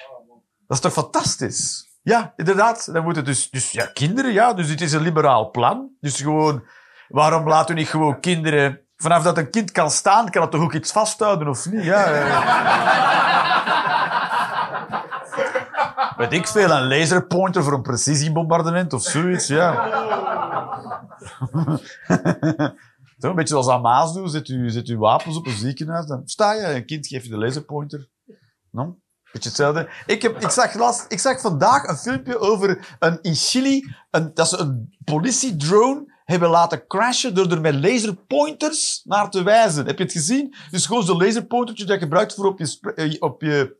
Dat 0.67 0.77
is 0.77 0.79
toch 0.79 0.93
fantastisch? 0.93 1.87
Ja, 2.01 2.33
inderdaad. 2.35 2.93
Dan 2.93 3.03
moeten 3.03 3.25
dus, 3.25 3.49
dus 3.49 3.71
ja, 3.71 3.85
kinderen, 3.93 4.31
ja. 4.31 4.53
Dus 4.53 4.67
dit 4.67 4.81
is 4.81 4.91
een 4.91 5.01
liberaal 5.01 5.51
plan. 5.51 5.89
Dus 5.99 6.21
gewoon, 6.21 6.63
waarom 7.07 7.47
laten 7.47 7.75
we 7.75 7.81
niet 7.81 7.89
gewoon 7.89 8.19
kinderen... 8.19 8.81
Vanaf 8.95 9.23
dat 9.23 9.37
een 9.37 9.49
kind 9.49 9.71
kan 9.71 9.91
staan, 9.91 10.29
kan 10.29 10.41
het 10.41 10.51
toch 10.51 10.61
ook 10.61 10.73
iets 10.73 10.91
vasthouden, 10.91 11.47
of 11.47 11.65
niet? 11.65 11.83
Ja. 11.83 12.07
Weet 16.17 16.33
ik 16.33 16.47
veel, 16.47 16.71
een 16.71 16.87
laserpointer 16.87 17.63
voor 17.63 17.73
een 17.73 17.81
precisiebombardement 17.81 18.93
of 18.93 19.01
zoiets, 19.01 19.47
ja. 19.47 19.89
Zo, 23.19 23.29
een 23.29 23.35
beetje 23.35 23.53
zoals 23.53 23.67
aan 23.67 23.81
Maas 23.81 24.13
doen, 24.13 24.29
zet 24.29 24.47
u, 24.47 24.69
zet 24.69 24.89
wapens 24.89 25.37
op 25.37 25.45
een 25.45 25.57
ziekenhuis, 25.57 26.05
dan 26.05 26.21
sta 26.25 26.53
je, 26.53 26.75
een 26.75 26.85
kind 26.85 27.07
geeft 27.07 27.23
je 27.23 27.29
de 27.29 27.37
laserpointer. 27.37 28.09
No? 28.71 28.99
Beetje 29.31 29.49
hetzelfde. 29.49 29.89
Ik, 30.05 30.21
heb, 30.21 30.41
ik, 30.41 30.49
zag 30.49 30.73
last, 30.73 31.05
ik 31.07 31.19
zag 31.19 31.41
vandaag 31.41 31.83
een 31.87 31.97
filmpje 31.97 32.37
over 32.37 32.95
een, 32.99 33.19
in 33.21 33.35
Chili, 33.35 33.93
een, 34.11 34.33
dat 34.33 34.49
ze 34.49 34.57
een 34.57 34.97
politiedrone 35.03 36.17
hebben 36.23 36.49
laten 36.49 36.87
crashen 36.87 37.35
door 37.35 37.51
er 37.51 37.61
met 37.61 37.75
laserpointers 37.75 39.01
naar 39.03 39.29
te 39.29 39.43
wijzen. 39.43 39.85
Heb 39.85 39.97
je 39.97 40.03
het 40.03 40.13
gezien? 40.13 40.55
Dus 40.71 40.85
gewoon 40.85 41.03
zo'n 41.03 41.17
laserpointertje 41.17 41.85
dat 41.85 41.93
je 41.93 42.01
gebruikt 42.01 42.33
voor 42.33 42.45
op 42.45 42.59
je, 42.59 42.93
eh, 42.95 43.15
op 43.19 43.41
je, 43.41 43.77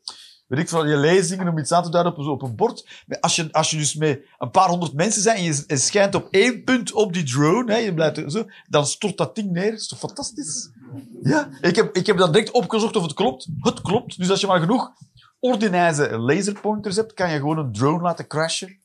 weet 0.50 0.60
ik 0.60 0.70
veel, 0.70 0.86
je 0.86 0.97
lezingen 0.97 1.47
om 1.47 1.58
iets 1.58 1.72
aan 1.72 1.84
te 1.84 1.89
duiden 1.89 2.12
op, 2.14 2.18
een- 2.20 2.28
op 2.28 2.41
een 2.41 2.56
bord. 2.56 3.06
Als 3.20 3.36
je, 3.36 3.52
als 3.52 3.70
je 3.72 3.78
dus 3.78 3.95
met 3.95 4.22
een 4.38 4.52
paar 4.52 4.70
honderd 4.70 4.93
mensen 4.93 5.24
bent 5.24 5.38
en 5.38 5.43
je, 5.43 5.78
schijnt 5.78 6.16
op 6.16 6.28
één 6.32 6.64
punt 6.64 6.91
op 6.93 7.14
die 7.14 7.24
drone, 7.24 7.72
hè, 7.72 7.78
je 7.78 7.93
blijft 7.93 8.32
zo, 8.32 8.45
dan 8.68 8.86
stort 8.86 9.18
dat 9.18 9.36
ding 9.36 9.52
neer. 9.52 9.72
Dat 9.72 9.80
is 9.80 9.88
toch 9.88 10.00
fantastisch? 10.00 10.70
Ja, 11.24 11.50
ik 11.62 11.76
heb, 11.76 11.95
ik 11.95 12.06
heb 12.06 12.18
dan 12.18 12.32
direct 12.32 12.52
opgezocht 12.52 12.95
of 12.95 13.04
het 13.04 13.14
klopt. 13.14 13.47
Het 13.60 13.82
klopt. 13.82 14.18
Dus 14.18 14.30
als 14.30 14.41
je 14.41 14.47
maar 14.47 14.60
genoeg 14.60 14.91
ordinijze 15.39 16.18
laserpointers 16.18 16.95
hebt, 16.95 17.14
kan 17.14 17.30
je 17.32 17.38
gewoon 17.38 17.58
een 17.58 17.72
drone 17.72 18.02
laten 18.02 18.28
crashen. 18.28 18.78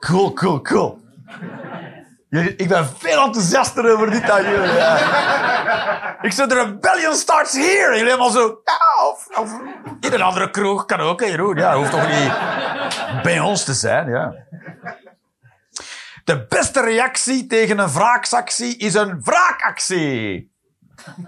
Cool, 0.00 0.32
cool, 0.32 0.60
cool. 0.62 0.98
Jullie- 2.32 2.56
Ik 2.56 2.68
ben 2.68 2.88
veel 2.98 3.22
enthousiaster 3.24 3.92
over 3.92 4.10
dit 4.10 4.26
dan 4.26 4.42
jullie. 4.42 4.72
ja. 4.72 4.96
Ik 6.22 6.32
zeg, 6.32 6.46
de 6.46 6.54
rebellion 6.54 7.14
starts 7.14 7.52
here. 7.52 7.88
Jullie 7.90 8.04
helemaal 8.04 8.30
zo... 8.30 8.60
Ja, 8.64 9.06
of, 9.10 9.26
of 9.38 9.50
in 10.00 10.12
een 10.12 10.22
andere 10.22 10.50
kroeg 10.50 10.84
kan 10.84 11.00
ook, 11.00 11.20
hè, 11.20 11.26
Jeroen. 11.26 11.56
Ja, 11.56 11.76
hoeft 11.76 11.90
toch 11.90 12.08
niet 12.08 12.32
bij 13.22 13.40
ons 13.40 13.64
te 13.64 13.74
zijn, 13.74 14.08
ja. 14.08 14.34
De 16.24 16.46
beste 16.46 16.80
reactie 16.80 17.46
tegen 17.46 17.78
een 17.78 17.92
wraaksactie 17.92 18.76
is 18.76 18.94
een 18.94 19.20
wraakactie. 19.24 20.50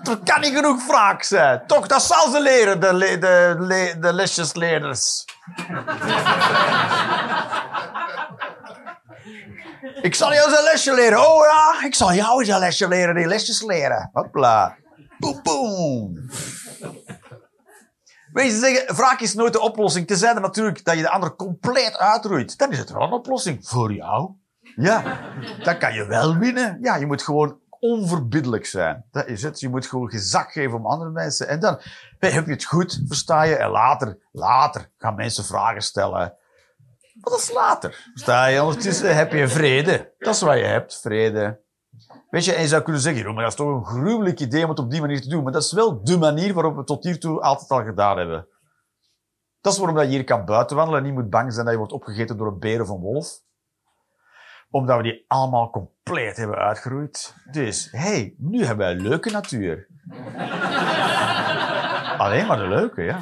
Er 0.05 0.19
kan 0.25 0.41
niet 0.41 0.55
genoeg 0.55 0.87
wraak 0.87 1.23
zijn. 1.23 1.67
Toch, 1.67 1.87
dat 1.87 2.03
zal 2.03 2.31
ze 2.31 2.41
leren, 2.41 2.81
de, 2.81 2.95
le- 2.95 3.19
de, 3.19 3.55
le- 3.59 3.99
de 3.99 4.13
lesjesleerders. 4.13 5.25
Ik 10.03 10.15
zal 10.15 10.33
jou 10.33 10.49
eens 10.49 10.59
een 10.59 10.65
lesje 10.65 10.95
leren. 10.95 11.19
Oh 11.19 11.45
ja, 11.51 11.87
ik 11.87 11.95
zal 11.95 12.13
jou 12.13 12.41
eens 12.41 12.49
een 12.49 12.59
lesje 12.59 12.89
leren, 12.89 13.15
die 13.15 13.27
lesjes 13.27 13.63
leren. 13.63 14.11
Hopla. 14.13 14.77
Boem. 15.19 16.31
Weet 18.33 18.51
je, 18.51 18.59
zeggen, 18.59 18.95
wraak 18.95 19.21
is 19.21 19.35
nooit 19.35 19.53
de 19.53 19.61
oplossing. 19.61 20.07
Tenzij 20.07 20.33
dan 20.33 20.43
natuurlijk 20.43 20.85
dat 20.85 20.97
je 20.97 21.03
de 21.03 21.11
ander 21.11 21.37
compleet 21.37 21.99
uitroeit. 21.99 22.59
Dan 22.59 22.71
is 22.71 22.79
het 22.79 22.91
wel 22.91 23.03
een 23.03 23.13
oplossing. 23.13 23.69
Voor 23.69 23.93
jou. 23.93 24.31
Ja, 24.77 25.21
dan 25.63 25.79
kan 25.79 25.95
je 25.95 26.07
wel 26.07 26.37
winnen. 26.37 26.79
Ja, 26.81 26.97
je 26.97 27.07
moet 27.07 27.23
gewoon 27.23 27.59
onverbiddelijk 27.71 28.67
zijn. 28.67 29.05
Dat 29.11 29.27
is 29.27 29.43
het. 29.43 29.61
Je 29.61 29.69
moet 29.69 29.87
gewoon 29.87 30.11
gezag 30.11 30.53
geven 30.53 30.79
om 30.79 30.87
andere 30.87 31.11
mensen. 31.11 31.49
En 31.49 31.61
dan 31.61 31.81
heb 32.19 32.47
je 32.47 32.53
het 32.53 32.65
goed, 32.65 33.03
versta 33.07 33.43
je. 33.43 33.57
En 33.57 33.71
later, 33.71 34.19
later 34.33 34.91
gaan 34.99 35.15
mensen 35.15 35.45
vragen 35.45 35.83
stellen. 35.83 36.35
Maar 37.25 37.33
dat 37.33 37.43
is 37.43 37.53
later. 37.53 38.07
Versta 38.13 38.47
je? 38.47 38.63
Ondertussen 38.63 39.17
heb 39.17 39.33
je 39.33 39.49
vrede. 39.49 40.13
Dat 40.19 40.35
is 40.35 40.41
wat 40.41 40.57
je 40.57 40.65
hebt, 40.65 41.01
vrede. 41.01 41.61
Weet 42.31 42.45
je, 42.45 42.55
en 42.55 42.63
je 42.63 42.69
zou 42.69 42.83
kunnen 42.83 43.03
zeggen, 43.03 43.21
"Jeroen, 43.21 43.35
maar 43.35 43.45
dat 43.45 43.53
is 43.53 43.59
toch 43.59 43.77
een 43.77 43.85
gruwelijk 43.85 44.41
idee 44.41 44.63
om 44.63 44.69
het 44.69 44.79
op 44.79 44.91
die 44.91 45.01
manier 45.01 45.21
te 45.21 45.29
doen. 45.29 45.43
Maar 45.43 45.53
dat 45.53 45.63
is 45.63 45.73
wel 45.73 46.05
de 46.05 46.19
manier 46.19 46.55
waarop 46.55 46.73
we 46.73 46.79
het 46.79 46.87
tot 46.87 47.05
hiertoe 47.05 47.41
altijd 47.41 47.71
al 47.71 47.85
gedaan 47.85 48.19
hebben. 48.19 48.47
Dat 49.61 49.73
is 49.73 49.79
waarom 49.79 50.01
je 50.01 50.07
hier 50.07 50.25
kan 50.25 50.45
buiten 50.45 50.77
wandelen 50.77 51.01
en 51.01 51.07
niet 51.07 51.15
moet 51.15 51.31
bang 51.31 51.53
zijn 51.53 51.65
dat 51.65 51.75
je 51.75 51.79
wordt 51.79 51.93
opgegeten 51.93 52.37
door 52.37 52.47
een 52.47 52.59
beer 52.59 52.81
of 52.81 52.89
een 52.89 53.01
wolf. 53.01 53.29
Omdat 54.71 54.97
we 54.97 55.03
die 55.03 55.25
allemaal 55.29 55.71
compleet 55.71 56.37
hebben 56.37 56.57
uitgeroeid. 56.57 57.35
Dus, 57.51 57.89
hey, 57.91 58.35
nu 58.39 58.65
hebben 58.65 58.87
wij 58.87 58.95
een 58.95 59.03
leuke 59.03 59.31
natuur. 59.31 59.87
Alleen 62.25 62.47
maar 62.47 62.57
de 62.57 62.69
leuke, 62.69 63.03
ja. 63.03 63.21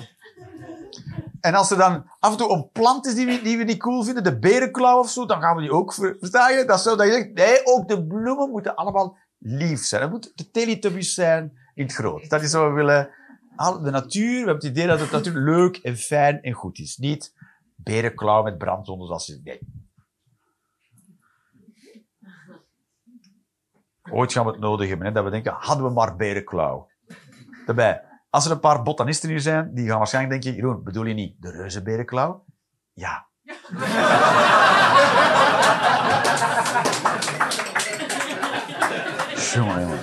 En 1.41 1.55
als 1.55 1.71
er 1.71 1.77
dan 1.77 2.11
af 2.19 2.31
en 2.31 2.39
toe 2.39 2.53
een 2.53 2.71
plant 2.73 3.07
is 3.07 3.15
die 3.15 3.27
we, 3.27 3.43
die 3.43 3.59
we 3.59 3.65
niet 3.65 3.79
cool 3.79 4.03
vinden, 4.03 4.25
de 4.25 4.39
berenklauw 4.39 4.99
of 4.99 5.11
zo, 5.11 5.27
dan 5.27 5.41
gaan 5.41 5.57
we 5.57 5.63
die 5.63 5.73
ook... 5.73 5.95
ver- 5.95 6.17
Versta 6.19 6.49
je? 6.49 6.65
Dat 6.65 6.77
is 6.77 6.83
zo 6.83 6.97
dat 6.97 7.07
je 7.07 7.13
zegt, 7.13 7.33
nee, 7.33 7.67
ook 7.67 7.89
de 7.89 8.07
bloemen 8.07 8.51
moeten 8.51 8.75
allemaal 8.75 9.17
lief 9.39 9.85
zijn. 9.85 10.03
Het 10.03 10.11
moeten 10.11 10.33
de 10.35 10.51
teletubbies 10.51 11.15
zijn 11.15 11.59
in 11.75 11.85
het 11.85 11.95
groot. 11.95 12.31
Dat 12.31 12.43
is 12.43 12.53
wat 12.53 12.69
we 12.69 12.73
willen. 12.73 13.11
De 13.83 13.91
natuur, 13.91 14.31
we 14.31 14.37
hebben 14.37 14.55
het 14.55 14.65
idee 14.65 14.87
dat 14.87 15.01
het 15.01 15.11
natuurlijk 15.11 15.45
leuk 15.47 15.77
en 15.77 15.97
fijn 15.97 16.43
en 16.43 16.53
goed 16.53 16.79
is. 16.79 16.97
Niet 16.97 17.35
berenklauw 17.77 18.43
met 18.43 18.59
brandwonden 18.59 19.07
zoals 19.07 19.27
je... 19.27 19.41
Nee. 19.45 19.61
Ooit 24.11 24.33
gaan 24.33 24.45
we 24.45 24.51
het 24.51 24.61
nodig 24.61 24.89
hebben, 24.89 25.07
hè, 25.07 25.13
dat 25.13 25.25
we 25.25 25.31
denken, 25.31 25.53
hadden 25.53 25.87
we 25.87 25.93
maar 25.93 26.17
berenklauw. 26.17 26.89
Daarbij, 27.67 28.03
als 28.33 28.45
er 28.45 28.51
een 28.51 28.61
paar 28.61 28.83
botanisten 28.83 29.29
hier 29.29 29.41
zijn, 29.41 29.75
die 29.75 29.89
gaan 29.89 29.99
waarschijnlijk 29.99 30.43
denken, 30.43 30.61
Jeroen, 30.61 30.83
bedoel 30.85 31.05
je 31.05 31.15
niet 31.15 31.35
de 31.41 31.51
reuzenberenklauw? 31.51 32.45
Ja. 32.93 33.27
jongen, 39.55 39.81
jongen. 39.81 39.99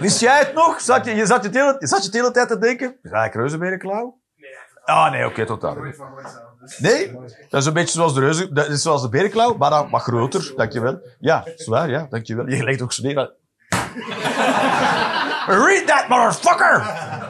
Wist 0.00 0.20
jij 0.20 0.38
het 0.38 0.54
nog? 0.54 0.80
Zat 0.80 1.04
je, 1.04 1.14
je, 1.14 1.26
zat 1.26 1.42
je, 1.42 1.50
de 1.50 1.58
hele, 1.58 1.76
je 1.78 1.86
zat 1.86 2.04
je 2.04 2.10
de 2.10 2.18
hele 2.18 2.30
tijd 2.30 2.48
te 2.48 2.58
denken, 2.58 2.96
ga 3.02 3.24
ik 3.24 3.34
reuzenberenklauw? 3.34 4.20
Ah, 4.84 5.10
nee, 5.10 5.26
oké, 5.26 5.46
tot 5.46 5.60
daar. 5.60 5.76
Nee? 6.78 7.12
Dat 7.48 7.60
is 7.60 7.66
een 7.66 7.72
beetje 7.72 7.98
zoals 7.98 8.14
de 8.14 8.20
reuzen, 8.20 8.54
dat 8.54 8.68
is 8.68 8.82
zoals 8.82 9.02
de 9.02 9.08
berenklauw, 9.08 9.56
maar 9.56 9.70
dan 9.70 9.90
wat 9.90 10.02
groter, 10.02 10.52
dankjewel. 10.56 11.00
Ja, 11.18 11.44
zwaar, 11.56 11.90
ja, 11.90 12.06
dankjewel. 12.10 12.48
Je 12.48 12.64
legt 12.64 12.82
ook 12.82 12.92
zo 12.92 13.02
neer. 13.02 13.36
Read 15.48 15.86
that, 15.86 16.08
motherfucker! 16.08 16.82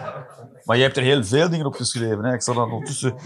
Maar 0.65 0.77
je 0.77 0.83
hebt 0.83 0.97
er 0.97 1.03
heel 1.03 1.25
veel 1.25 1.49
dingen 1.49 1.67
op 1.67 1.75
geschreven, 1.75 2.25
hè. 2.25 2.35
Ik 2.35 2.43
zal 2.43 2.55
dan 2.55 2.71
ondertussen... 2.71 3.17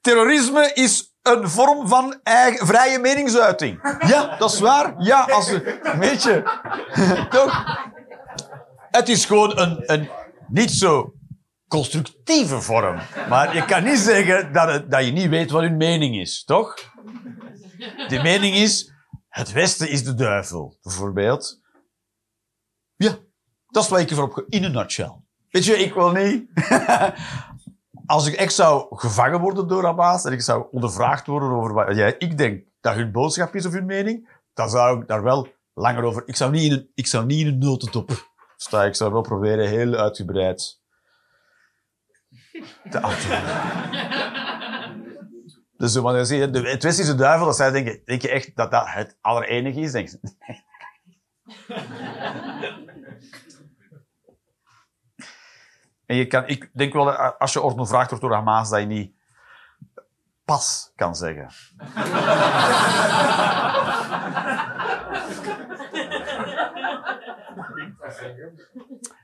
Terrorisme 0.00 0.70
is 0.74 1.14
een 1.22 1.48
vorm 1.48 1.88
van 1.88 2.20
eigen, 2.22 2.66
vrije 2.66 2.98
meningsuiting. 2.98 3.96
Ja, 4.06 4.36
dat 4.36 4.52
is 4.52 4.60
waar. 4.60 4.94
Ja, 4.98 5.22
als 5.22 5.50
je... 5.50 5.80
Weet 5.98 6.22
je... 6.22 6.42
Toch? 7.30 7.64
Het 8.90 9.08
is 9.08 9.24
gewoon 9.24 9.58
een, 9.58 9.82
een 9.86 10.10
niet 10.48 10.70
zo 10.70 11.14
constructieve 11.68 12.60
vorm. 12.60 13.00
Maar 13.28 13.54
je 13.54 13.64
kan 13.64 13.84
niet 13.84 13.98
zeggen 13.98 14.52
dat, 14.52 14.68
het, 14.68 14.90
dat 14.90 15.04
je 15.04 15.12
niet 15.12 15.28
weet 15.28 15.50
wat 15.50 15.62
hun 15.62 15.76
mening 15.76 16.16
is, 16.16 16.44
toch? 16.44 16.74
De 18.08 18.20
mening 18.22 18.54
is, 18.54 18.92
het 19.28 19.52
Westen 19.52 19.88
is 19.88 20.04
de 20.04 20.14
duivel, 20.14 20.78
bijvoorbeeld. 20.82 21.60
Ja, 22.96 23.18
dat 23.70 23.82
is 23.82 23.88
wat 23.88 24.00
ik 24.00 24.10
ervoor 24.10 24.24
op... 24.24 24.44
In 24.48 24.64
een 24.64 24.72
nutshell. 24.72 25.12
Weet 25.50 25.64
je, 25.64 25.78
ik 25.78 25.94
wil 25.94 26.10
niet... 26.10 26.50
Als 28.06 28.26
ik 28.26 28.34
echt 28.34 28.54
zou 28.54 28.96
gevangen 28.96 29.40
worden 29.40 29.68
door 29.68 29.84
Hamas 29.84 30.24
en 30.24 30.32
ik 30.32 30.40
zou 30.40 30.66
ondervraagd 30.70 31.26
worden 31.26 31.50
over 31.50 31.72
wat 31.72 31.96
jij, 31.96 32.14
ik 32.18 32.38
denk 32.38 32.64
dat 32.80 32.94
hun 32.94 33.12
boodschap 33.12 33.54
is 33.54 33.66
of 33.66 33.72
hun 33.72 33.86
mening, 33.86 34.28
dan 34.54 34.70
zou 34.70 35.00
ik 35.00 35.08
daar 35.08 35.22
wel 35.22 35.48
langer 35.74 36.02
over... 36.02 36.22
Ik 36.26 36.36
zou 36.36 36.50
niet 36.50 36.62
in 36.62 36.72
een, 36.72 36.90
ik 36.94 37.06
zou 37.06 37.26
niet 37.26 37.40
in 37.40 37.46
een 37.46 37.58
notendop 37.58 38.30
staan. 38.56 38.86
Ik 38.86 38.94
zou 38.94 39.12
wel 39.12 39.20
proberen 39.20 39.68
heel 39.68 39.94
uitgebreid 39.94 40.80
te. 42.90 43.00
Dus 45.76 45.94
je, 45.94 46.00
het 46.62 46.84
is 46.84 46.96
de 46.96 47.14
duivel, 47.14 47.46
dat 47.46 47.56
zij 47.56 47.70
denken, 47.70 48.00
denk 48.04 48.22
je 48.22 48.28
echt 48.28 48.56
dat 48.56 48.70
dat 48.70 48.84
het 48.86 49.18
allerenige 49.20 49.80
is? 49.80 49.92
Denk 49.92 50.08
je, 50.08 50.18
nee. 50.38 50.64
En 56.10 56.16
je 56.16 56.26
kan, 56.26 56.46
ik 56.46 56.70
denk 56.72 56.92
wel, 56.92 57.04
dat 57.04 57.38
als 57.38 57.52
je 57.52 57.60
ondervraagd 57.60 58.08
wordt 58.08 58.24
door 58.24 58.34
Hamas, 58.34 58.70
dat 58.70 58.80
je 58.80 58.86
niet 58.86 59.14
pas 60.44 60.92
kan 60.96 61.14
zeggen. 61.14 61.50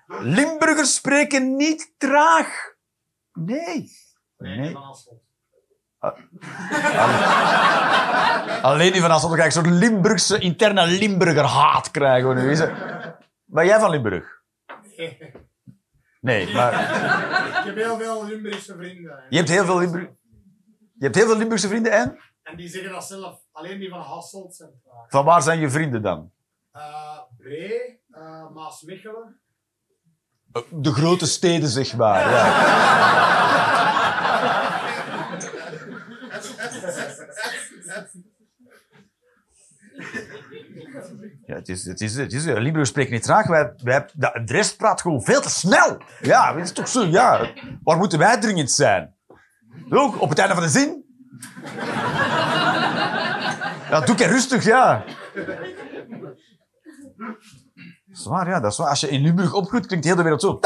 Limburgers 0.06 0.94
spreken 0.94 1.56
niet 1.56 1.94
traag. 1.98 2.74
Nee. 3.32 3.90
Nee. 4.36 4.76
Alleen 8.62 8.92
die 8.92 9.00
van 9.00 9.10
Asselt 9.10 9.32
ik 9.32 9.44
een 9.44 9.52
soort 9.52 9.66
Limburgse, 9.66 10.38
interne 10.38 10.86
Limburger 10.86 11.44
haat 11.44 11.90
krijgen 11.90 12.34
nu. 12.34 12.56
Ben 13.44 13.66
jij 13.66 13.80
van 13.80 13.90
Limburg? 13.90 14.42
Nee, 14.96 15.32
maar 16.26 16.72
Ik 17.58 17.64
heb 17.64 17.76
heel 17.76 17.98
veel 17.98 18.26
Limburgse 18.26 18.76
vrienden. 18.76 19.24
je 19.28 19.36
hebt 19.36 19.48
heel 19.48 19.64
veel, 19.64 19.78
Limburg... 19.78 20.08
je 20.98 21.04
hebt 21.04 21.14
heel 21.14 21.26
veel 21.26 21.36
Limburgse 21.36 21.68
vrienden 21.68 21.92
en? 21.92 22.18
En 22.42 22.56
die 22.56 22.68
zeggen 22.68 22.92
dat 22.92 23.04
zelf. 23.04 23.40
Alleen 23.52 23.78
die 23.78 23.88
van 23.88 24.00
Hasselt 24.00 24.54
zijn 24.56 24.70
vragen. 24.84 25.10
Van 25.10 25.24
waar 25.24 25.42
zijn 25.42 25.60
je 25.60 25.70
vrienden 25.70 26.02
dan? 26.02 26.32
Eh 26.72 27.20
Bree, 27.36 28.00
Maasmechelen. 28.54 29.40
De 30.70 30.92
grote 30.92 31.26
steden, 31.26 31.68
zeg 31.68 31.96
maar. 31.96 32.30
Ja. 32.30 33.64
Ja, 41.46 41.54
het 41.54 41.68
is, 41.68 41.84
het 41.84 42.00
is, 42.00 42.16
het 42.16 42.32
is, 42.32 42.44
Limburg 42.44 42.86
spreekt 42.86 43.10
niet 43.10 43.22
traag. 43.22 43.46
Wij, 43.46 43.72
wij, 43.82 44.08
de 44.14 44.42
rest 44.44 44.76
praat 44.76 45.00
gewoon 45.00 45.22
veel 45.22 45.40
te 45.40 45.50
snel. 45.50 45.98
Ja, 46.20 46.52
dat 46.52 46.62
is 46.62 46.72
toch 46.72 46.88
zo? 46.88 47.04
Ja. 47.04 47.50
Waar 47.82 47.96
moeten 47.96 48.18
wij 48.18 48.40
dringend 48.40 48.70
zijn? 48.70 49.14
Ook 49.90 50.20
op 50.20 50.28
het 50.28 50.38
einde 50.38 50.54
van 50.54 50.62
de 50.62 50.68
zin? 50.68 51.04
Ja, 53.90 54.00
doe 54.00 54.16
ik 54.16 54.20
rustig, 54.20 54.64
ja. 54.64 55.04
Dat 58.06 58.24
is 58.24 58.26
waar, 58.26 58.48
ja, 58.48 58.60
dat 58.60 58.72
is. 58.72 58.80
Als 58.80 59.00
je 59.00 59.08
in 59.08 59.22
Limburg 59.22 59.54
opgroeit, 59.54 59.86
klinkt 59.86 60.04
heel 60.04 60.16
de 60.16 60.22
wereld 60.22 60.40
zo. 60.40 60.58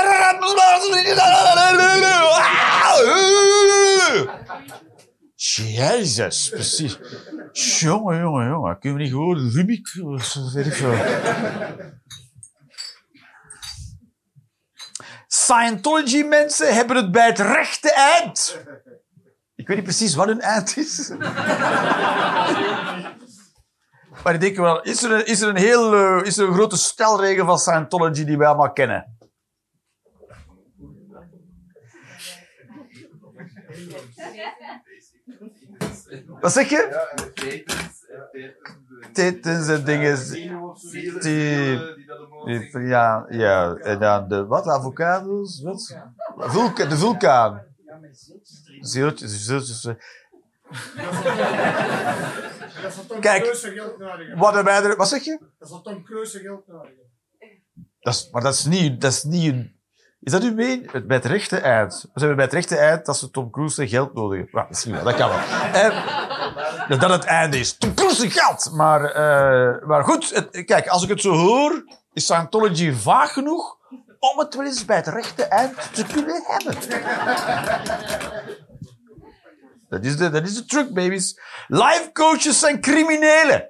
Jezus, 5.43 6.49
precies. 6.49 6.99
Jongen, 7.53 8.19
jongen, 8.19 8.49
jongen. 8.49 8.79
Kunnen 8.79 8.99
we 8.99 9.05
niet 9.05 9.13
gewoon 9.13 9.51
Rubik? 9.51 9.89
ik 10.67 10.73
veel. 10.73 10.95
Scientology-mensen 15.27 16.75
hebben 16.75 16.97
het 16.97 17.13
bij 17.13 17.27
het 17.27 17.39
rechte 17.39 17.93
eind. 17.93 18.59
Ik 19.55 19.67
weet 19.67 19.77
niet 19.77 19.87
precies 19.87 20.15
wat 20.15 20.27
hun 20.27 20.41
eind 20.41 20.77
is. 20.77 21.13
Maar 24.25 24.35
ik 24.35 24.41
denk 24.41 24.57
wel, 24.57 24.83
is 24.83 25.03
er 25.03 25.13
een, 25.13 25.27
is 25.27 25.41
er 25.41 25.49
een 25.49 25.57
heel 25.57 25.95
eh, 25.95 26.27
is 26.27 26.39
er 26.39 26.49
een 26.49 26.55
grote 26.55 26.77
stelregel 26.77 27.47
van 27.47 27.59
Scientology 27.59 28.25
die 28.25 28.39
wij 28.39 28.47
allemaal 28.47 28.73
kennen? 28.73 29.19
Wat 36.41 36.53
zeg 36.53 36.69
je? 36.69 37.09
Tetens 39.13 39.69
en 39.69 39.85
dingen. 39.85 40.19
Die, 41.21 41.79
ja, 42.87 43.27
ja, 43.29 43.75
en 43.75 43.99
dan 43.99 44.29
de, 44.29 44.47
wat, 44.47 44.67
avocados? 44.67 45.63
Wat? 45.63 45.97
Vulka, 46.37 46.85
de 46.85 46.97
vulkaan. 46.97 47.63
Zal 52.91 53.07
Tom 53.07 53.21
Kijk. 53.21 53.45
Geld. 53.57 53.97
Wat, 54.35 54.55
hebben 54.55 54.73
wij 54.73 54.83
er, 54.83 54.97
wat 54.97 55.09
zeg 55.09 55.23
je? 55.23 55.39
Dat 55.59 55.69
zal 55.69 55.83
Tom 55.83 56.05
Cruise 56.05 56.39
geld 56.39 56.67
nodig 56.67 56.91
is, 58.01 58.29
maar 58.33 58.43
dat 58.43 58.55
is 58.55 58.65
niet, 58.65 59.01
dat 59.01 59.13
is 59.13 59.23
niet 59.23 59.53
een... 59.53 59.79
Is 60.21 60.33
dat 60.33 60.43
uw 60.43 60.55
meen? 60.55 60.89
Het, 60.93 61.07
bij 61.07 61.17
het 61.17 61.25
rechte 61.25 61.57
eind. 61.57 62.01
We 62.03 62.09
hebben 62.13 62.37
bij 62.37 62.45
het 62.45 62.55
rechte 62.55 62.77
eind 62.77 63.07
dat 63.07 63.17
ze 63.17 63.31
Tom 63.31 63.51
Cruise 63.51 63.89
geld 63.89 64.15
nodig 64.15 64.39
hebben. 64.39 64.61
Ja, 64.61 64.67
misschien 64.69 64.93
wel, 64.93 65.05
dat 65.05 65.15
kan 65.15 65.29
wel. 65.29 65.39
En, 65.73 65.93
dat 66.99 67.11
het 67.11 67.25
einde 67.25 67.59
is. 67.59 67.77
Geld! 68.19 68.71
Maar, 68.73 69.05
eh, 69.05 69.87
maar 69.87 70.05
goed, 70.05 70.51
kijk, 70.65 70.89
als 70.89 71.03
ik 71.03 71.09
het 71.09 71.21
zo 71.21 71.33
hoor, 71.33 71.85
is 72.13 72.25
Scientology 72.25 72.93
vaag 72.93 73.33
genoeg 73.33 73.79
om 74.19 74.39
het 74.39 74.55
wel 74.55 74.67
eens 74.67 74.85
bij 74.85 74.97
het 74.97 75.07
rechte 75.07 75.45
eind 75.45 75.95
te 75.95 76.05
kunnen 76.05 76.43
hebben. 76.47 76.75
Dat 79.89 80.05
is 80.05 80.17
de, 80.17 80.31
dat 80.31 80.43
is 80.43 80.55
de 80.55 80.65
truc, 80.65 80.95
babies. 80.95 81.41
Life 81.67 82.11
coaches 82.13 82.59
zijn 82.59 82.81
criminelen. 82.81 83.69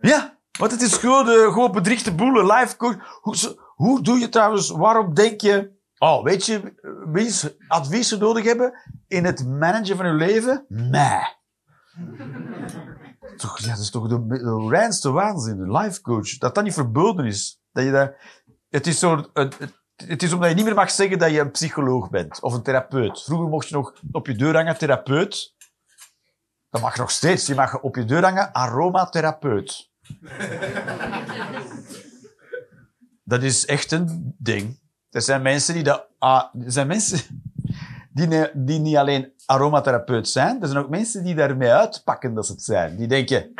Ja, 0.00 0.38
want 0.58 0.72
het 0.72 0.82
is 0.82 0.96
gewoon, 0.96 1.28
eh, 1.28 1.52
gewoon 1.52 1.72
bedriegte 1.72 2.14
boelen. 2.14 2.46
Life 2.46 2.76
coach. 2.76 2.96
Hoe, 3.20 3.56
hoe 3.74 4.02
doe 4.02 4.18
je 4.18 4.28
trouwens, 4.28 4.70
waarom 4.70 5.14
denk 5.14 5.40
je... 5.40 5.78
Oh, 5.98 6.24
weet 6.24 6.46
je 6.46 6.54
eh, 6.54 6.90
wie 7.12 7.34
advies 7.68 8.08
ze 8.08 8.16
nodig 8.16 8.44
hebben 8.44 8.74
in 9.08 9.24
het 9.24 9.46
managen 9.46 9.96
van 9.96 10.04
hun 10.06 10.16
leven? 10.16 10.64
Mij. 10.68 11.39
Dat 13.66 13.78
is 13.78 13.90
toch 13.90 14.08
de, 14.08 14.26
de 14.26 14.66
reinste 14.68 15.10
waanzin, 15.10 15.60
een 15.60 15.76
life 15.76 16.00
coach. 16.00 16.38
Dat 16.38 16.54
dat 16.54 16.64
niet 16.64 16.72
verboden 16.72 17.26
is. 17.26 17.60
Dat 17.72 17.84
je 17.84 18.14
het, 18.68 18.86
is 18.86 18.98
zo, 18.98 19.30
het, 19.32 20.22
is 20.22 20.32
omdat 20.32 20.48
je 20.48 20.54
niet 20.54 20.64
meer 20.64 20.74
mag 20.74 20.90
zeggen 20.90 21.18
dat 21.18 21.30
je 21.30 21.40
een 21.40 21.50
psycholoog 21.50 22.10
bent. 22.10 22.40
Of 22.40 22.54
een 22.54 22.62
therapeut. 22.62 23.22
Vroeger 23.22 23.48
mocht 23.48 23.68
je 23.68 23.74
nog 23.74 23.92
op 24.12 24.26
je 24.26 24.36
deur 24.36 24.54
hangen 24.54 24.78
therapeut. 24.78 25.54
Dat 26.70 26.80
mag 26.80 26.96
nog 26.96 27.10
steeds. 27.10 27.46
Je 27.46 27.54
mag 27.54 27.80
op 27.80 27.96
je 27.96 28.04
deur 28.04 28.22
hangen 28.22 28.54
aromatherapeut. 28.54 29.90
Dat 33.24 33.42
is 33.42 33.66
echt 33.66 33.92
een 33.92 34.34
ding. 34.38 34.80
Er 35.10 35.22
zijn 35.22 35.42
mensen 35.42 35.74
die 35.74 35.82
dat... 35.82 36.06
ah, 36.18 36.44
er 36.64 36.72
zijn 36.72 36.86
mensen 36.86 37.44
die, 38.12 38.50
die 38.54 38.78
niet 38.78 38.96
alleen 38.96 39.32
aromatherapeut 39.50 40.28
zijn, 40.28 40.62
er 40.62 40.68
zijn 40.68 40.84
ook 40.84 40.90
mensen 40.90 41.24
die 41.24 41.34
daarmee 41.34 41.72
uitpakken 41.72 42.34
dat 42.34 42.46
ze 42.46 42.52
het 42.52 42.62
zijn. 42.62 42.96
Die 42.96 43.06
denken, 43.06 43.54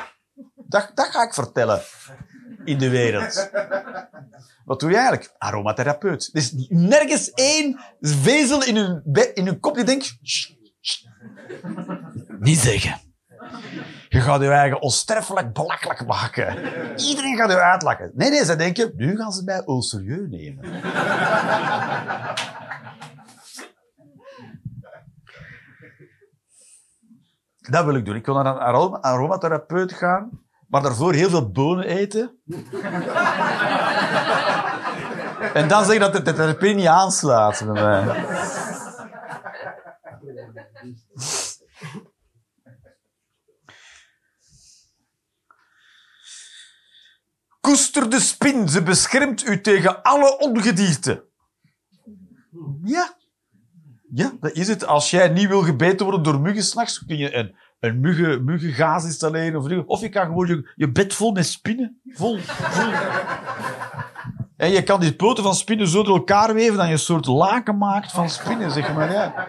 dat, 0.55 0.91
dat 0.95 1.07
ga 1.07 1.23
ik 1.23 1.35
vertellen 1.35 1.81
in 2.65 2.79
de 2.79 2.89
wereld. 2.89 3.51
Wat 4.65 4.81
doe 4.81 4.91
je 4.91 4.97
eigenlijk? 4.97 5.35
Aromatherapeut. 5.39 6.31
Er 6.33 6.41
is 6.41 6.53
nergens 6.69 7.31
één 7.31 7.81
vezel 8.01 8.65
in 8.65 8.77
hun, 8.77 9.03
in 9.35 9.61
kop 9.61 9.75
die 9.75 9.85
denkt... 9.85 10.19
Niet 12.39 12.59
zeggen. 12.59 13.01
Je 14.09 14.21
gaat 14.21 14.41
je 14.41 14.49
eigen 14.49 14.83
onsterfelijk 14.83 15.53
belachelijk 15.53 16.07
maken. 16.07 16.57
Iedereen 16.97 17.37
gaat 17.37 17.51
je 17.51 17.61
uitlachen. 17.61 18.11
Nee, 18.15 18.31
nee, 18.31 18.45
ze 18.45 18.57
denken, 18.57 18.93
nu 18.97 19.17
gaan 19.17 19.33
ze 19.33 19.45
mij 19.45 19.63
au 19.65 19.83
serieus 19.83 20.29
nemen. 20.29 20.65
Dat 27.61 27.85
wil 27.85 27.95
ik 27.95 28.05
doen. 28.05 28.15
Ik 28.17 28.27
wil 28.27 28.35
naar 28.35 28.47
een 28.47 28.59
aroma- 28.59 29.01
aromatherapeut 29.01 29.93
gaan, 29.93 30.31
maar 30.69 30.83
daarvoor 30.83 31.13
heel 31.13 31.31
veel 31.31 31.51
bonen 31.51 31.85
eten. 31.85 32.39
en 35.61 35.69
dan 35.69 35.85
zeggen 35.85 36.01
dat 36.01 36.13
de 36.13 36.23
de 36.23 36.33
therapie 36.33 36.75
niet 36.75 36.87
aanslaat 36.87 37.63
bij 37.65 37.73
mij. 37.73 38.25
Koester 47.61 48.11
de 48.11 48.21
spin, 48.21 48.69
ze 48.69 48.83
beschermt 48.83 49.47
u 49.47 49.61
tegen 49.61 50.03
alle 50.03 50.39
ongedierte. 50.39 51.29
Ja. 52.83 53.19
Ja, 54.13 54.33
dat 54.41 54.53
is 54.53 54.69
het. 54.69 54.87
Als 54.87 55.11
jij 55.11 55.29
niet 55.29 55.49
wil 55.49 55.63
gebeten 55.63 56.07
worden 56.07 56.23
door 56.23 56.41
muggen 56.41 56.63
s'nachts, 56.63 57.05
kun 57.05 57.17
je 57.17 57.35
een, 57.35 57.55
een 57.81 58.01
muggen, 58.01 58.45
muggengaas 58.45 59.05
installeren. 59.05 59.61
Of, 59.61 59.87
of 59.87 60.01
je 60.01 60.09
kan 60.09 60.27
gewoon 60.27 60.47
je, 60.47 60.73
je 60.75 60.91
bed 60.91 61.15
vol 61.15 61.33
met 61.33 61.47
spinnen. 61.47 62.01
Vol, 62.05 62.39
vol. 62.39 62.93
En 64.57 64.71
je 64.71 64.83
kan 64.83 65.01
die 65.01 65.17
poten 65.17 65.45
van 65.45 65.55
spinnen 65.55 65.89
zo 65.89 66.03
door 66.03 66.17
elkaar 66.17 66.55
weven 66.55 66.77
dat 66.77 66.87
je 66.87 66.93
een 66.93 66.99
soort 66.99 67.27
laken 67.27 67.79
maakt 67.79 68.13
van 68.13 68.31
spinnen, 68.31 68.71
zeg 68.71 68.95
maar. 68.95 69.13
Ja. 69.13 69.49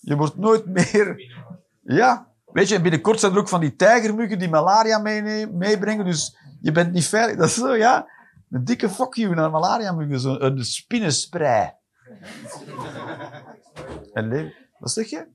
Je 0.00 0.16
wordt 0.16 0.36
nooit 0.36 0.66
meer... 0.66 1.34
Ja. 1.82 2.34
Weet 2.52 2.68
je, 2.68 2.74
en 2.74 2.82
binnenkort 2.82 3.20
zijn 3.20 3.32
er 3.32 3.38
ook 3.38 3.48
van 3.48 3.60
die 3.60 3.74
tijgermuggen 3.74 4.38
die 4.38 4.48
malaria 4.48 4.98
meebrengen, 5.52 6.04
dus 6.04 6.36
je 6.60 6.72
bent 6.72 6.92
niet 6.92 7.06
veilig. 7.06 7.36
Dat 7.36 7.46
is 7.46 7.54
zo, 7.54 7.74
ja. 7.74 8.08
Een 8.50 8.64
dikke 8.64 8.88
fuck 8.88 9.14
you 9.14 9.34
naar 9.34 9.50
malaria-muggen, 9.50 10.20
zo 10.20 10.34
een 10.38 10.64
spinnenspray. 10.64 11.74
En 14.12 14.54
wat 14.78 14.90
zeg 14.90 15.06
je? 15.06 15.26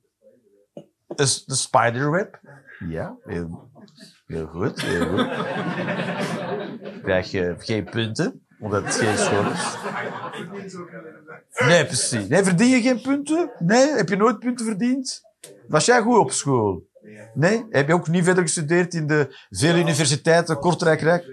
De, 1.07 1.43
de 1.45 1.55
spiderweb. 1.55 2.39
Ja, 2.87 3.15
heel, 3.23 3.69
heel 4.25 4.47
goed, 4.47 4.81
heel 4.81 5.07
goed. 5.07 5.29
Krijg 7.03 7.31
je 7.31 7.55
geen 7.57 7.83
punten, 7.83 8.45
omdat 8.59 8.83
het 8.83 8.95
geen 8.95 9.17
school 9.17 9.51
is. 9.51 9.77
Nee, 11.67 11.85
precies. 11.85 12.27
Nee, 12.27 12.43
verdien 12.43 12.69
je 12.69 12.81
geen 12.81 13.01
punten? 13.01 13.51
Nee, 13.59 13.93
heb 13.93 14.09
je 14.09 14.15
nooit 14.15 14.39
punten 14.39 14.65
verdiend? 14.65 15.21
Was 15.67 15.85
jij 15.85 16.01
goed 16.01 16.17
op 16.17 16.31
school? 16.31 16.89
Nee? 17.33 17.65
Heb 17.69 17.87
je 17.87 17.93
ook 17.93 18.07
niet 18.07 18.23
verder 18.23 18.43
gestudeerd 18.43 18.93
in 18.93 19.07
de 19.07 19.35
vele 19.49 19.79
universiteiten, 19.79 20.59
Kortrijk, 20.59 21.01
Rijk? 21.01 21.25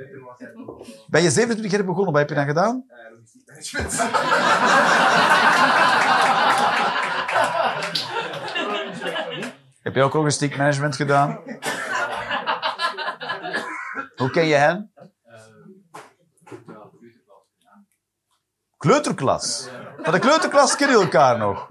Ben 1.09 1.23
je 1.23 1.31
27 1.31 1.71
jaar 1.71 1.85
begonnen? 1.85 2.13
Wat 2.13 2.21
heb 2.21 2.29
je 2.29 2.35
dan 2.35 2.47
gedaan? 2.47 2.85
Heb 9.83 9.95
je 9.95 10.03
ook 10.03 10.15
logistiek 10.15 10.57
management 10.57 10.97
gedaan? 10.97 11.39
Hoe 14.17 14.31
ken 14.31 14.47
je 14.47 14.55
hen? 14.55 14.93
Kleuterklas. 18.77 19.69
Van 20.03 20.13
de 20.13 20.19
kleuterklas 20.19 20.77
kennen 20.77 20.97
jullie 20.97 21.13
elkaar 21.13 21.39
nog. 21.39 21.69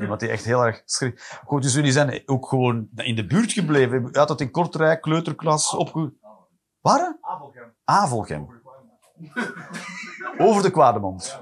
Iemand 0.00 0.20
die 0.20 0.28
echt 0.28 0.44
heel 0.44 0.64
erg 0.64 0.82
schrik. 0.84 1.40
Goed, 1.44 1.62
dus 1.62 1.74
jullie 1.74 1.92
zijn 1.92 2.22
ook 2.26 2.48
gewoon 2.48 2.88
in 2.94 3.14
de 3.14 3.26
buurt 3.26 3.52
gebleven. 3.52 4.08
Je 4.12 4.18
had 4.18 4.28
dat 4.28 4.40
in 4.40 4.50
Kortrijk, 4.50 5.00
kleuterklas, 5.00 5.74
opge... 5.74 6.12
Waar? 6.80 7.16
Avelgem. 7.88 8.46
Avelgem. 8.48 8.62
Over 10.38 10.62
de 10.62 10.70
Kwademond. 10.70 11.38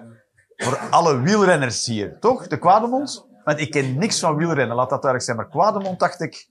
Voor 0.57 0.77
alle 0.91 1.21
wielrenners 1.21 1.87
hier. 1.87 2.19
Toch? 2.19 2.47
De 2.47 2.59
Kwademond? 2.59 3.27
Want 3.45 3.61
ik 3.61 3.71
ken 3.71 3.99
niks 3.99 4.21
van 4.21 4.37
wielrennen, 4.37 4.77
laat 4.77 4.91
dat 4.91 5.03
duidelijk 5.03 5.23
zijn. 5.23 5.37
Maar 5.37 5.49
Kwademond 5.49 5.99
dacht 5.99 6.21
ik... 6.21 6.49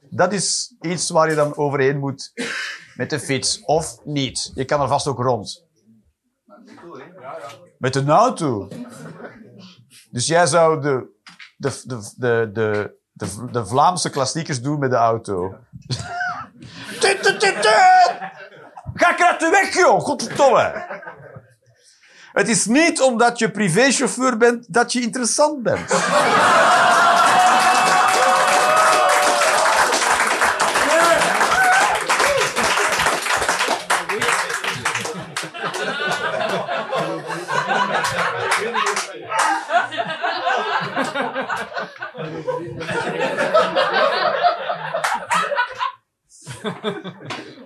Dat 0.00 0.32
is 0.32 0.76
iets 0.80 1.10
waar 1.10 1.28
je 1.28 1.34
dan 1.34 1.56
overheen 1.56 1.98
moet 1.98 2.32
met 2.96 3.10
de 3.10 3.20
fiets. 3.20 3.60
Of 3.64 4.04
niet. 4.04 4.52
Je 4.54 4.64
kan 4.64 4.80
er 4.80 4.88
vast 4.88 5.06
ook 5.06 5.18
rond. 5.18 5.64
Met 7.78 7.96
een 7.96 8.10
auto. 8.10 8.68
Dus 10.10 10.26
jij 10.26 10.46
zou 10.46 10.80
de, 10.80 11.06
de, 11.56 11.82
de, 11.84 12.12
de, 12.16 12.50
de, 12.52 12.96
de, 13.12 13.48
de 13.50 13.66
Vlaamse 13.66 14.10
klassiekers 14.10 14.62
doen 14.62 14.78
met 14.78 14.90
de 14.90 14.96
auto. 14.96 15.54
Ga 18.94 19.10
ik 19.10 19.22
uit 19.22 19.40
de 19.40 19.48
weg, 19.50 19.74
joh! 19.74 20.00
Godverdomme! 20.00 21.02
Het 22.32 22.48
is 22.48 22.66
niet 22.66 23.00
omdat 23.00 23.38
je 23.38 23.50
privéchauffeur 23.50 24.36
bent 24.36 24.64
dat 24.68 24.92
je 24.92 25.00
interessant 25.00 25.62
bent. 25.62 25.90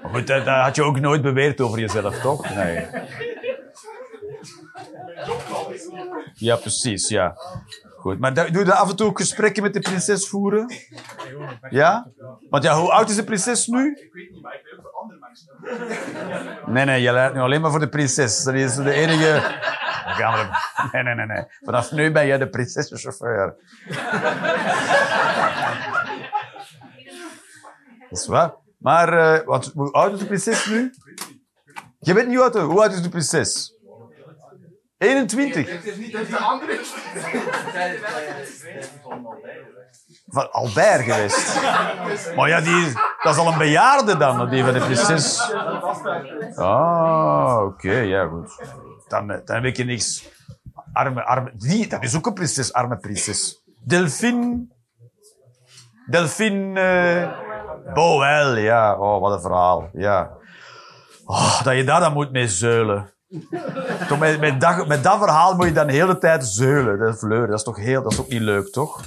Goed, 0.03 0.27
dat, 0.27 0.45
dat 0.45 0.63
had 0.63 0.77
je 0.77 0.83
ook 0.83 1.01
nooit 1.01 1.23
beweerd 1.23 1.61
over 1.61 1.79
jezelf, 1.79 2.21
toch? 2.21 2.55
Nee. 2.55 2.87
Ja, 6.35 6.57
precies, 6.57 7.09
ja. 7.09 7.37
Goed, 7.97 8.19
maar 8.19 8.35
doe 8.35 8.65
je 8.65 8.75
af 8.75 8.91
en 8.91 8.97
toe 8.97 9.07
ook 9.07 9.19
gesprekken 9.19 9.63
met 9.63 9.75
de 9.75 9.81
prinses 9.81 10.29
voeren? 10.29 10.73
Ja? 11.71 12.11
Want 12.51 12.63
ja, 12.65 12.79
hoe 12.81 12.93
oud 12.93 13.09
is 13.09 13.17
de 13.17 13.25
prinses 13.25 13.67
nu? 13.67 13.91
Ik 13.91 14.13
weet 14.13 14.31
niet, 14.31 14.43
maar 14.43 14.55
ik 14.55 14.63
ben 14.63 14.83
voor 14.83 14.91
andere 14.93 15.19
mensen. 15.21 16.73
Nee, 16.73 16.85
nee, 16.85 17.03
je 17.03 17.13
leidt 17.13 17.35
nu 17.35 17.41
alleen 17.41 17.61
maar 17.61 17.71
voor 17.71 17.81
de 17.81 17.89
prinses. 17.89 18.43
Dat 18.43 18.55
is 18.55 18.75
de 18.75 18.93
enige... 18.93 19.43
Nee, 20.93 21.03
nee, 21.03 21.15
nee, 21.15 21.27
nee. 21.27 21.45
Vanaf 21.63 21.93
nu 21.93 22.13
ben 22.13 22.27
jij 22.27 22.39
de 22.39 22.49
prinsessenchauffeur. 22.49 23.57
Dat 28.09 28.19
is 28.19 28.27
waar. 28.27 28.53
Maar, 28.79 29.13
eh, 29.13 29.47
wat, 29.47 29.71
hoe 29.75 29.93
oud 29.93 30.13
is 30.13 30.19
de 30.19 30.27
prinses 30.27 30.67
nu? 30.67 30.93
Je 31.99 32.15
weet 32.15 32.27
niet 32.27 32.39
oud, 32.39 32.55
hoe 32.55 32.81
oud 32.81 32.93
is 32.93 33.03
de 33.03 33.09
prinses? 33.09 33.77
21. 34.99 35.71
Het 35.71 35.85
is 35.85 35.97
niet 35.97 36.13
dat 36.13 36.27
de 36.27 36.37
andere 36.37 36.81
Van 40.27 40.53
Albert 40.53 41.03
geweest. 41.03 41.61
Maar 42.37 42.49
ja, 42.49 42.61
die, 42.61 42.93
dat 43.23 43.35
is 43.35 43.41
al 43.41 43.53
een 43.53 43.59
bejaarde 43.59 44.17
dan, 44.17 44.51
die 44.51 44.65
van 44.65 44.73
de 44.73 44.81
prinses. 44.81 45.53
Ah, 46.55 47.63
oké, 47.65 47.93
ja, 47.93 48.27
goed. 48.27 48.61
Dan, 49.09 49.31
eh, 49.31 49.39
dan 49.45 49.57
heb 49.57 49.65
ik 49.65 49.85
niks. 49.85 50.29
Arme, 50.93 51.25
arme. 51.25 51.53
Die, 51.57 51.89
dat 51.89 52.03
is 52.03 52.17
ook 52.17 52.27
een 52.27 52.35
prinses, 52.35 52.73
arme 52.73 52.97
prinses. 52.97 53.63
Delphine. 53.85 54.67
Delphine. 56.07 56.81
eh 56.81 57.48
Boel, 57.95 58.57
ja. 58.57 58.99
Oh, 58.99 59.21
wat 59.21 59.33
een 59.33 59.41
verhaal. 59.41 59.91
Ja. 59.93 60.37
Oh, 61.25 61.63
dat 61.63 61.77
je 61.77 61.85
daar 61.85 62.01
dan 62.01 62.13
moet 62.13 62.33
mee 62.33 62.49
zeulen. 62.49 63.13
Toch 64.09 64.19
met, 64.19 64.41
met, 64.41 64.61
dat, 64.61 64.87
met 64.87 65.03
dat 65.03 65.19
verhaal 65.19 65.57
moet 65.57 65.67
je 65.67 65.73
dan 65.73 65.87
de 65.87 65.93
hele 65.93 66.19
tijd 66.19 66.47
zeulen. 66.47 66.99
Dat 66.99 67.15
is. 67.15 67.21
Dat 67.21 67.53
is 67.53 67.63
toch 67.63 67.77
heel, 67.77 68.03
dat 68.03 68.13
is 68.13 68.21
ook 68.21 68.29
niet 68.29 68.41
leuk, 68.41 68.73
toch? 68.73 69.05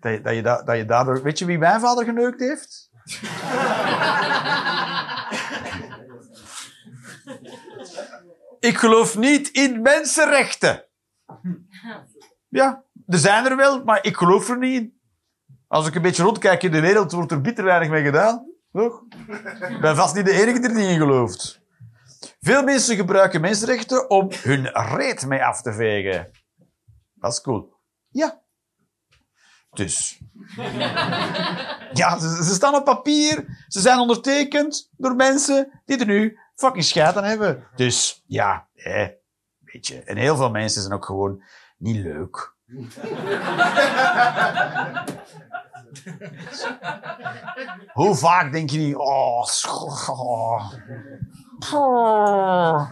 Dat 0.00 0.34
je, 0.34 0.42
dat, 0.42 0.66
dat 0.66 0.76
je 0.76 0.84
daardoor... 0.84 1.22
Weet 1.22 1.38
je 1.38 1.44
wie 1.44 1.58
mijn 1.58 1.80
vader 1.80 2.04
geneukt 2.04 2.40
heeft? 2.40 2.90
Ik 8.60 8.78
geloof 8.78 9.18
niet 9.18 9.48
in 9.48 9.82
mensenrechten. 9.82 10.84
Ja, 12.48 12.84
er 13.06 13.18
zijn 13.18 13.46
er 13.46 13.56
wel, 13.56 13.84
maar 13.84 14.04
ik 14.04 14.16
geloof 14.16 14.48
er 14.48 14.58
niet 14.58 14.80
in. 14.80 14.99
Als 15.70 15.86
ik 15.86 15.94
een 15.94 16.02
beetje 16.02 16.22
rondkijk 16.22 16.62
in 16.62 16.72
de 16.72 16.80
wereld, 16.80 17.12
wordt 17.12 17.32
er 17.32 17.40
bitter 17.40 17.64
weinig 17.64 17.88
mee 17.88 18.04
gedaan. 18.04 18.46
Toch? 18.72 19.02
Ik 19.68 19.80
ben 19.80 19.96
vast 19.96 20.14
niet 20.14 20.24
de 20.24 20.32
enige 20.32 20.60
die 20.60 20.68
er 20.68 20.74
niet 20.74 20.88
in 20.88 20.98
gelooft. 20.98 21.60
Veel 22.40 22.62
mensen 22.62 22.96
gebruiken 22.96 23.40
mensenrechten 23.40 24.10
om 24.10 24.28
hun 24.42 24.66
reet 24.66 25.26
mee 25.26 25.44
af 25.44 25.62
te 25.62 25.72
vegen. 25.72 26.30
Dat 27.14 27.32
is 27.32 27.40
cool. 27.40 27.72
Ja. 28.08 28.42
Dus. 29.70 30.20
Ja, 31.92 32.18
ze, 32.18 32.54
staan 32.54 32.74
op 32.74 32.84
papier. 32.84 33.64
Ze 33.68 33.80
zijn 33.80 33.98
ondertekend 33.98 34.90
door 34.96 35.14
mensen 35.14 35.82
die 35.84 35.98
er 35.98 36.06
nu 36.06 36.38
fucking 36.54 36.84
scheid 36.84 37.16
aan 37.16 37.24
hebben. 37.24 37.66
Dus, 37.76 38.24
ja, 38.26 38.68
eh, 38.74 39.08
weet 39.58 39.86
je. 39.86 40.02
En 40.02 40.16
heel 40.16 40.36
veel 40.36 40.50
mensen 40.50 40.82
zijn 40.82 40.94
ook 40.94 41.04
gewoon 41.04 41.42
niet 41.78 41.96
leuk. 41.96 42.58
Hoe 47.92 48.14
vaak 48.14 48.52
denk 48.52 48.70
je 48.70 48.78
niet, 48.78 48.94
oh, 48.96 49.46
oh. 50.08 50.72
Oh. 51.72 52.90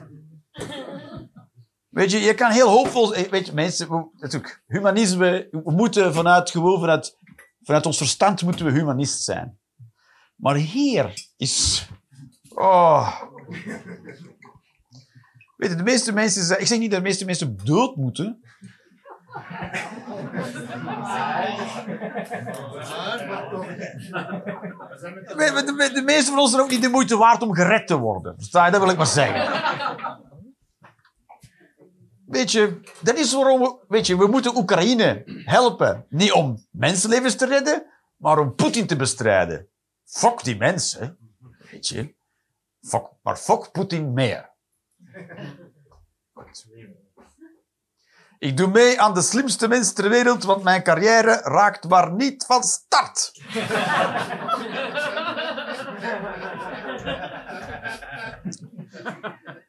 Weet 1.88 2.10
je, 2.10 2.18
je 2.18 2.34
kan 2.34 2.50
heel 2.50 2.68
hoopvol... 2.68 3.14
eh, 3.14 3.30
Weet 3.30 3.46
je, 3.46 3.52
mensen... 3.52 4.10
Natuurlijk, 4.16 4.62
humanisme... 4.66 5.48
We 5.50 5.70
moeten 5.72 6.14
vanuit, 6.14 6.50
gewoon 6.50 6.80
vanuit, 6.80 7.18
vanuit 7.62 7.86
ons 7.86 7.96
verstand 7.96 8.42
moeten 8.42 8.64
we 8.66 8.72
humanist 8.72 9.22
zijn. 9.22 9.58
Maar 10.36 10.54
hier 10.54 11.28
is... 11.36 11.88
Oh. 12.54 13.20
Weet 15.56 15.70
je, 15.70 15.76
de 15.76 15.82
meeste 15.82 16.12
mensen... 16.12 16.60
Ik 16.60 16.66
zeg 16.66 16.78
niet 16.78 16.90
dat 16.90 17.00
de 17.00 17.06
meeste 17.06 17.24
mensen 17.24 17.56
dood 17.64 17.96
moeten. 17.96 18.42
De, 25.36 25.90
de 25.94 26.02
meeste 26.04 26.30
van 26.30 26.38
ons 26.38 26.50
zijn 26.50 26.62
ook 26.62 26.70
niet 26.70 26.82
de 26.82 26.88
moeite 26.88 27.16
waard 27.16 27.42
om 27.42 27.54
gered 27.54 27.86
te 27.86 27.96
worden. 27.98 28.36
Dat 28.50 28.78
wil 28.78 28.90
ik 28.90 28.96
maar 28.96 29.06
zeggen. 29.06 29.62
Weet 32.26 32.52
je, 32.52 32.80
dat 33.02 33.16
is 33.16 33.32
waarom 33.32 33.60
we, 33.60 33.84
weet 33.88 34.06
je, 34.06 34.16
we 34.16 34.26
moeten 34.26 34.56
Oekraïne 34.56 35.22
helpen. 35.44 36.06
Niet 36.08 36.32
om 36.32 36.66
mensenlevens 36.70 37.36
te 37.36 37.46
redden, 37.46 37.86
maar 38.16 38.38
om 38.38 38.54
Poetin 38.54 38.86
te 38.86 38.96
bestrijden. 38.96 39.68
Fok 40.04 40.44
die 40.44 40.56
mensen. 40.56 41.18
Weet 41.70 41.88
je. 41.88 42.14
Maar 43.22 43.36
fok 43.36 43.72
Poetin 43.72 44.12
meer. 44.12 44.50
Ik 48.38 48.56
doe 48.56 48.66
mee 48.66 49.00
aan 49.00 49.14
de 49.14 49.22
slimste 49.22 49.68
mens 49.68 49.92
ter 49.92 50.08
wereld, 50.08 50.44
want 50.44 50.62
mijn 50.62 50.82
carrière 50.82 51.40
raakt 51.42 51.88
maar 51.88 52.12
niet 52.12 52.44
van 52.46 52.62
start. 52.62 53.32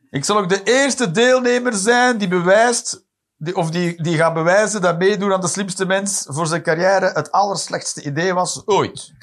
Ik 0.10 0.26
zal 0.26 0.38
ook 0.38 0.50
de 0.50 0.64
eerste 0.64 1.12
deelnemer 1.12 1.74
zijn 1.74 2.18
die 2.18 2.28
bewijst, 2.28 3.06
of 3.54 3.72
die, 3.72 4.04
die 4.04 4.18
gaat 4.18 4.34
bewijzen 4.34 4.82
dat 4.82 4.98
meedoen 4.98 5.34
aan 5.34 5.42
de 5.42 5.48
slimste 5.48 5.86
mens 5.86 6.26
voor 6.28 6.48
zijn 6.48 6.64
carrière 6.64 7.12
het 7.14 7.32
allerslechtste 7.32 8.04
idee 8.04 8.34
was 8.34 8.62
ooit. 8.66 9.14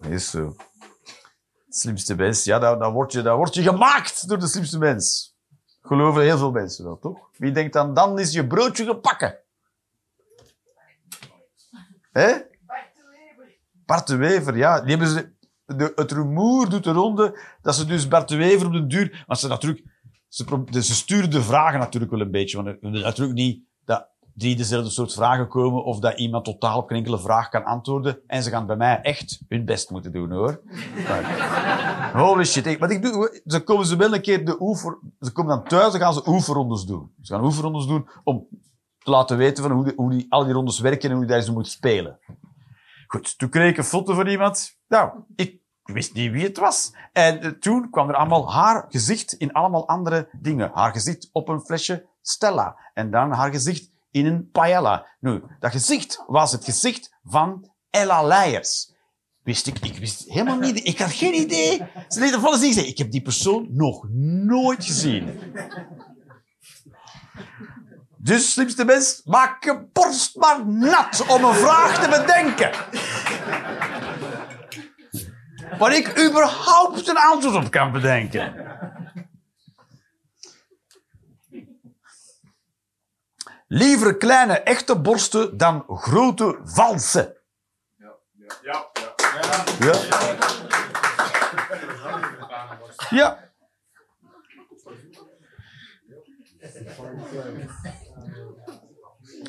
Is 0.08 0.30
zo. 0.30 0.56
Slimste 1.78 2.14
mens, 2.14 2.44
ja, 2.44 2.58
dan, 2.58 2.78
dan, 2.78 2.92
word 2.92 3.12
je, 3.12 3.22
dan 3.22 3.36
word 3.36 3.54
je 3.54 3.62
gemaakt 3.62 4.28
door 4.28 4.38
de 4.38 4.46
slimste 4.46 4.78
mens. 4.78 5.36
Geloven 5.82 6.22
heel 6.22 6.38
veel 6.38 6.50
mensen 6.50 6.84
wel, 6.84 6.98
toch? 6.98 7.18
Wie 7.36 7.52
denkt 7.52 7.72
dan, 7.72 7.94
dan 7.94 8.18
is 8.18 8.32
je 8.32 8.46
broodje 8.46 8.84
gepakken. 8.84 9.38
Hè? 12.12 12.32
Bart 13.86 14.06
de 14.06 14.16
Wever, 14.16 14.56
ja. 14.56 14.80
Die 14.80 14.90
hebben 14.90 15.08
ze, 15.08 15.32
de, 15.64 15.92
het 15.94 16.12
rumoer 16.12 16.68
doet 16.68 16.84
de 16.84 16.92
ronde 16.92 17.40
dat 17.62 17.74
ze 17.74 17.86
dus 17.86 18.08
Bart 18.08 18.30
Wever 18.30 18.66
op 18.66 18.72
de 18.72 18.86
duur... 18.86 19.24
Want 19.26 19.40
ze 19.40 19.48
natuurlijk... 19.48 19.96
Ze, 20.28 20.66
ze 20.70 20.94
sturen 20.94 21.30
de 21.30 21.42
vragen 21.42 21.78
natuurlijk 21.78 22.12
wel 22.12 22.20
een 22.20 22.30
beetje. 22.30 22.62
Want 22.62 22.80
natuurlijk 22.80 23.38
niet 23.38 23.67
drie 24.38 24.56
dezelfde 24.56 24.90
soort 24.90 25.12
vragen 25.12 25.48
komen 25.48 25.84
of 25.84 25.98
dat 25.98 26.18
iemand 26.18 26.44
totaal 26.44 26.78
op 26.78 26.88
geen 26.88 26.98
enkele 26.98 27.18
vraag 27.18 27.48
kan 27.48 27.64
antwoorden. 27.64 28.18
En 28.26 28.42
ze 28.42 28.50
gaan 28.50 28.66
bij 28.66 28.76
mij 28.76 29.00
echt 29.00 29.40
hun 29.48 29.64
best 29.64 29.90
moeten 29.90 30.12
doen, 30.12 30.30
hoor. 30.30 30.60
Maar- 31.08 32.12
Holy 32.12 32.44
shit. 32.44 32.66
Ik, 32.66 32.78
wat 32.78 32.90
ik 32.90 33.02
doe, 33.02 33.40
ze 33.46 33.60
komen 33.60 33.86
ze 33.86 33.96
wel 33.96 34.14
een 34.14 34.20
keer 34.20 34.44
de 34.44 34.56
oefer... 34.60 34.98
Ze 35.20 35.32
komen 35.32 35.56
dan 35.56 35.64
thuis 35.64 35.94
en 35.94 36.00
gaan 36.00 36.12
ze 36.12 36.28
oefenrondes 36.28 36.84
doen. 36.84 37.12
Ze 37.22 37.34
gaan 37.34 37.44
oefenrondes 37.44 37.86
doen 37.86 38.08
om 38.24 38.46
te 38.98 39.10
laten 39.10 39.36
weten 39.36 39.62
van 39.62 39.72
hoe, 39.72 39.84
die, 39.84 39.92
hoe 39.96 40.10
die, 40.10 40.26
al 40.28 40.44
die 40.44 40.52
rondes 40.52 40.80
werken 40.80 41.10
en 41.10 41.16
hoe 41.16 41.26
je 41.26 41.42
ze 41.42 41.52
moet 41.52 41.68
spelen. 41.68 42.18
Goed, 43.06 43.38
toen 43.38 43.48
kreeg 43.48 43.70
ik 43.70 43.76
een 43.76 43.84
foto 43.84 44.14
van 44.14 44.26
iemand. 44.26 44.78
Nou, 44.88 45.10
ik 45.36 45.60
wist 45.82 46.14
niet 46.14 46.32
wie 46.32 46.44
het 46.44 46.58
was. 46.58 46.92
En 47.12 47.40
eh, 47.40 47.50
toen 47.50 47.90
kwam 47.90 48.08
er 48.08 48.14
allemaal 48.14 48.52
haar 48.52 48.84
gezicht 48.88 49.32
in 49.32 49.52
allemaal 49.52 49.88
andere 49.88 50.28
dingen. 50.40 50.70
Haar 50.74 50.92
gezicht 50.92 51.28
op 51.32 51.48
een 51.48 51.60
flesje 51.60 52.06
Stella. 52.22 52.76
En 52.94 53.10
dan 53.10 53.32
haar 53.32 53.50
gezicht 53.52 53.90
in 54.10 54.26
een 54.26 54.50
paella. 54.50 55.06
Dat 55.58 55.70
gezicht 55.70 56.24
was 56.26 56.52
het 56.52 56.64
gezicht 56.64 57.16
van 57.22 57.72
Ella 57.90 58.22
Leijers. 58.22 58.96
Wist 59.42 59.66
ik, 59.66 59.78
ik 59.78 59.98
wist 59.98 60.24
helemaal 60.26 60.58
niet, 60.58 60.86
ik 60.86 60.98
had 60.98 61.12
geen 61.12 61.34
idee. 61.34 61.82
Ze 62.08 62.20
liet 62.20 62.34
volle 62.34 62.58
zin 62.58 62.72
zeggen, 62.72 62.92
ik 62.92 62.98
heb 62.98 63.10
die 63.10 63.22
persoon 63.22 63.66
nog 63.70 64.06
nooit 64.44 64.84
gezien. 64.84 65.40
Dus, 68.20 68.52
slimste 68.52 68.84
mens, 68.84 69.20
maak 69.24 69.64
je 69.64 69.88
borst 69.92 70.36
maar 70.36 70.66
nat 70.66 71.26
om 71.28 71.44
een 71.44 71.54
vraag 71.54 72.02
te 72.02 72.08
bedenken. 72.08 72.70
Waar 75.78 75.96
ik 75.96 76.08
überhaupt 76.08 77.08
een 77.08 77.16
antwoord 77.16 77.64
op 77.64 77.70
kan 77.70 77.92
bedenken. 77.92 78.67
Liever 83.68 84.16
kleine 84.16 84.58
echte 84.58 85.00
borsten 85.00 85.56
dan 85.56 85.84
grote 85.88 86.60
valse. 86.64 87.40
Ja, 87.96 88.16
ja. 88.62 88.90
Ja. 89.78 89.94
Ja. 93.10 93.46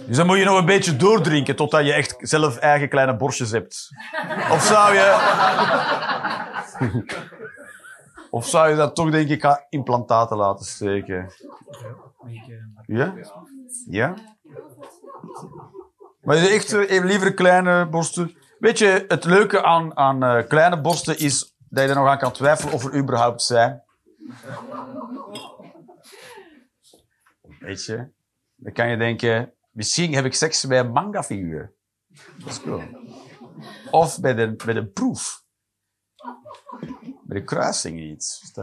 Dus 0.07 0.17
dan 0.17 0.25
moet 0.25 0.37
je 0.37 0.43
nog 0.43 0.57
een 0.57 0.65
beetje 0.65 0.95
doordrinken 0.95 1.55
totdat 1.55 1.85
je 1.85 1.93
echt 1.93 2.15
zelf 2.19 2.57
eigen 2.57 2.89
kleine 2.89 3.15
borstjes 3.15 3.51
hebt. 3.51 3.89
Of 4.51 4.63
zou 4.63 4.93
je... 4.93 5.07
Of 8.29 8.47
zou 8.47 8.69
je 8.69 8.75
dat 8.75 8.95
toch, 8.95 9.11
denk 9.11 9.29
ik, 9.29 9.65
implantaten 9.69 10.37
laten 10.37 10.65
steken? 10.65 11.33
Ja? 12.85 13.15
Ja? 13.85 14.15
Maar 16.21 16.37
echt 16.37 16.73
eh, 16.73 17.03
liever 17.03 17.33
kleine 17.33 17.87
borsten. 17.89 18.35
Weet 18.59 18.77
je, 18.77 19.05
het 19.07 19.23
leuke 19.23 19.63
aan, 19.63 19.97
aan 19.97 20.23
eh, 20.23 20.47
kleine 20.47 20.81
borsten 20.81 21.19
is 21.19 21.55
dat 21.69 21.83
je 21.83 21.89
er 21.89 21.95
nog 21.95 22.07
aan 22.07 22.17
kan 22.17 22.31
twijfelen 22.31 22.73
of 22.73 22.85
er 22.85 22.97
überhaupt 22.97 23.41
zijn. 23.41 23.83
Weet 27.59 27.85
je? 27.85 28.11
Dan 28.55 28.73
kan 28.73 28.89
je 28.89 28.97
denken, 28.97 29.53
misschien 29.71 30.13
heb 30.13 30.25
ik 30.25 30.33
seks 30.33 30.65
bij 30.65 30.79
een 30.79 30.91
manga-figuur. 30.91 31.73
Of 33.91 34.19
bij 34.19 34.33
de, 34.33 34.55
bij 34.65 34.73
de 34.73 34.85
proef. 34.85 35.43
Bij 37.23 37.39
de 37.39 37.43
kruising 37.43 37.99
iets. 37.99 38.53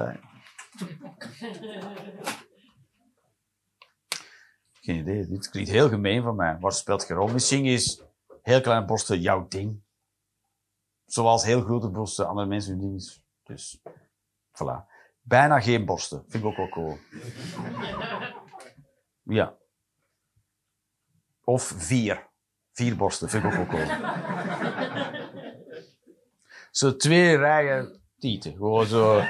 Geen 4.87 4.99
idee. 4.99 5.27
Dit 5.27 5.51
klinkt 5.51 5.71
heel 5.71 5.89
gemeen 5.89 6.23
van 6.23 6.37
mij. 6.37 6.57
Het 6.61 6.75
speelt 6.75 7.05
geen 7.05 7.17
rol. 7.17 7.29
Misschien 7.29 7.65
is 7.65 8.03
heel 8.43 8.61
kleine 8.61 8.87
borsten 8.87 9.21
jouw 9.21 9.49
ding. 9.49 9.83
Zoals 11.07 11.45
heel 11.45 11.63
grote 11.63 11.89
borsten 11.89 12.29
andere 12.29 12.47
mensen 12.47 12.73
hun 12.73 12.81
ding 12.81 12.95
is. 12.95 13.23
Dus, 13.43 13.81
voilà. 14.53 14.87
Bijna 15.21 15.61
geen 15.61 15.85
borsten. 15.85 16.25
Vind 16.29 16.45
ik 16.45 16.49
ook 16.49 16.57
wel 16.57 16.69
cool. 16.69 16.99
Ja. 19.23 19.55
Of 21.45 21.63
vier. 21.77 22.29
Vier 22.73 22.97
borsten. 22.97 23.29
Vind 23.29 23.45
ik 23.45 23.51
ook 23.51 23.57
wel 23.57 23.67
cool. 23.67 23.87
Zo 26.71 26.97
twee 26.97 27.37
rijen 27.37 28.03
tieten. 28.19 28.53
Gewoon 28.53 28.87
zo... 28.87 29.23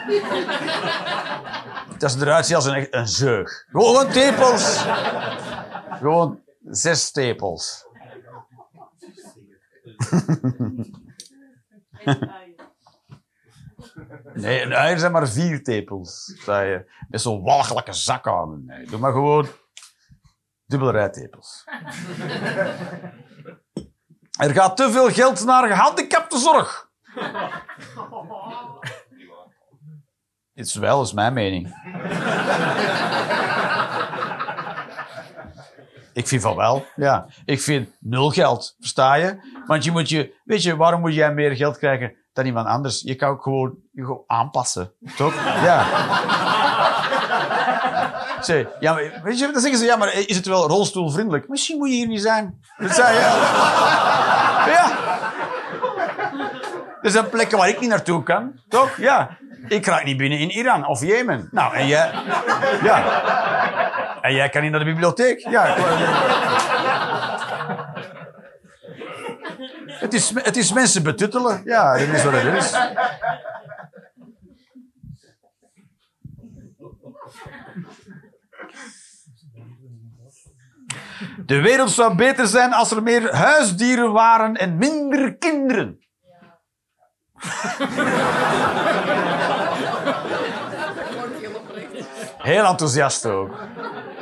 Dat 1.98 2.12
ze 2.12 2.20
eruit 2.20 2.46
zien 2.46 2.56
als 2.56 2.64
een, 2.64 2.86
een 2.90 3.08
zeug. 3.08 3.64
Gewoon 3.70 4.08
tepels. 4.08 4.84
Gewoon 5.90 6.42
zes 6.64 7.10
tepels. 7.10 7.86
Nee, 14.34 14.62
een 14.62 14.74
uier 14.74 14.98
zijn 14.98 15.12
maar 15.12 15.28
vier 15.28 15.62
tepels. 15.62 16.24
Zei 16.44 16.70
je. 16.70 16.90
Met 17.08 17.20
zo'n 17.20 17.42
walgelijke 17.42 17.92
zak 17.92 18.26
aan. 18.26 18.64
Nee, 18.64 18.86
doe 18.86 18.98
maar 18.98 19.12
gewoon 19.12 19.46
dubbele 20.66 20.90
rijtepels. 20.90 21.64
Er 24.38 24.50
gaat 24.50 24.76
te 24.76 24.90
veel 24.90 25.10
geld 25.10 25.44
naar 25.44 25.68
gehandicaptenzorg. 25.68 26.90
Het 28.80 28.95
is 30.64 30.74
wel, 30.74 31.02
is 31.02 31.12
mijn 31.12 31.32
mening. 31.32 31.66
Ik 36.12 36.28
vind 36.28 36.42
van 36.42 36.56
wel, 36.56 36.86
ja. 36.94 37.26
Ik 37.44 37.60
vind 37.60 37.88
nul 38.00 38.30
geld, 38.30 38.76
versta 38.78 39.14
je? 39.14 39.36
Want 39.66 39.84
je 39.84 39.90
moet 39.90 40.08
je... 40.08 40.34
Weet 40.44 40.62
je, 40.62 40.76
waarom 40.76 41.00
moet 41.00 41.14
jij 41.14 41.34
meer 41.34 41.56
geld 41.56 41.78
krijgen 41.78 42.12
dan 42.32 42.46
iemand 42.46 42.66
anders? 42.66 43.00
Je 43.00 43.14
kan 43.14 43.30
ook 43.30 43.42
gewoon 43.42 43.74
je 43.92 44.04
gewoon 44.04 44.22
aanpassen, 44.26 44.92
toch? 45.16 45.34
Ja. 45.44 45.84
Zeg, 48.40 48.66
ja, 48.80 48.92
maar, 48.92 49.20
weet 49.22 49.38
je, 49.38 49.50
dan 49.52 49.60
zeggen 49.60 49.78
ze, 49.78 49.84
ja, 49.84 49.96
maar 49.96 50.14
is 50.14 50.36
het 50.36 50.46
wel 50.46 50.68
rolstoelvriendelijk? 50.68 51.48
Misschien 51.48 51.78
moet 51.78 51.88
je 51.88 51.94
hier 51.94 52.06
niet 52.06 52.22
zijn. 52.22 52.60
Dat 52.78 52.94
zei 52.94 53.14
je. 53.14 53.20
Ja. 54.70 54.96
Er 57.02 57.10
zijn 57.10 57.28
plekken 57.28 57.58
waar 57.58 57.68
ik 57.68 57.80
niet 57.80 57.88
naartoe 57.88 58.22
kan, 58.22 58.60
toch? 58.68 58.96
Ja. 58.96 59.38
Ik 59.68 59.86
raak 59.86 60.04
niet 60.04 60.16
binnen 60.16 60.38
in 60.38 60.50
Iran 60.50 60.86
of 60.86 61.00
Jemen. 61.00 61.48
Nou, 61.50 61.74
en 61.74 61.86
jij... 61.86 62.10
Ja. 62.82 63.24
En 64.20 64.34
jij 64.34 64.48
kan 64.48 64.62
niet 64.62 64.70
naar 64.70 64.80
de 64.80 64.86
bibliotheek. 64.86 65.38
Ja. 65.38 65.74
Het 69.86 70.14
is, 70.14 70.32
het 70.34 70.56
is 70.56 70.72
mensen 70.72 71.02
betuttelen. 71.02 71.60
Ja, 71.64 71.98
dat 71.98 72.08
is 72.08 72.24
wat 72.24 72.32
het 72.32 72.54
is. 72.54 72.74
De 81.46 81.60
wereld 81.60 81.90
zou 81.90 82.14
beter 82.14 82.46
zijn 82.46 82.72
als 82.72 82.90
er 82.90 83.02
meer 83.02 83.34
huisdieren 83.34 84.12
waren 84.12 84.54
en 84.54 84.76
minder 84.76 85.36
kinderen. 85.36 86.05
Heel 92.38 92.64
enthousiast 92.64 93.26
ook. 93.26 93.50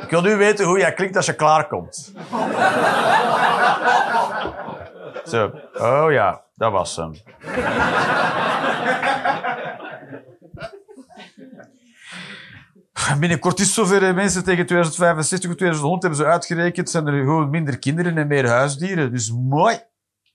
Ik 0.01 0.09
wil 0.09 0.21
nu 0.21 0.35
weten 0.35 0.65
hoe 0.65 0.79
jij 0.79 0.93
klinkt 0.93 1.15
als 1.15 1.25
je 1.25 1.33
klaarkomt. 1.33 2.13
Zo. 5.25 5.51
Oh 5.73 6.11
ja, 6.11 6.43
dat 6.55 6.71
was 6.71 6.95
hem. 6.95 7.13
Binnenkort 13.19 13.59
is 13.59 13.73
zover. 13.73 14.13
Mensen 14.13 14.43
tegen 14.43 14.65
2065 14.65 15.49
of 15.49 15.55
2100 15.55 16.01
hebben 16.01 16.19
ze 16.19 16.31
uitgerekend. 16.31 16.89
Zijn 16.89 17.07
er 17.07 17.23
gewoon 17.23 17.49
minder 17.49 17.79
kinderen 17.79 18.17
en 18.17 18.27
meer 18.27 18.47
huisdieren. 18.47 19.11
Dus 19.11 19.31
mooi. 19.31 19.79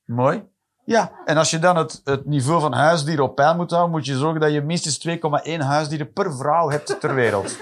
Mooi. 0.05 0.43
Ja, 0.85 1.13
en 1.25 1.37
als 1.37 1.51
je 1.51 1.59
dan 1.59 1.77
het, 1.77 2.01
het 2.05 2.27
niveau 2.27 2.61
van 2.61 2.73
huisdieren 2.73 3.25
op 3.25 3.35
peil 3.35 3.55
moet 3.57 3.71
houden, 3.71 3.91
moet 3.91 4.07
je 4.07 4.17
zorgen 4.17 4.41
dat 4.41 4.53
je 4.53 4.61
minstens 4.63 5.09
2,1 5.09 5.59
huisdieren 5.59 6.13
per 6.13 6.37
vrouw 6.37 6.71
hebt 6.71 7.01
ter 7.01 7.15
wereld. 7.15 7.59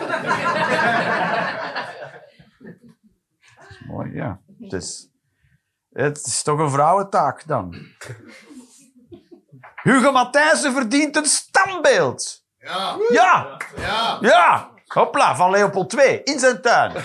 mooi, 3.89 4.12
ja. 4.12 4.41
Het 4.61 4.73
is, 4.73 5.09
het 5.93 6.27
is 6.27 6.43
toch 6.43 6.59
een 6.59 6.71
vrouwentaak 6.71 7.47
dan. 7.47 7.75
Hugo 9.83 10.12
Matthijssen 10.12 10.73
verdient 10.73 11.16
een 11.16 11.25
standbeeld. 11.25 12.45
Ja. 12.59 12.97
Ja! 13.09 13.57
Ja. 13.77 14.19
Ja! 14.21 14.71
Hopla, 14.87 15.37
van 15.37 15.51
Leopold 15.51 15.99
II, 15.99 16.21
in 16.25 16.39
zijn 16.39 16.61
tuin. 16.61 16.93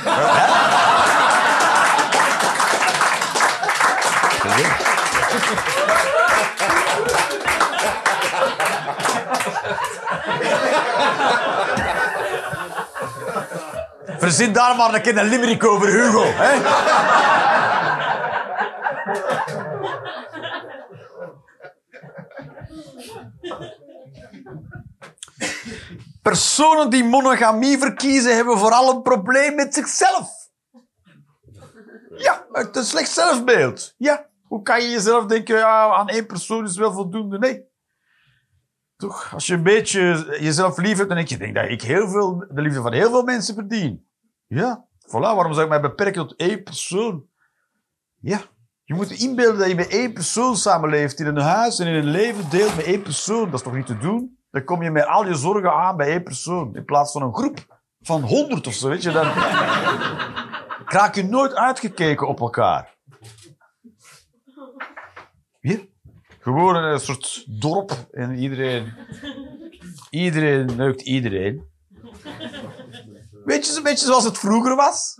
Verzin 14.17 14.53
daar 14.53 14.75
maar 14.75 14.93
een 14.93 15.01
keer 15.01 15.17
een 15.17 15.27
limerick 15.27 15.65
over 15.65 15.87
Hugo. 15.87 16.23
Hè? 16.25 16.61
Personen 26.21 26.89
die 26.89 27.03
monogamie 27.03 27.77
verkiezen, 27.77 28.35
hebben 28.35 28.57
vooral 28.57 28.89
een 28.89 29.01
probleem 29.01 29.55
met 29.55 29.73
zichzelf. 29.73 30.29
Ja, 32.15 32.45
het 32.51 32.75
een 32.75 32.83
slecht 32.83 33.09
zelfbeeld. 33.09 33.93
Ja. 33.97 34.25
Hoe 34.47 34.61
kan 34.61 34.81
je 34.81 34.89
jezelf 34.89 35.25
denken, 35.25 35.57
ja, 35.57 35.93
aan 35.93 36.09
één 36.09 36.25
persoon 36.25 36.65
is 36.65 36.77
wel 36.77 36.93
voldoende? 36.93 37.39
Nee. 37.39 37.71
Toch, 39.03 39.33
als 39.33 39.47
je 39.47 39.53
een 39.53 39.63
beetje 39.63 40.37
jezelf 40.39 40.77
lief 40.77 40.95
hebt, 40.97 41.07
dan 41.07 41.17
denk 41.17 41.29
je, 41.29 41.37
denk 41.37 41.55
dat 41.55 41.69
ik 41.69 41.81
heel 41.81 42.09
veel, 42.09 42.45
de 42.49 42.61
liefde 42.61 42.81
van 42.81 42.93
heel 42.93 43.09
veel 43.09 43.23
mensen 43.23 43.55
verdien. 43.55 44.07
Ja, 44.47 44.85
voilà, 44.99 45.09
waarom 45.11 45.53
zou 45.53 45.63
ik 45.63 45.69
mij 45.69 45.81
beperken 45.81 46.27
tot 46.27 46.37
één 46.37 46.63
persoon? 46.63 47.25
Ja, 48.19 48.41
je 48.83 48.93
moet 48.93 49.11
inbeelden 49.11 49.59
dat 49.59 49.67
je 49.67 49.75
met 49.75 49.87
één 49.87 50.13
persoon 50.13 50.55
samenleeft, 50.55 51.19
in 51.19 51.25
een 51.25 51.37
huis 51.37 51.79
en 51.79 51.87
in 51.87 51.93
een 51.93 52.09
leven 52.09 52.49
deelt 52.49 52.75
met 52.75 52.85
één 52.85 53.01
persoon. 53.01 53.45
Dat 53.45 53.53
is 53.53 53.61
toch 53.61 53.75
niet 53.75 53.85
te 53.85 53.97
doen? 53.97 54.37
Dan 54.51 54.63
kom 54.63 54.83
je 54.83 54.91
met 54.91 55.05
al 55.05 55.25
je 55.27 55.35
zorgen 55.35 55.73
aan 55.73 55.97
bij 55.97 56.09
één 56.09 56.23
persoon, 56.23 56.75
in 56.75 56.85
plaats 56.85 57.11
van 57.11 57.21
een 57.21 57.35
groep 57.35 57.81
van 58.01 58.21
honderd 58.21 58.67
of 58.67 58.73
zo, 58.73 58.89
weet 58.89 59.03
je. 59.03 59.11
Dan 59.11 59.25
raak 60.85 61.15
je 61.15 61.23
nooit 61.23 61.53
uitgekeken 61.53 62.27
op 62.27 62.39
elkaar. 62.39 62.95
Hier. 65.59 65.91
Gewoon 66.43 66.75
een 66.75 66.99
soort 66.99 67.45
dorp 67.59 68.07
en 68.11 68.37
iedereen... 68.37 68.93
Iedereen 70.09 70.75
neukt 70.75 71.01
iedereen. 71.01 71.71
Weet 73.45 73.67
je, 73.67 73.77
een 73.77 73.83
beetje 73.83 74.05
zoals 74.05 74.23
het 74.23 74.37
vroeger 74.37 74.75
was? 74.75 75.17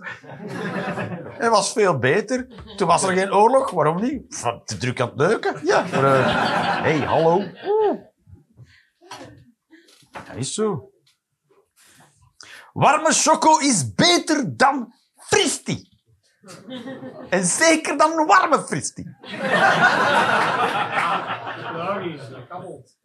Het 1.28 1.50
was 1.50 1.72
veel 1.72 1.98
beter. 1.98 2.46
Toen 2.76 2.86
was 2.86 3.02
er 3.02 3.12
geen 3.12 3.34
oorlog. 3.34 3.70
Waarom 3.70 4.00
niet? 4.00 4.22
Van 4.28 4.64
te 4.64 4.76
druk 4.76 5.00
aan 5.00 5.08
het 5.08 5.16
neuken. 5.16 5.60
Ja. 5.66 5.84
Eh, 5.90 6.82
hey, 6.82 6.98
hallo. 6.98 7.36
Oeh. 7.66 8.00
Dat 10.12 10.36
is 10.36 10.54
zo. 10.54 10.90
Warme 12.72 13.12
choco 13.12 13.58
is 13.58 13.94
beter 13.94 14.56
dan 14.56 14.94
fristi. 15.16 15.88
En 17.28 17.44
zeker 17.44 17.98
dan 17.98 18.26
warme 18.26 18.64
fristi. 18.66 19.16
Logisch, 21.72 22.28
dat 22.30 22.46
kabbelt. 22.48 22.96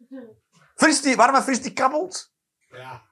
Fristi, 0.76 1.16
warme 1.16 1.42
fristi 1.42 1.72
kabbelt. 1.72 2.32
Ja. 2.70 3.02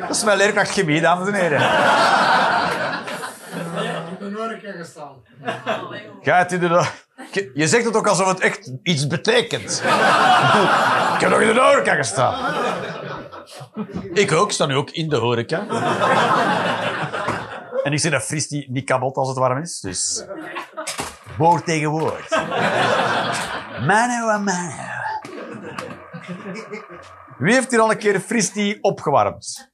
Dat 0.00 0.16
is 0.16 0.24
mijn 0.24 0.36
leerkracht 0.36 0.70
chemie, 0.70 1.00
dames 1.00 1.28
en 1.28 1.34
heren. 1.34 1.60
Ik 4.12 4.18
ben 4.18 4.32
nooit 4.32 4.50
een 4.50 4.60
keer 4.60 4.72
gestaan. 4.72 5.22
Ga 6.22 6.38
het 6.38 6.52
inderdaad... 6.52 7.04
Je 7.54 7.68
zegt 7.68 7.84
het 7.84 7.96
ook 7.96 8.06
alsof 8.06 8.28
het 8.28 8.40
echt 8.40 8.72
iets 8.82 9.06
betekent. 9.06 9.82
Ik 11.14 11.20
heb 11.20 11.30
nog 11.30 11.40
in 11.40 11.54
de 11.54 11.60
horeca 11.60 11.94
gestaan. 11.94 12.54
Ik 14.12 14.32
ook, 14.32 14.52
sta 14.52 14.66
nu 14.66 14.74
ook 14.74 14.90
in 14.90 15.08
de 15.08 15.16
horeca. 15.16 15.66
En 17.82 17.92
ik 17.92 17.98
zeg 17.98 18.12
dat 18.12 18.22
Fristi 18.22 18.66
niet 18.68 18.84
kabbelt 18.84 19.16
als 19.16 19.28
het 19.28 19.36
warm 19.36 19.58
is, 19.58 19.80
dus... 19.80 20.24
Woord 21.38 21.64
tegen 21.64 21.90
woord. 21.90 22.30
Mano 23.86 24.28
a 24.28 24.38
mano. 24.38 24.94
Wie 27.38 27.54
heeft 27.54 27.70
hier 27.70 27.80
al 27.80 27.90
een 27.90 27.98
keer 27.98 28.20
Fristi 28.20 28.78
opgewarmd? 28.80 29.70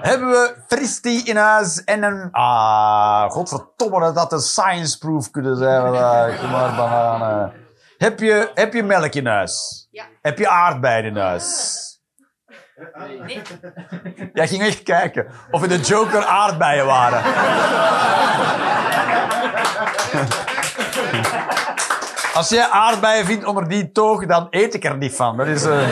Hebben 0.00 0.28
we 0.28 0.56
Fristi 0.66 1.22
in 1.24 1.36
huis 1.36 1.84
en 1.84 2.02
een... 2.02 2.28
Ah, 2.30 3.30
godverdomme, 3.30 4.00
dat 4.00 4.16
had 4.16 4.32
een 4.32 4.40
science-proof 4.40 5.30
kunnen 5.30 5.56
zijn 5.56 5.82
vandaag. 5.82 6.40
Kom 6.40 6.50
maar, 6.50 6.76
bananen. 6.76 7.52
Heb 7.98 8.18
je, 8.20 8.50
heb 8.54 8.72
je 8.72 8.82
melk 8.82 9.14
in 9.14 9.26
huis? 9.26 9.88
Ja. 9.90 10.04
Heb 10.22 10.38
je 10.38 10.48
aardbeien 10.48 11.04
in 11.04 11.16
huis? 11.16 11.86
Nee. 13.26 13.42
Jij 14.32 14.48
ging 14.48 14.62
echt 14.62 14.82
kijken 14.82 15.26
of 15.50 15.62
in 15.62 15.68
de 15.68 15.78
Joker 15.80 16.24
aardbeien 16.24 16.86
waren. 16.86 17.22
Als 22.34 22.48
jij 22.48 22.68
aardbeien 22.70 23.24
vindt 23.26 23.44
onder 23.44 23.68
die 23.68 23.92
toog, 23.92 24.26
dan 24.26 24.46
eet 24.50 24.74
ik 24.74 24.84
er 24.84 24.96
niet 24.96 25.14
van. 25.16 25.36
Dat 25.36 25.46
is... 25.46 25.64
eh, 25.64 25.88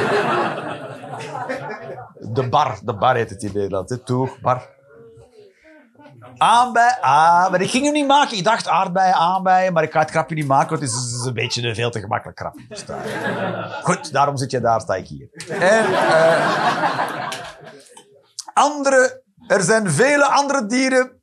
De 2.18 2.48
bar. 2.48 2.78
De 2.84 2.94
bar 2.96 3.14
heet 3.14 3.30
het 3.30 3.42
in 3.42 3.50
Nederland. 3.54 3.88
hè. 3.90 3.96
Toog, 3.98 4.40
bar. 4.40 4.62
Aanbij, 6.38 6.96
ah, 7.00 7.50
maar 7.50 7.60
ik 7.60 7.70
ging 7.70 7.84
hem 7.84 7.92
niet 7.92 8.06
maken. 8.06 8.36
Ik 8.36 8.44
dacht 8.44 8.68
aardbeien, 8.68 9.14
aanbijen, 9.14 9.72
maar 9.72 9.82
ik 9.82 9.92
ga 9.92 10.00
het 10.00 10.10
grapje 10.10 10.34
niet 10.34 10.46
maken, 10.46 10.68
want 10.68 10.80
het 10.80 10.90
is 10.90 11.24
een 11.26 11.34
beetje 11.34 11.62
een 11.62 11.74
veel 11.74 11.90
te 11.90 12.00
gemakkelijk. 12.00 12.50
Dus 12.68 12.84
Goed, 13.82 14.12
daarom 14.12 14.36
zit 14.36 14.50
je 14.50 14.60
daar, 14.60 14.80
sta 14.80 14.94
ik 14.94 15.06
hier. 15.06 15.28
En, 15.48 15.84
eh, 15.94 17.28
andere, 18.52 19.22
er 19.46 19.62
zijn 19.62 19.90
vele 19.90 20.24
andere 20.24 20.66
dieren 20.66 21.20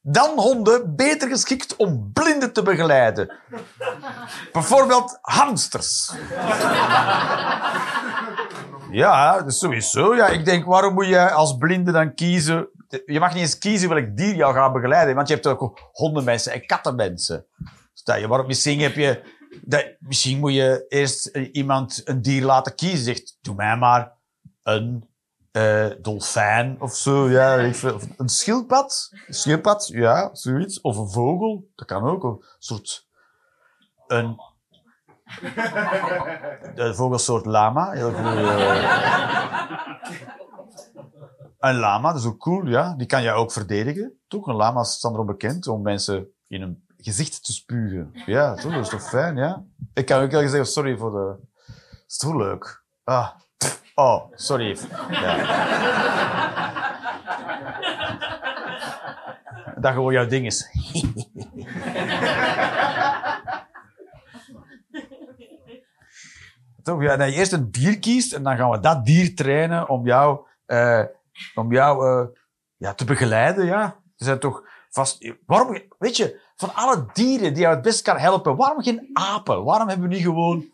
dan 0.00 0.30
honden 0.38 0.96
beter 0.96 1.28
geschikt 1.28 1.76
om 1.76 2.10
blinden 2.12 2.52
te 2.52 2.62
begeleiden. 2.62 3.32
Bijvoorbeeld 4.52 5.18
hamsters. 5.20 6.12
Ja, 8.90 9.44
is 9.46 9.58
sowieso. 9.58 10.14
Ja, 10.16 10.26
ik 10.26 10.44
denk, 10.44 10.64
waarom 10.64 10.94
moet 10.94 11.06
je 11.06 11.30
als 11.30 11.56
blinde 11.56 11.92
dan 11.92 12.14
kiezen? 12.14 12.68
Je 13.06 13.20
mag 13.20 13.32
niet 13.32 13.42
eens 13.42 13.58
kiezen 13.58 13.88
welk 13.88 14.16
dier 14.16 14.34
jou 14.34 14.54
gaat 14.54 14.72
begeleiden, 14.72 15.14
want 15.14 15.28
je 15.28 15.34
hebt 15.34 15.46
ook 15.46 15.90
hondenmensen 15.92 16.52
en 16.52 16.66
kattenmensen. 16.66 17.46
Stel 17.92 18.16
je, 18.16 18.28
waarom 18.28 18.46
misschien 18.46 18.80
heb 18.80 18.94
je... 18.94 19.40
Dat, 19.62 19.96
misschien 19.98 20.38
moet 20.38 20.54
je 20.54 20.84
eerst 20.88 21.26
eh, 21.26 21.48
iemand 21.52 22.00
een 22.04 22.22
dier 22.22 22.44
laten 22.44 22.74
kiezen. 22.74 23.04
Zegt, 23.04 23.38
doe 23.40 23.54
mij 23.54 23.76
maar 23.76 24.12
een 24.62 25.08
eh, 25.50 25.90
dolfijn 26.00 26.76
of 26.80 26.94
zo. 26.94 27.28
Ja. 27.28 27.68
Of 27.68 27.82
een 28.16 28.28
schildpad. 28.28 29.08
Een 29.26 29.34
schildpad, 29.34 29.86
ja, 29.86 30.30
zoiets. 30.32 30.80
Of 30.80 30.96
een 30.96 31.10
vogel, 31.10 31.70
dat 31.74 31.86
kan 31.86 32.02
ook. 32.02 32.24
Een 32.24 32.42
soort... 32.58 33.08
Een... 34.06 34.36
Vogelsoort 36.94 37.46
lama. 37.46 37.90
Heel 37.90 38.12
cool. 38.12 38.46
Een 41.62 41.78
lama, 41.78 42.12
dat 42.12 42.20
is 42.20 42.26
ook 42.26 42.38
cool, 42.38 42.66
ja. 42.66 42.94
Die 42.96 43.06
kan 43.06 43.22
je 43.22 43.30
ook 43.30 43.52
verdedigen. 43.52 44.18
Toch? 44.28 44.46
Een 44.46 44.54
lama 44.54 44.82
staan 44.82 45.12
erom 45.12 45.26
bekend 45.26 45.66
om 45.66 45.82
mensen 45.82 46.26
in 46.48 46.60
hun 46.60 46.84
gezicht 46.96 47.44
te 47.44 47.52
spugen. 47.52 48.10
Ja, 48.26 48.54
toch? 48.54 48.72
Dat 48.72 48.82
is 48.82 48.88
toch 48.88 49.08
fijn, 49.08 49.36
ja? 49.36 49.64
Ik 49.94 50.06
kan 50.06 50.22
ook 50.22 50.30
wel 50.30 50.40
zeggen, 50.48 50.66
sorry 50.66 50.96
voor 50.96 51.10
de... 51.10 51.36
Is 52.06 52.16
toch 52.16 52.34
leuk? 52.34 52.84
Ah. 53.04 53.28
Oh, 53.94 54.32
sorry. 54.34 54.78
Ja. 55.10 55.36
Dat 59.76 59.92
gewoon 59.92 60.12
jouw 60.12 60.26
ding 60.26 60.46
is. 60.46 60.68
Toch? 66.82 67.02
Ja, 67.02 67.16
dat 67.16 67.28
je 67.28 67.34
eerst 67.34 67.52
een 67.52 67.70
dier 67.70 67.98
kiest 67.98 68.32
en 68.32 68.42
dan 68.42 68.56
gaan 68.56 68.70
we 68.70 68.80
dat 68.80 69.04
dier 69.04 69.34
trainen 69.34 69.88
om 69.88 70.06
jou, 70.06 70.46
eh, 70.66 71.04
om 71.54 71.72
jou 71.72 72.06
eh, 72.06 72.26
ja, 72.76 72.94
te 72.94 73.04
begeleiden. 73.04 73.64
Ja. 73.64 73.82
Er 74.16 74.24
zijn 74.24 74.38
toch 74.38 74.62
vast... 74.90 75.32
Waarom, 75.46 75.82
weet 75.98 76.16
je, 76.16 76.40
van 76.56 76.74
alle 76.74 77.06
dieren 77.12 77.52
die 77.52 77.62
jou 77.62 77.74
het 77.74 77.82
best 77.82 78.02
kan 78.02 78.18
helpen, 78.18 78.56
waarom 78.56 78.82
geen 78.82 79.10
apen? 79.12 79.64
Waarom 79.64 79.88
hebben 79.88 80.08
we 80.08 80.14
niet 80.14 80.24
gewoon... 80.24 80.70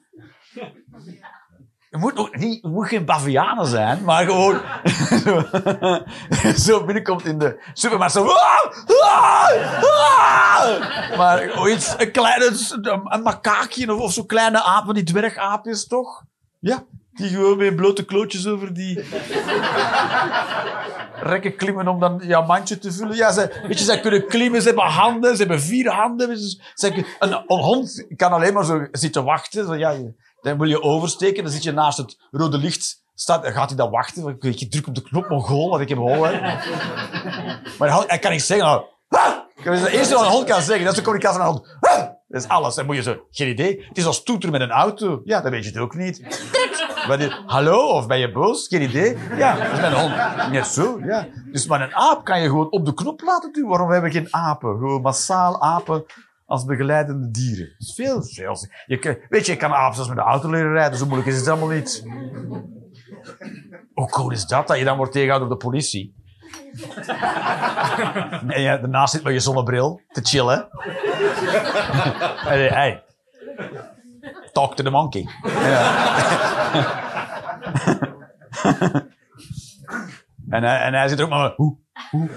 Het 1.91 2.01
moet, 2.01 2.17
ook 2.17 2.37
niet, 2.37 2.63
moet 2.63 2.89
geen 2.89 3.05
bavianen 3.05 3.67
zijn, 3.67 4.05
maar 4.05 4.25
gewoon 4.25 4.61
zo, 6.67 6.85
binnenkomt 6.85 7.25
in 7.25 7.39
de 7.39 7.71
supermarkt. 7.73 8.15
Zo, 8.15 8.27
"Ah! 8.27 8.73
Ah! 9.01 9.83
Ah!" 9.83 11.17
maar 11.17 11.69
iets, 11.71 11.95
een 11.99 12.13
kleine 12.13 12.51
een, 13.05 13.23
makaakje 13.23 13.95
of, 13.95 14.01
of 14.01 14.13
zo'n 14.13 14.27
kleine 14.27 14.63
aap, 14.63 14.85
van 14.85 14.95
die 14.95 15.05
dwergaapjes 15.05 15.87
toch? 15.87 16.25
Ja, 16.59 16.85
die 17.19 17.29
gewoon 17.29 17.57
met 17.57 17.77
blote 17.77 18.05
klootjes 18.05 18.47
over 18.47 18.75
die 18.75 19.05
rekken 21.21 21.57
klimmen 21.57 21.89
om 21.89 22.01
dan 22.01 22.21
jouw 22.25 22.47
mandje 22.47 22.79
te 22.79 22.93
vullen. 22.93 23.17
Ja, 23.17 23.33
ze, 23.33 23.61
weet 23.67 23.79
je, 23.79 23.85
zij 23.85 24.01
kunnen 24.01 24.27
klimmen, 24.27 24.61
ze 24.63 24.67
hebben 24.67 24.85
handen, 24.87 25.33
ze 25.37 25.39
hebben 25.43 25.61
vier 25.61 25.91
handen. 25.93 26.39
Ze, 26.75 27.05
een, 27.19 27.33
een 27.47 27.59
hond 27.59 28.05
kan 28.17 28.33
alleen 28.33 28.53
maar 28.53 28.65
zo 28.65 28.87
zitten 28.93 29.25
wachten. 29.25 29.67
Zo, 29.67 29.75
ja, 29.75 29.91
je- 29.91 30.15
dan 30.41 30.59
wil 30.59 30.69
je 30.69 30.83
oversteken, 30.83 31.43
dan 31.43 31.53
zit 31.53 31.63
je 31.63 31.73
naast 31.73 31.99
het 31.99 32.17
rode 32.31 32.59
licht. 32.59 33.03
Staat, 33.15 33.47
gaat 33.47 33.69
hij 33.69 33.77
dan 33.77 33.91
wachten. 33.91 34.37
Ik 34.41 34.71
druk 34.71 34.87
op 34.87 34.95
de 34.95 35.03
knop, 35.03 35.29
mongool, 35.29 35.69
want 35.71 35.83
ik 35.83 35.89
heb 35.89 35.99
honger. 35.99 36.41
Maar 37.79 38.05
hij, 38.07 38.19
kan 38.19 38.31
niet 38.31 38.43
zeggen... 38.43 38.85
Nou, 39.09 39.35
is 39.75 39.81
het 39.81 39.89
eerste 39.91 40.15
wat 40.15 40.23
een 40.25 40.31
hond 40.31 40.45
kan 40.47 40.63
zeggen. 40.63 40.85
Dat 40.85 40.93
is 40.93 40.99
de 40.99 41.05
communicatie 41.05 41.39
van 41.39 41.47
een 41.49 41.53
hond. 41.55 42.18
Dat 42.29 42.43
is 42.43 42.49
alles. 42.49 42.75
Dan 42.75 42.87
moet 42.87 42.97
je 42.97 43.03
zo... 43.03 43.27
Geen 43.31 43.49
idee. 43.49 43.85
Het 43.89 43.99
is 43.99 44.07
als 44.07 44.23
toeteren 44.23 44.53
met 44.53 44.61
een 44.61 44.71
auto. 44.71 45.21
Ja, 45.25 45.41
dat 45.41 45.51
weet 45.51 45.65
je 45.65 45.71
het 45.71 45.79
ook 45.79 45.95
niet. 45.95 46.47
Wat 47.09 47.21
is- 47.21 47.43
hallo, 47.47 47.79
of 47.89 48.07
ben 48.07 48.19
je 48.19 48.33
boos? 48.33 48.67
Geen 48.69 48.83
idee. 48.83 49.17
Ja, 49.37 49.57
dat 49.57 49.73
is 49.73 49.81
mijn 49.81 49.93
hond. 49.93 50.53
Net 50.53 50.67
zo, 50.67 50.99
ja. 51.05 51.27
Dus 51.53 51.67
maar 51.67 51.81
een 51.81 51.95
aap 51.95 52.25
kan 52.25 52.41
je 52.41 52.49
gewoon 52.49 52.71
op 52.71 52.85
de 52.87 52.95
knop 52.95 53.21
laten 53.21 53.53
duwen. 53.53 53.69
Waarom 53.71 53.91
hebben 53.91 54.11
we 54.11 54.17
geen 54.17 54.35
apen? 54.35 54.79
Gewoon 54.79 55.03
massaal 55.03 55.63
apen 55.63 56.05
als 56.47 56.65
begeleidende 56.65 57.31
dieren. 57.31 57.67
Dat 57.79 57.89
is 57.89 57.95
veel, 57.95 58.23
veel. 58.23 58.57
Je, 58.87 58.99
kan- 58.99 59.17
weet 59.29 59.47
je, 59.47 59.53
je 59.53 59.59
kan 59.59 59.73
apen 59.73 59.95
zelfs 59.95 60.09
met 60.09 60.19
de 60.19 60.25
auto 60.25 60.51
leren 60.51 60.73
rijden. 60.73 60.99
Zo 60.99 61.05
moeilijk 61.07 61.29
is 61.29 61.37
het 61.37 61.49
allemaal 61.49 61.69
niet. 61.69 62.05
Hoe 63.95 64.09
cool 64.11 64.31
is 64.31 64.45
dat, 64.47 64.67
dat 64.67 64.79
je 64.79 64.85
dan 64.85 64.97
wordt 64.97 65.13
tegengehouden 65.13 65.49
door 65.51 65.59
de 65.59 65.65
politie? 65.65 66.15
En 68.49 68.61
je 68.63 68.79
daarnaast 68.81 69.13
zit 69.15 69.23
met 69.23 69.33
je 69.33 69.41
zonnebril 69.41 70.01
te 70.09 70.21
chillen. 70.25 70.69
Je, 72.59 72.69
hey, 72.73 73.03
talk 74.53 74.77
to 74.77 74.85
the 74.85 74.91
monkey. 74.91 75.29
En, 80.49 80.63
hij, 80.63 80.81
en 80.81 80.95
hij 80.95 81.09
zit 81.09 81.19
er 81.19 81.25
ook 81.25 81.31
maar... 81.31 81.53
Hoe, 81.57 81.77
hoe. 82.11 82.29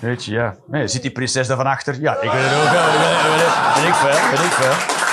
Weet 0.00 0.24
je, 0.24 0.32
ja. 0.32 0.54
Nee, 0.66 0.88
zit 0.88 1.02
die 1.02 1.10
prinses 1.10 1.46
daar 1.46 1.56
van 1.56 1.66
achter? 1.66 2.00
Ja, 2.00 2.20
ik 2.20 2.30
weet 2.30 2.42
het 2.44 2.62
ook 2.62 2.70
wel. 2.70 2.84
Weet, 3.74 3.84
ik 3.88 3.94
veel, 3.94 4.30
weet 4.30 4.44
ik 4.46 4.52
veel. 4.52 5.03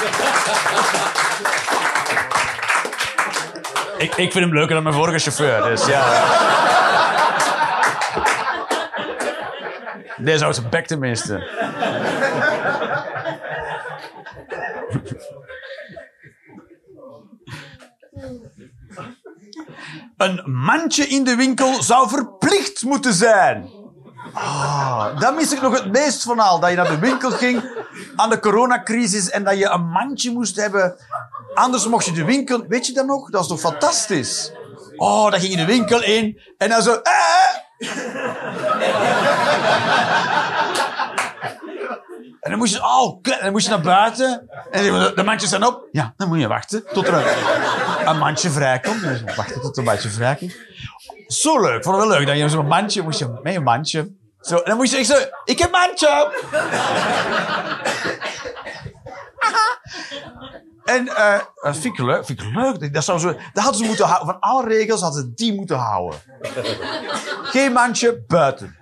Ik, 4.02 4.16
ik 4.16 4.32
vind 4.32 4.34
hem 4.46 4.54
leuker 4.54 4.74
dan 4.74 4.84
mijn 4.84 4.96
vorige 4.96 5.20
chauffeur, 5.20 5.64
dus 5.64 5.86
ja. 5.86 6.04
Deze 10.18 10.40
houdt 10.40 10.56
zijn 10.56 10.70
bek 10.70 10.88
tenminste. 10.88 11.48
Een 20.18 20.42
mandje 20.46 21.08
in 21.08 21.24
de 21.24 21.36
winkel 21.36 21.84
zou 21.84 22.10
verplicht 22.10 22.84
moeten 22.84 23.14
zijn. 23.14 23.70
Ah, 24.34 25.20
dat 25.20 25.36
mis 25.36 25.54
ik 25.54 25.62
nog 25.62 25.74
het 25.74 25.92
meest 25.92 26.24
van 26.24 26.40
al. 26.40 26.60
Dat 26.60 26.70
je 26.70 26.76
naar 26.76 26.88
de 26.88 27.00
winkel 27.00 27.32
ging 27.32 27.84
aan 28.16 28.30
de 28.30 28.40
coronacrisis 28.40 29.30
en 29.30 29.44
dat 29.44 29.58
je 29.58 29.70
een 29.70 29.90
mandje 29.90 30.32
moest 30.32 30.56
hebben. 30.56 30.96
Anders 31.54 31.88
mocht 31.88 32.06
je 32.06 32.12
de 32.12 32.26
winkel... 32.26 32.66
Weet 32.68 32.86
je 32.86 32.94
dat 32.94 33.06
nog? 33.06 33.30
Dat 33.30 33.42
is 33.42 33.48
toch 33.48 33.60
fantastisch? 33.60 34.52
Oh, 34.96 35.32
dan 35.32 35.40
ging 35.40 35.52
je 35.52 35.58
de 35.58 35.66
winkel 35.66 36.04
in 36.04 36.42
en 36.58 36.70
dan 36.70 36.82
zo... 36.82 36.94
Eh! 36.94 37.60
En 42.42 42.50
dan 42.50 42.58
moest 42.58 42.74
je, 42.74 42.80
oh, 42.80 43.22
kut, 43.22 43.40
dan 43.42 43.52
moest 43.52 43.66
je 43.66 43.72
naar 43.72 43.82
buiten. 43.82 44.50
En 44.72 44.84
de, 45.16 45.24
mandjes 45.24 45.50
zijn 45.50 45.66
op. 45.66 45.88
Ja, 45.92 46.14
dan 46.18 46.28
moet 46.28 46.40
je 46.40 46.48
wachten 46.48 46.84
tot 46.94 47.08
er 47.08 47.14
een, 47.14 48.08
een 48.08 48.18
mandje 48.18 48.50
vrijkomt. 48.50 49.02
Dus 49.02 49.24
wachten 49.36 49.62
tot 49.62 49.78
een 49.78 49.84
mandje 49.84 50.10
vrijkomt. 50.10 50.56
Zo 51.28 51.62
leuk. 51.62 51.84
Vond 51.84 51.98
het 51.98 52.08
wel 52.08 52.18
leuk. 52.18 52.28
Dat 52.28 52.38
je 52.38 52.50
zo'n 52.50 52.68
mandje 52.68 53.02
moest 53.02 53.20
je 53.20 53.40
met 53.44 53.56
een 53.56 53.64
mandje. 53.64 54.12
Zo, 54.42 54.56
en 54.56 54.64
dan 54.66 54.78
moest 54.78 54.92
je 54.92 54.98
echt 54.98 55.08
zo, 55.08 55.18
ik 55.46 55.60
heb 55.60 55.72
mandje. 55.72 56.32
En 60.84 61.08
eh, 61.08 61.40
dat 61.56 61.78
vind 61.78 62.00
ik 62.00 62.06
leuk. 62.06 62.26
Vind 62.26 62.42
leuk. 62.54 62.94
Dat, 62.94 63.04
zou 63.04 63.20
zo, 63.20 63.28
dat 63.28 63.64
hadden 63.64 63.82
ze 63.82 63.86
moeten 63.86 64.06
houden. 64.06 64.28
Van 64.28 64.40
alle 64.40 64.68
regels 64.68 65.02
hadden 65.02 65.22
ze 65.22 65.34
die 65.34 65.54
moeten 65.54 65.78
houden. 65.78 66.20
Geen 67.44 67.72
mandje 67.72 68.24
buiten. 68.28 68.76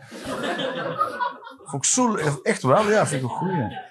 Vond 1.64 1.86
ik 1.86 1.90
zo 1.90 2.16
Echt 2.44 2.62
wel, 2.62 2.92
ja. 2.92 3.08
Vind 3.08 3.24
ik 3.24 3.30
een 3.30 3.36
goeie. 3.36 3.88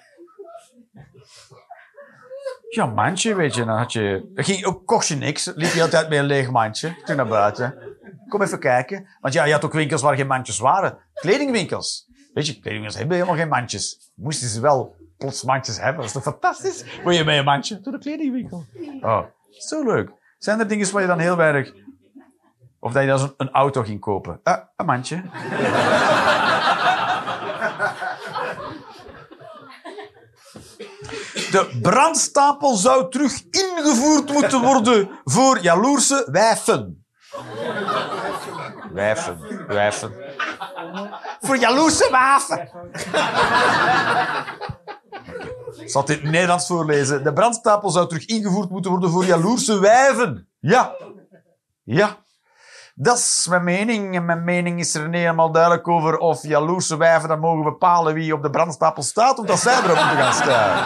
Ja, 2.69 2.85
mandje, 2.85 3.35
weet 3.35 3.55
je. 3.55 3.65
Dan 3.65 3.77
had 3.77 3.93
je... 3.93 4.31
Ging, 4.35 4.65
ook, 4.65 4.85
kocht 4.85 5.07
je 5.07 5.15
niks. 5.15 5.51
Liep 5.55 5.71
je 5.71 5.81
altijd 5.81 6.09
met 6.09 6.19
een 6.19 6.25
leeg 6.25 6.51
mandje. 6.51 6.95
Toen 7.05 7.15
naar 7.15 7.27
buiten. 7.27 7.97
Kom 8.27 8.41
even 8.41 8.59
kijken. 8.59 9.07
Want 9.19 9.33
ja, 9.33 9.43
je 9.43 9.53
had 9.53 9.65
ook 9.65 9.73
winkels 9.73 10.01
waar 10.01 10.15
geen 10.15 10.27
mandjes 10.27 10.59
waren. 10.59 10.97
Kledingwinkels. 11.13 12.07
Weet 12.33 12.47
je, 12.47 12.53
kledingwinkels 12.53 12.97
hebben 12.97 13.15
helemaal 13.15 13.37
geen 13.37 13.47
mandjes. 13.49 14.11
Moesten 14.15 14.47
ze 14.47 14.61
wel 14.61 14.95
plots 15.19 15.43
mandjes 15.43 15.77
hebben. 15.77 15.95
Dat 15.95 16.05
is 16.05 16.11
toch 16.11 16.23
fantastisch? 16.23 16.83
Wil 17.03 17.13
je 17.13 17.23
met 17.23 17.37
een 17.37 17.43
mandje? 17.43 17.79
Door 17.81 17.93
de 17.93 17.99
kledingwinkel. 17.99 18.65
Oh, 19.01 19.23
zo 19.49 19.83
leuk. 19.83 20.11
Zijn 20.37 20.59
er 20.59 20.67
dingen 20.67 20.91
waar 20.91 21.01
je 21.01 21.07
dan 21.07 21.19
heel 21.19 21.35
weinig... 21.35 21.73
Of 22.79 22.91
dat 22.91 23.01
je 23.01 23.07
dan 23.07 23.33
een 23.37 23.51
auto 23.51 23.83
ging 23.83 23.99
kopen. 23.99 24.39
Eh, 24.43 24.57
een 24.75 24.85
mandje. 24.85 25.21
De 31.51 31.79
brandstapel 31.81 32.75
zou 32.75 33.09
terug 33.09 33.43
ingevoerd 33.51 34.31
moeten 34.31 34.61
worden 34.61 35.09
voor 35.23 35.59
jaloerse 35.59 36.27
wijfen. 36.31 37.05
Wijfen, 38.91 39.65
wijfen. 39.67 40.13
Voor 41.39 41.57
jaloerse 41.57 42.09
wijfen. 42.11 42.69
Ik 45.77 45.89
zal 45.89 46.03
het 46.05 46.23
Nederlands 46.23 46.67
voorlezen. 46.67 47.23
De 47.23 47.33
brandstapel 47.33 47.89
zou 47.89 48.07
terug 48.07 48.25
ingevoerd 48.25 48.69
moeten 48.69 48.91
worden 48.91 49.09
voor 49.09 49.25
jaloerse 49.25 49.79
wijven. 49.79 50.49
Ja. 50.59 50.95
Ja. 51.83 52.17
Dat 52.95 53.17
is 53.17 53.47
mijn 53.49 53.63
mening. 53.63 54.15
En 54.15 54.25
mijn 54.25 54.43
mening 54.43 54.79
is 54.79 54.95
er 54.95 55.09
niet 55.09 55.19
helemaal 55.19 55.51
duidelijk 55.51 55.87
over 55.87 56.17
of 56.17 56.43
jaloerse 56.43 56.97
wijven 56.97 57.29
dan 57.29 57.39
mogen 57.39 57.63
bepalen 57.63 58.13
wie 58.13 58.33
op 58.33 58.41
de 58.41 58.49
brandstapel 58.49 59.03
staat 59.03 59.39
of 59.39 59.45
dat 59.45 59.59
zij 59.59 59.73
erop 59.77 59.87
moeten 59.97 60.17
gaan 60.17 60.33
staan. 60.33 60.85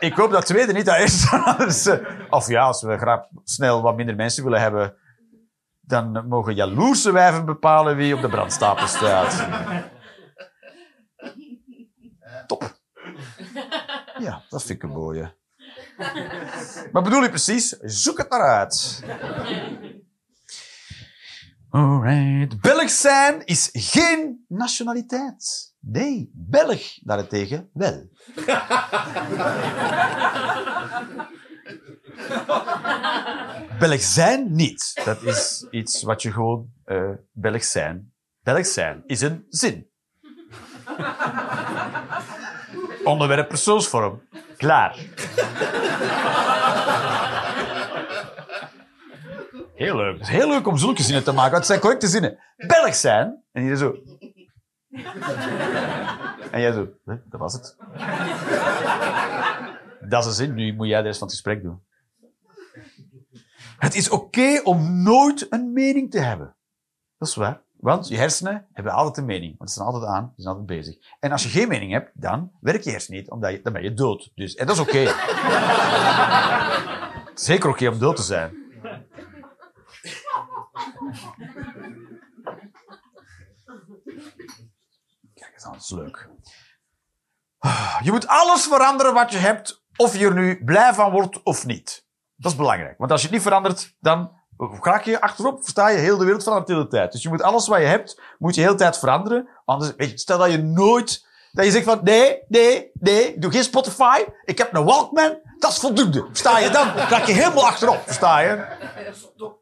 Ik 0.00 0.14
hoop 0.14 0.30
dat 0.30 0.46
tweede 0.46 0.72
niet, 0.72 0.86
dat 0.86 0.96
eerste. 0.96 1.36
Eh, 1.90 2.30
Of 2.30 2.48
ja, 2.48 2.62
als 2.62 2.82
we 2.82 2.98
graag 2.98 3.20
snel 3.44 3.82
wat 3.82 3.96
minder 3.96 4.16
mensen 4.16 4.44
willen 4.44 4.60
hebben, 4.60 4.94
dan 5.80 6.28
mogen 6.28 6.54
jaloerse 6.54 7.12
wijven 7.12 7.44
bepalen 7.44 7.96
wie 7.96 8.14
op 8.14 8.20
de 8.20 8.28
brandstapel 8.28 8.86
staat. 8.86 9.46
Top. 12.46 12.80
Ja, 14.22 14.42
dat 14.48 14.62
vind 14.62 14.82
ik 14.82 14.82
een 14.82 14.96
mooie. 14.96 15.34
Maar 16.92 17.02
bedoel 17.02 17.22
je 17.22 17.28
precies? 17.28 17.68
Zoek 17.80 18.18
het 18.18 18.30
maar 18.30 18.58
uit. 18.58 19.02
Alright. 21.70 22.60
Belg 22.60 22.90
zijn 22.90 23.44
is 23.44 23.68
geen 23.72 24.44
nationaliteit. 24.48 25.74
Nee, 25.80 26.30
Belg 26.34 26.98
daarentegen 27.04 27.70
wel. 27.72 28.08
Belg 33.78 34.00
zijn 34.00 34.52
niet. 34.52 35.00
Dat 35.04 35.22
is 35.22 35.66
iets 35.70 36.02
wat 36.02 36.22
je 36.22 36.32
gewoon 36.32 36.72
eh 36.84 37.10
Belg 37.32 37.64
zijn. 37.64 38.12
Belg 38.42 38.66
zijn 38.66 39.02
is 39.06 39.20
een 39.20 39.46
zin. 39.48 39.90
Onderwerp 43.04 43.48
persoonsvorm. 43.48 44.22
Klaar. 44.56 44.98
Heel 49.74 49.96
leuk. 49.96 50.12
Het 50.12 50.22
is 50.22 50.28
heel 50.28 50.48
leuk 50.48 50.66
om 50.66 50.78
zulke 50.78 51.02
zinnen 51.02 51.24
te 51.24 51.32
maken. 51.32 51.50
want 51.50 51.56
Het 51.56 51.66
zijn 51.66 51.80
correcte 51.80 52.06
zinnen. 52.06 52.38
Belg 52.56 52.94
zijn. 52.94 53.42
En 53.52 53.62
hier 53.62 53.76
zo. 53.76 53.96
En 56.50 56.60
jij 56.60 56.72
zo. 56.72 56.88
"Huh, 57.04 57.16
Dat 57.24 57.40
was 57.40 57.52
het. 57.52 57.76
Dat 60.00 60.20
is 60.22 60.26
een 60.26 60.32
zin. 60.46 60.54
Nu 60.54 60.74
moet 60.74 60.86
jij 60.88 61.00
de 61.00 61.06
rest 61.06 61.18
van 61.18 61.26
het 61.28 61.36
gesprek 61.36 61.62
doen. 61.62 61.82
Het 63.78 63.94
is 63.94 64.08
oké 64.10 64.60
om 64.64 65.02
nooit 65.02 65.46
een 65.50 65.72
mening 65.72 66.10
te 66.10 66.18
hebben. 66.18 66.56
Dat 67.18 67.28
is 67.28 67.34
waar. 67.34 67.60
Want 67.82 68.08
je 68.08 68.16
hersenen 68.16 68.66
hebben 68.72 68.92
altijd 68.92 69.16
een 69.16 69.24
mening. 69.24 69.58
Want 69.58 69.70
ze 69.70 69.76
zijn 69.76 69.88
altijd 69.88 70.10
aan, 70.10 70.32
ze 70.36 70.42
zijn 70.42 70.54
altijd 70.56 70.78
bezig. 70.78 70.96
En 71.20 71.32
als 71.32 71.42
je 71.42 71.48
geen 71.48 71.68
mening 71.68 71.92
hebt, 71.92 72.10
dan 72.14 72.52
werkt 72.60 72.84
je 72.84 72.90
hersenen 72.90 73.20
niet, 73.20 73.30
omdat 73.30 73.50
je, 73.50 73.62
dan 73.62 73.72
ben 73.72 73.82
je 73.82 73.94
dood. 73.94 74.30
Dus, 74.34 74.54
en 74.54 74.66
dat 74.66 74.76
is 74.76 74.82
oké. 74.82 75.14
Zeker 77.34 77.70
oké 77.70 77.88
om 77.88 77.98
dood 77.98 78.16
te 78.16 78.22
zijn. 78.22 78.50
Kijk 85.34 85.52
eens 85.52 85.64
dat 85.64 85.76
is 85.76 85.90
leuk. 85.90 86.28
Je 88.02 88.10
moet 88.10 88.26
alles 88.26 88.66
veranderen 88.66 89.14
wat 89.14 89.32
je 89.32 89.38
hebt, 89.38 89.84
of 89.96 90.16
je 90.16 90.26
er 90.26 90.34
nu 90.34 90.64
blij 90.64 90.94
van 90.94 91.10
wordt 91.10 91.42
of 91.42 91.66
niet. 91.66 92.06
Dat 92.36 92.52
is 92.52 92.58
belangrijk. 92.58 92.98
Want 92.98 93.10
als 93.10 93.20
je 93.20 93.26
het 93.26 93.36
niet 93.36 93.44
verandert, 93.44 93.96
dan 94.00 94.40
raak 94.70 95.04
je 95.04 95.20
achterop, 95.20 95.62
versta 95.62 95.88
je, 95.88 95.98
heel 95.98 96.18
de 96.18 96.24
wereld 96.24 96.42
verandert 96.42 96.68
de 96.68 96.74
hele 96.74 96.88
tijd. 96.88 97.12
Dus 97.12 97.22
je 97.22 97.28
moet 97.28 97.42
alles 97.42 97.68
wat 97.68 97.78
je 97.78 97.84
hebt, 97.84 98.20
moet 98.38 98.54
je 98.54 98.60
de 98.60 98.66
hele 98.66 98.78
tijd 98.78 98.98
veranderen. 98.98 99.48
Anders, 99.64 99.94
weet 99.96 100.10
je, 100.10 100.18
stel 100.18 100.38
dat 100.38 100.50
je 100.50 100.58
nooit, 100.58 101.26
dat 101.52 101.64
je 101.64 101.70
zegt 101.70 101.84
van, 101.84 102.00
nee, 102.02 102.42
nee, 102.48 102.90
nee, 102.94 103.38
doe 103.38 103.50
geen 103.50 103.64
Spotify, 103.64 104.24
ik 104.44 104.58
heb 104.58 104.74
een 104.74 104.84
Walkman, 104.84 105.38
dat 105.58 105.70
is 105.70 105.78
voldoende. 105.78 106.26
Versta 106.28 106.58
je? 106.58 106.70
Dan 106.70 106.88
raak 106.88 107.24
je 107.24 107.32
helemaal 107.32 107.66
achterop, 107.66 108.02
versta 108.04 108.40
je? 108.40 108.64
Stop. 109.12 109.60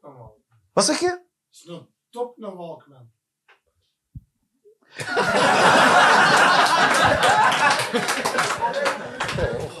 Wat 0.73 0.85
zeg 0.85 0.99
je? 0.99 1.21
Stop 2.09 2.37
nou 2.37 2.55
Walkman. 2.55 3.09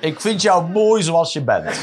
Ik 0.00 0.20
vind 0.20 0.42
jou 0.42 0.70
mooi 0.70 1.02
zoals 1.02 1.32
je 1.32 1.44
bent. 1.44 1.82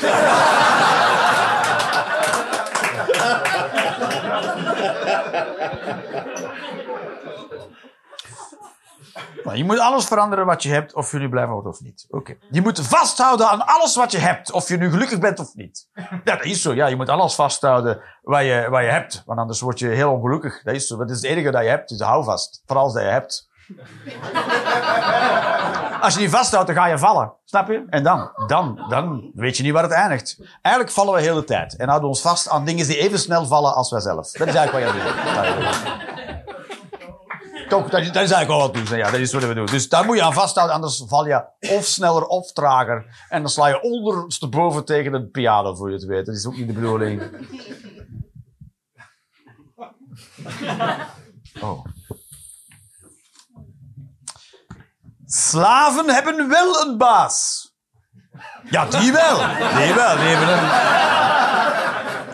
Je 9.54 9.64
moet 9.64 9.80
alles 9.80 10.06
veranderen 10.06 10.46
wat 10.46 10.64
je 10.64 10.70
hebt, 10.70 10.94
of 10.94 11.12
je 11.12 11.18
nu 11.18 11.30
blij 11.30 11.48
wordt 11.48 11.68
of 11.68 11.82
niet. 11.82 12.06
Oké. 12.10 12.38
Je 12.50 12.62
moet 12.62 12.80
vasthouden 12.80 13.50
aan 13.50 13.66
alles 13.66 13.96
wat 13.96 14.12
je 14.12 14.18
hebt, 14.18 14.52
of 14.52 14.68
je 14.68 14.78
nu 14.78 14.90
gelukkig 14.90 15.20
bent 15.20 15.40
of 15.40 15.54
niet. 15.54 15.88
Ja, 16.24 16.36
dat 16.36 16.46
is 16.46 16.62
zo. 16.62 16.74
Ja, 16.74 16.88
je 16.88 16.96
moet 16.96 17.10
alles 17.10 17.36
vasthouden 17.36 18.02
wat 18.22 18.44
je, 18.44 18.68
wat 18.70 18.82
je 18.82 18.90
hebt, 18.90 19.24
want 19.26 19.40
anders 19.40 19.62
word 19.62 19.80
je 19.80 19.88
heel 19.88 20.12
ongelukkig. 20.12 20.64
Dat 20.64 20.76
is 20.76 20.88
zo. 20.88 20.98
Dat 20.98 21.10
is 21.10 21.16
het 21.16 21.26
enige 21.26 21.52
dat 21.52 21.64
je 21.64 21.70
hebt, 21.70 21.90
dus 21.90 22.00
hou 22.00 22.24
vast. 22.24 22.62
Vooral 22.66 22.94
dat 22.94 23.02
je 23.02 23.10
hebt. 23.10 23.50
Als 26.02 26.14
je 26.14 26.20
niet 26.20 26.30
vasthoudt, 26.30 26.68
dan 26.68 26.76
ga 26.76 26.86
je 26.86 26.98
vallen. 26.98 27.34
Snap 27.46 27.68
je? 27.68 27.86
En 27.90 28.04
dan, 28.04 28.32
dan, 28.48 28.86
dan 28.90 29.32
weet 29.34 29.58
je 29.58 29.64
niet 29.64 29.74
waar 29.74 29.84
het 29.84 29.92
eindigt. 29.92 30.40
Eigenlijk 30.62 30.96
vallen 30.96 31.14
we 31.14 31.22
hele 31.22 31.44
tijd. 31.44 31.76
En 31.76 31.88
houden 31.88 32.10
we 32.10 32.16
ons 32.16 32.22
vast 32.22 32.50
aan 32.50 32.66
dingen 32.66 32.88
die 32.88 32.98
even 32.98 33.20
snel 33.20 33.46
vallen 33.46 33.76
als 33.76 33.92
wij 33.92 34.00
zelf. 34.00 34.32
Dat 34.32 34.48
is 34.48 34.56
eigenlijk 34.56 34.86
wat 34.86 34.96
je 34.96 35.02
doet. 35.02 35.16
Toch, 37.70 37.90
dat 37.90 38.02
is, 38.02 38.10
eigenlijk 38.10 38.48
wel 38.48 38.60
wat 38.60 38.74
doen. 38.74 38.98
Ja, 38.98 39.12
dat 39.12 39.20
is 39.20 39.34
wat 39.34 39.44
we 39.44 39.54
doen. 39.54 39.66
Dus 39.66 39.90
daar 39.90 40.06
moet 40.06 40.16
je 40.16 40.24
aan 40.24 40.34
vasthouden, 40.34 40.76
anders 40.76 41.04
val 41.08 41.28
je 41.28 41.46
of 41.60 41.86
sneller 41.86 42.26
of 42.26 42.52
trager. 42.52 43.26
En 43.30 43.42
dan 43.42 43.50
sla 43.50 43.68
je 43.68 43.82
ondersteboven 43.82 44.86
tegen 44.86 45.12
de 45.12 45.26
piano, 45.26 45.76
voor 45.76 45.90
je 45.90 45.96
het 45.96 46.06
weet. 46.06 46.26
Dat 46.26 46.36
is 46.36 46.46
ook 46.46 46.58
niet 46.58 46.68
de 46.68 46.74
bedoeling. 46.74 47.22
Oh. 51.62 51.86
Slaven 55.30 56.10
hebben 56.10 56.50
wel 56.50 56.82
een 56.82 56.98
baas. 56.98 57.70
Ja, 58.64 58.86
die 58.86 59.12
wel. 59.12 59.38
Die 59.78 59.94
wel. 59.94 60.16
Die 60.16 60.28
hebben 60.28 60.48
een, 60.48 60.70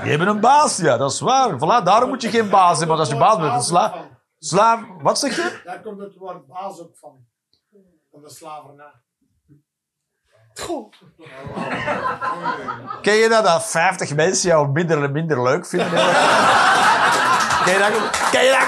die 0.01 0.09
hebben 0.09 0.27
een 0.27 0.39
baas, 0.39 0.77
ja, 0.77 0.97
dat 0.97 1.11
is 1.11 1.19
waar. 1.19 1.55
Voilà, 1.55 1.83
daarom 1.83 2.09
moet 2.09 2.21
je 2.21 2.29
geen 2.29 2.49
baas 2.49 2.77
hebben, 2.77 2.97
want 2.97 2.99
als 2.99 3.09
je 3.09 3.15
baas 3.17 3.37
bent, 3.37 3.53
een 3.53 3.61
sla, 3.61 3.93
slaaf... 4.39 4.81
Wat 5.01 5.19
zeg 5.19 5.35
je? 5.35 5.61
Daar 5.63 5.81
komt 5.81 5.99
het 5.99 6.15
woord 6.15 6.47
baas 6.47 6.79
ook 6.79 6.97
van. 6.99 7.25
Van 8.11 8.21
de 8.21 8.29
slavernij. 8.29 8.91
Ken 13.01 13.13
je 13.13 13.29
dat, 13.29 13.43
dat 13.43 13.65
50 13.65 14.15
mensen 14.15 14.49
jou 14.49 14.69
minder 14.69 15.03
en 15.03 15.11
minder 15.11 15.43
leuk 15.43 15.65
vinden? 15.65 15.91
Ken 17.65 17.73
je 17.73 17.79
dat, 17.79 18.29
ken 18.31 18.43
je 18.43 18.65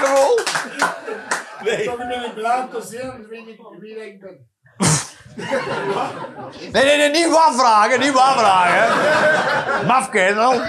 gevoel? 1.66 1.84
Toch 1.84 2.08
ben 2.08 2.24
ik 2.24 2.34
blij 2.34 2.66
te 2.70 2.82
zien 2.82 3.26
wie 3.28 3.48
ik, 3.48 3.60
wie 3.80 4.06
ik 4.06 4.20
ben. 4.20 4.48
Nee, 6.72 6.84
nee, 6.84 6.96
nee, 6.96 7.10
niet 7.10 7.30
wat 7.30 7.54
vragen, 7.56 8.00
niet 8.00 8.12
wat 8.12 8.32
vragen. 8.38 9.86
Mafkerel. 9.86 10.60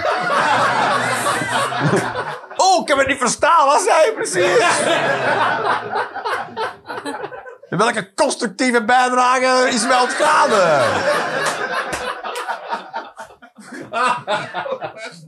Oh, 2.60 2.82
ik 2.82 2.88
heb 2.88 2.98
het 2.98 3.06
niet 3.06 3.18
verstaan. 3.18 3.66
Wat 3.66 3.80
zei 3.80 4.04
je 4.04 4.12
precies? 4.12 4.66
Welke 7.68 8.14
constructieve 8.14 8.84
bijdrage 8.84 9.68
is 9.68 9.86
wel 9.86 10.06
gaande? 10.08 10.84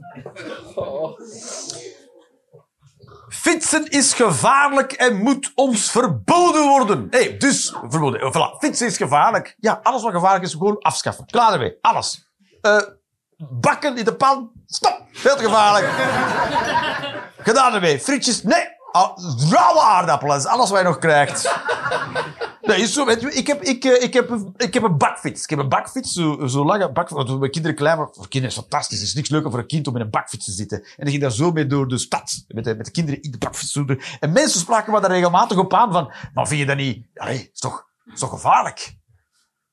Fietsen 3.41 3.89
is 3.89 4.13
gevaarlijk 4.13 4.91
en 4.91 5.15
moet 5.15 5.51
ons 5.55 5.91
verboden 5.91 6.67
worden. 6.67 7.07
Nee, 7.09 7.37
dus 7.37 7.75
verboden. 7.89 8.33
Voilà. 8.33 8.57
Fietsen 8.59 8.87
is 8.87 8.97
gevaarlijk. 8.97 9.55
Ja, 9.59 9.79
alles 9.83 10.03
wat 10.03 10.11
gevaarlijk 10.11 10.43
is, 10.43 10.51
gewoon 10.51 10.79
afschaffen. 10.79 11.25
Klaar 11.25 11.53
ermee. 11.53 11.77
Alles. 11.81 12.29
Eh, 12.61 12.77
bakken 13.37 13.97
in 13.97 14.05
de 14.05 14.15
pan. 14.15 14.51
Stop. 14.65 15.01
Veel 15.11 15.35
te 15.35 15.43
gevaarlijk. 15.43 15.89
Gedaan 17.37 17.73
ermee. 17.73 17.99
Frietjes. 17.99 18.43
Nee. 18.43 18.67
Ah, 18.91 19.17
Rauwe 19.49 19.81
aardappelen. 19.81 20.33
Dat 20.35 20.45
is 20.45 20.51
alles 20.51 20.69
wat 20.69 20.79
je 20.79 20.85
nog 20.85 20.97
krijgt. 20.97 21.55
Nee, 22.61 22.81
is 22.81 22.93
zo. 22.93 23.09
Je, 23.09 23.33
ik, 23.33 23.47
heb, 23.47 23.61
ik, 23.61 23.85
eh, 23.85 24.03
ik, 24.03 24.13
heb, 24.13 24.53
ik 24.57 24.73
heb 24.73 24.83
een 24.83 24.97
bakfiets. 24.97 25.43
Ik 25.43 25.49
heb 25.49 25.59
een 25.59 25.69
bakfiets, 25.69 26.13
zo, 26.13 26.47
zo 26.47 26.65
lange 26.65 26.91
bakfiets. 26.91 27.23
Want 27.23 27.39
mijn 27.39 27.51
kinderen 27.51 27.77
klein 27.77 27.97
waren, 27.97 28.13
voor 28.13 28.27
kinderen 28.27 28.49
is 28.49 28.55
het 28.55 28.65
fantastisch. 28.69 28.99
Het 28.99 29.07
is 29.07 29.13
niks 29.13 29.29
leuker 29.29 29.51
voor 29.51 29.59
een 29.59 29.67
kind 29.67 29.87
om 29.87 29.95
in 29.95 30.01
een 30.01 30.09
bakfiets 30.09 30.45
te 30.45 30.51
zitten. 30.51 30.77
En 30.81 30.93
dan 30.97 31.09
ging 31.09 31.21
daar 31.21 31.31
zo 31.31 31.51
mee 31.51 31.67
door 31.67 31.87
de 31.87 31.97
stad. 31.97 32.43
Met 32.47 32.63
de, 32.63 32.75
met 32.75 32.85
de 32.85 32.91
kinderen 32.91 33.21
in 33.21 33.31
de 33.31 33.37
bakfiets. 33.37 33.79
En 34.19 34.31
mensen 34.31 34.59
spraken 34.59 34.93
me 34.93 35.01
daar 35.01 35.11
regelmatig 35.11 35.57
op 35.57 35.73
aan 35.73 35.91
van, 35.91 36.13
maar 36.33 36.47
vind 36.47 36.59
je 36.59 36.65
dat 36.65 36.77
niet, 36.77 37.07
allee, 37.13 37.49
is 37.53 37.59
toch, 37.59 37.87
is 38.13 38.19
toch 38.19 38.29
gevaarlijk? 38.29 38.99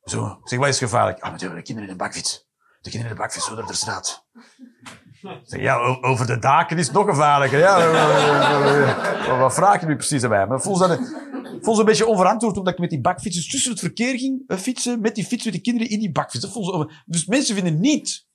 Zo, 0.02 0.40
zeg, 0.44 0.58
wat 0.58 0.68
is 0.68 0.78
gevaarlijk? 0.78 1.20
Ah, 1.20 1.30
natuurlijk, 1.30 1.58
de 1.58 1.64
kinderen 1.64 1.90
in 1.90 1.94
een 1.94 2.04
bakfiets. 2.04 2.46
De 2.80 2.90
kinderen 2.90 3.10
in 3.10 3.16
de 3.16 3.22
bakfiets, 3.22 3.46
zo 3.46 3.54
door 3.54 3.66
de 3.66 3.74
straat. 3.74 4.26
Ja, 5.44 5.76
over 6.00 6.26
de 6.26 6.38
daken 6.38 6.78
is 6.78 6.86
het 6.86 6.94
nog 6.96 7.08
gevaarlijker. 7.08 7.58
Ja, 7.58 7.78
wat- 9.38 9.54
vraag 9.54 9.80
je 9.80 9.86
nu 9.86 9.96
precies 9.96 10.22
aan 10.24 10.30
mij? 10.30 10.46
Maar 10.46 10.60
voel 10.60 10.76
ze, 10.76 10.98
een 11.78 11.84
beetje 11.84 12.06
onverantwoord 12.06 12.56
omdat 12.56 12.72
ik 12.72 12.78
met 12.78 12.90
die 12.90 13.00
bakfietsjes 13.00 13.48
tussen 13.50 13.70
het 13.70 13.80
verkeer 13.80 14.18
ging 14.18 14.42
eh, 14.46 14.56
fietsen, 14.58 15.00
met 15.00 15.14
die 15.14 15.24
fiets, 15.24 15.44
met 15.44 15.52
die 15.52 15.62
kinderen 15.62 15.90
in 15.90 15.98
die 15.98 16.12
bakfiets. 16.12 16.44
Dat 16.44 16.52
voel 16.52 16.64
ze 16.64 16.72
over- 16.72 17.02
dus 17.06 17.26
mensen 17.26 17.54
vinden 17.54 17.80
niet 17.80 18.26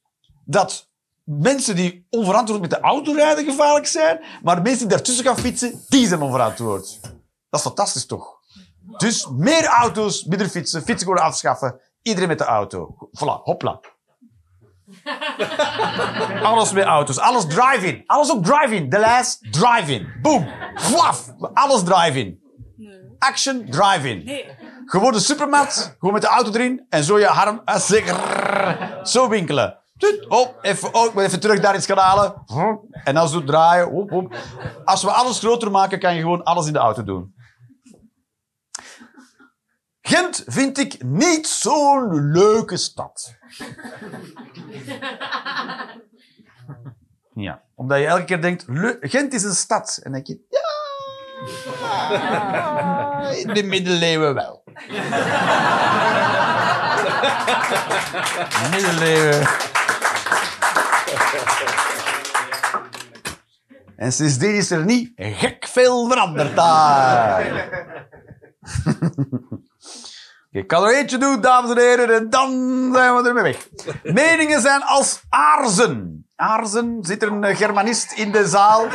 dat 0.46 0.90
mensen 1.24 1.76
die 1.76 2.08
onverantwoord 2.10 2.62
met 2.62 2.70
de 2.70 2.80
auto 2.80 3.14
rijden 3.14 3.46
gevaarlijk 3.46 3.86
zijn, 3.88 4.20
maar 4.44 4.62
mensen 4.62 4.80
die 4.88 4.88
daartussen 4.96 5.26
gaan 5.26 5.38
fietsen, 5.38 5.82
die 5.90 6.08
zijn 6.08 6.22
onverantwoord. 6.22 7.00
Dat 7.50 7.60
is 7.60 7.62
fantastisch 7.62 8.06
toch? 8.06 8.42
Dus 8.98 9.28
meer 9.32 9.66
auto's, 9.66 10.24
minder 10.24 10.48
fietsen, 10.48 10.82
fietsen 10.84 11.08
gewoon 11.08 11.24
afschaffen, 11.24 11.80
iedereen 12.02 12.28
met 12.28 12.38
de 12.38 12.44
auto. 12.44 12.96
Voilà, 13.20 13.42
hopla. 13.44 13.80
Alles 16.44 16.72
met 16.72 16.84
auto's. 16.86 17.20
Alles 17.20 17.46
drive-in. 17.48 18.04
Alles 18.06 18.30
op 18.32 18.46
drive-in. 18.46 18.90
De 18.90 19.00
lijst 19.00 19.54
drive-in. 19.54 20.08
Boom. 20.22 20.48
Flaf. 20.76 21.26
Alles 21.54 21.84
drive-in. 21.84 22.40
Action 23.20 23.66
drive-in. 23.70 24.24
Nee. 24.26 24.46
Gewoon 24.86 25.12
de 25.12 25.20
supermarkt. 25.20 25.96
Gewoon 26.00 26.14
met 26.14 26.22
de 26.22 26.28
auto 26.28 26.52
erin. 26.52 26.86
En 26.90 27.04
zo 27.04 27.20
je 27.20 27.28
arm. 27.30 27.62
eh, 27.66 27.76
Zo 29.04 29.30
winkelen. 29.30 29.78
Hop, 30.28 30.58
even, 30.62 30.94
oh, 30.94 31.14
moet 31.14 31.24
even 31.24 31.40
terug 31.40 31.60
daar 31.60 31.76
iets 31.76 31.86
gaan 31.86 31.98
halen. 31.98 32.34
En 33.04 33.14
dan 33.14 33.28
zo 33.28 33.44
draaien. 33.44 33.90
Hop, 33.90 34.10
hop. 34.10 34.36
Als 34.86 35.04
we 35.04 35.12
alles 35.12 35.40
groter 35.40 35.72
maken, 35.72 36.00
kan 36.00 36.16
je 36.16 36.22
gewoon 36.22 36.44
alles 36.44 36.68
in 36.68 36.74
de 36.74 36.80
auto 36.80 37.04
doen. 37.04 37.34
Gent 40.14 40.44
vind 40.46 40.78
ik 40.78 41.04
niet 41.04 41.48
zo'n 41.48 42.32
leuke 42.32 42.78
stad. 42.78 43.36
Ja, 47.36 47.62
omdat 47.76 48.00
je 48.00 48.06
elke 48.06 48.24
keer 48.24 48.42
denkt, 48.42 48.66
Gent 49.00 49.34
is 49.34 49.44
een 49.44 49.54
stad. 49.54 50.00
En 50.04 50.12
dan 50.12 50.22
denk 50.22 50.28
je, 50.28 50.40
ja, 50.50 50.62
in 53.44 53.54
de 53.54 53.64
middeleeuwen 53.64 54.34
wel. 54.34 54.64
middeleeuwen. 58.72 59.48
En 63.96 64.12
sindsdien 64.12 64.56
is 64.56 64.72
er 64.72 64.86
niet 64.86 65.12
gek 65.16 65.68
veel 65.68 66.10
veranderd 66.10 66.56
daar. 66.56 67.72
Ik 70.54 70.68
kan 70.68 70.84
er 70.84 70.96
eentje 70.96 71.18
doen, 71.18 71.42
dames 71.42 71.72
en 71.72 71.78
heren, 71.78 72.16
en 72.16 72.30
dan 72.30 72.50
zijn 72.94 73.16
we 73.16 73.28
ermee 73.28 73.44
weg. 73.44 73.70
Meningen 74.04 74.62
zijn 74.62 74.84
als 74.84 75.24
aarzen. 75.30 76.28
Aarzen, 76.36 76.98
zit 77.02 77.24
er 77.24 77.32
een 77.32 77.44
eh, 77.44 77.58
Germanist 77.58 78.12
in 78.12 78.32
de 78.32 78.48
zaal? 78.48 78.88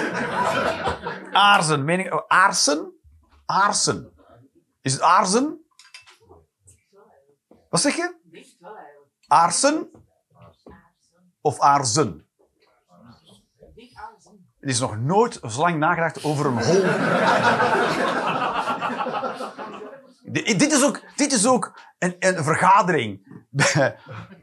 Aarzen, 1.32 1.85
mening, 1.85 2.12
oh, 2.12 2.24
aarsen? 2.26 2.93
Aarsen. 3.47 4.12
Is 4.82 4.93
het 4.93 5.02
aarzen? 5.02 5.60
Wat 7.70 7.80
zeg 7.80 7.97
je? 7.97 8.14
Aarsen? 9.26 9.90
Of 11.40 11.60
aarzen? 11.60 12.26
Er 14.60 14.68
is 14.68 14.80
nog 14.80 14.98
nooit 14.98 15.40
zo 15.48 15.60
lang 15.60 15.78
nagedacht 15.78 16.24
over 16.24 16.47
een 16.47 16.64
hol. 16.64 16.82
Di- 20.30 20.56
Dit 20.56 20.72
is 20.72 20.84
ook, 20.84 21.00
dit 21.16 21.32
is 21.32 21.46
ook 21.46 21.80
een, 21.98 22.16
vergadering 22.44 23.20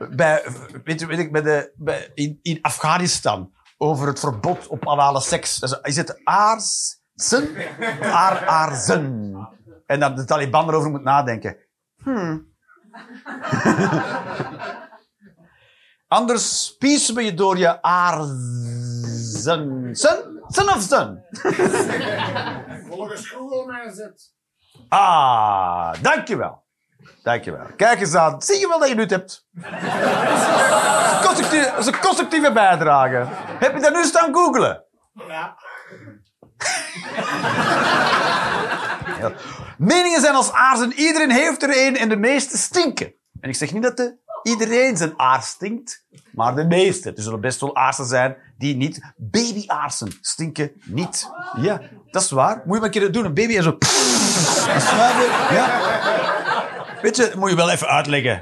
bij, 0.10 0.44
weet 0.84 1.00
je, 1.00 1.06
weet 1.06 1.20
ik, 1.20 1.32
bij 1.32 1.42
de, 1.42 1.72
bij, 1.76 2.12
in, 2.14 2.40
Afghanistan 2.62 3.54
over 3.78 4.08
het 4.08 4.20
verbod 4.20 4.68
op 4.68 4.88
anale 4.88 5.22
seks. 5.22 5.60
Dus 5.60 5.80
is 5.82 5.96
het 5.96 6.22
aarsen? 6.24 7.56
Aar, 8.02 8.48
aarzen. 8.48 9.34
En 9.86 10.00
dat 10.00 10.16
de 10.16 10.26
Taliban 10.26 10.68
erover 10.70 10.90
moet 10.90 11.04
nadenken. 11.04 11.58
Hmm. 12.04 12.48
Anders 16.08 16.66
spiezen 16.66 17.16
we 17.16 17.22
je 17.24 17.34
door 17.34 17.58
je 17.58 17.82
aarzen. 17.82 19.90
Son 20.48 20.70
of 20.70 20.82
son. 20.82 21.24
Volgens 22.88 23.30
Google 23.30 23.92
zit. 23.94 24.34
Ah, 24.90 25.94
dankjewel. 26.02 26.64
Dankjewel. 27.24 27.66
Kijk 27.76 28.00
eens 28.00 28.16
aan. 28.16 28.42
Zie 28.42 28.60
je 28.60 28.68
wel 28.68 28.80
dat 28.80 28.90
je 28.90 28.96
nut 28.96 29.10
hebt? 29.10 29.48
Dat 31.22 31.40
is 31.80 31.86
een 31.86 32.00
constructieve, 32.00 32.52
bijdrage. 32.52 33.26
Heb 33.60 33.76
je 33.76 33.82
dat 33.82 33.94
nu 33.94 34.04
staan 34.04 34.34
googelen? 34.34 34.84
Ja. 35.28 35.58
Ja. 39.20 39.32
Meningen 39.78 40.22
zijn 40.22 40.36
als 40.36 40.52
aars 40.52 40.82
en 40.82 40.94
iedereen 40.94 41.32
heeft 41.32 41.64
er 41.64 41.86
een 41.86 41.98
en 41.98 42.10
de 42.10 42.18
meeste 42.18 42.58
stinken. 42.58 43.14
En 43.40 43.50
ik 43.50 43.56
zeg 43.56 43.74
niet 43.74 43.84
dat 43.84 43.98
de, 43.98 44.18
iedereen 44.44 44.98
zijn 44.98 45.14
aars 45.20 45.48
stinkt, 45.48 46.06
maar 46.32 46.56
de 46.56 46.66
meeste. 46.66 47.14
Er 47.14 47.22
zullen 47.22 47.42
best 47.42 47.60
wel 47.60 47.76
aarsen 47.76 48.06
zijn 48.06 48.38
die 48.58 48.76
niet... 48.76 49.14
Babyaarsen 49.18 50.12
stinken 50.22 50.72
niet. 50.84 51.30
Ja, 51.58 51.82
dat 52.12 52.22
is 52.22 52.32
waar. 52.32 52.56
Moet 52.56 52.64
je 52.64 52.72
maar 52.74 52.84
een 52.84 52.90
keer 52.90 53.12
doen. 53.12 53.26
Een 53.26 53.34
baby 53.34 53.58
en 53.58 53.64
zo... 53.64 53.78
Dat 54.74 54.96
waar, 54.96 55.14
ja. 55.54 55.80
Weet 57.02 57.16
je, 57.18 57.32
moet 57.36 57.50
je 57.50 57.56
wel 57.56 57.70
even 57.70 57.88
uitleggen. 57.88 58.42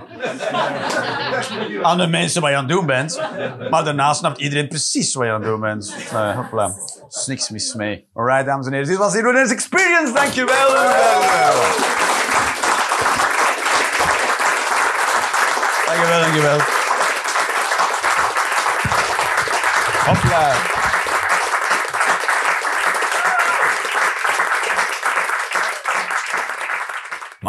Aan 1.82 1.98
de 1.98 2.08
mensen 2.08 2.42
wat 2.42 2.50
je 2.50 2.56
aan 2.56 2.64
het 2.64 2.74
doen 2.74 2.86
bent. 2.86 3.22
Maar 3.70 3.84
daarna 3.84 4.14
snapt 4.14 4.40
iedereen 4.40 4.68
precies 4.68 5.14
wat 5.14 5.26
je 5.26 5.32
aan 5.32 5.42
het 5.42 5.50
doen 5.50 5.60
bent. 5.60 5.96
Nee, 6.14 6.34
hopla. 6.34 6.64
Er 6.64 7.20
is 7.20 7.26
niks 7.26 7.50
mis 7.50 7.74
mee. 7.74 8.08
Alright, 8.14 8.46
dames 8.46 8.66
en 8.66 8.72
heren. 8.72 8.88
Dit 8.88 8.98
was 8.98 9.14
Dance 9.14 9.54
Experience. 9.54 10.14
Dankjewel. 10.14 10.68
Dankjewel, 15.86 16.20
dankjewel. 16.20 16.60
Hopla. 20.06 20.74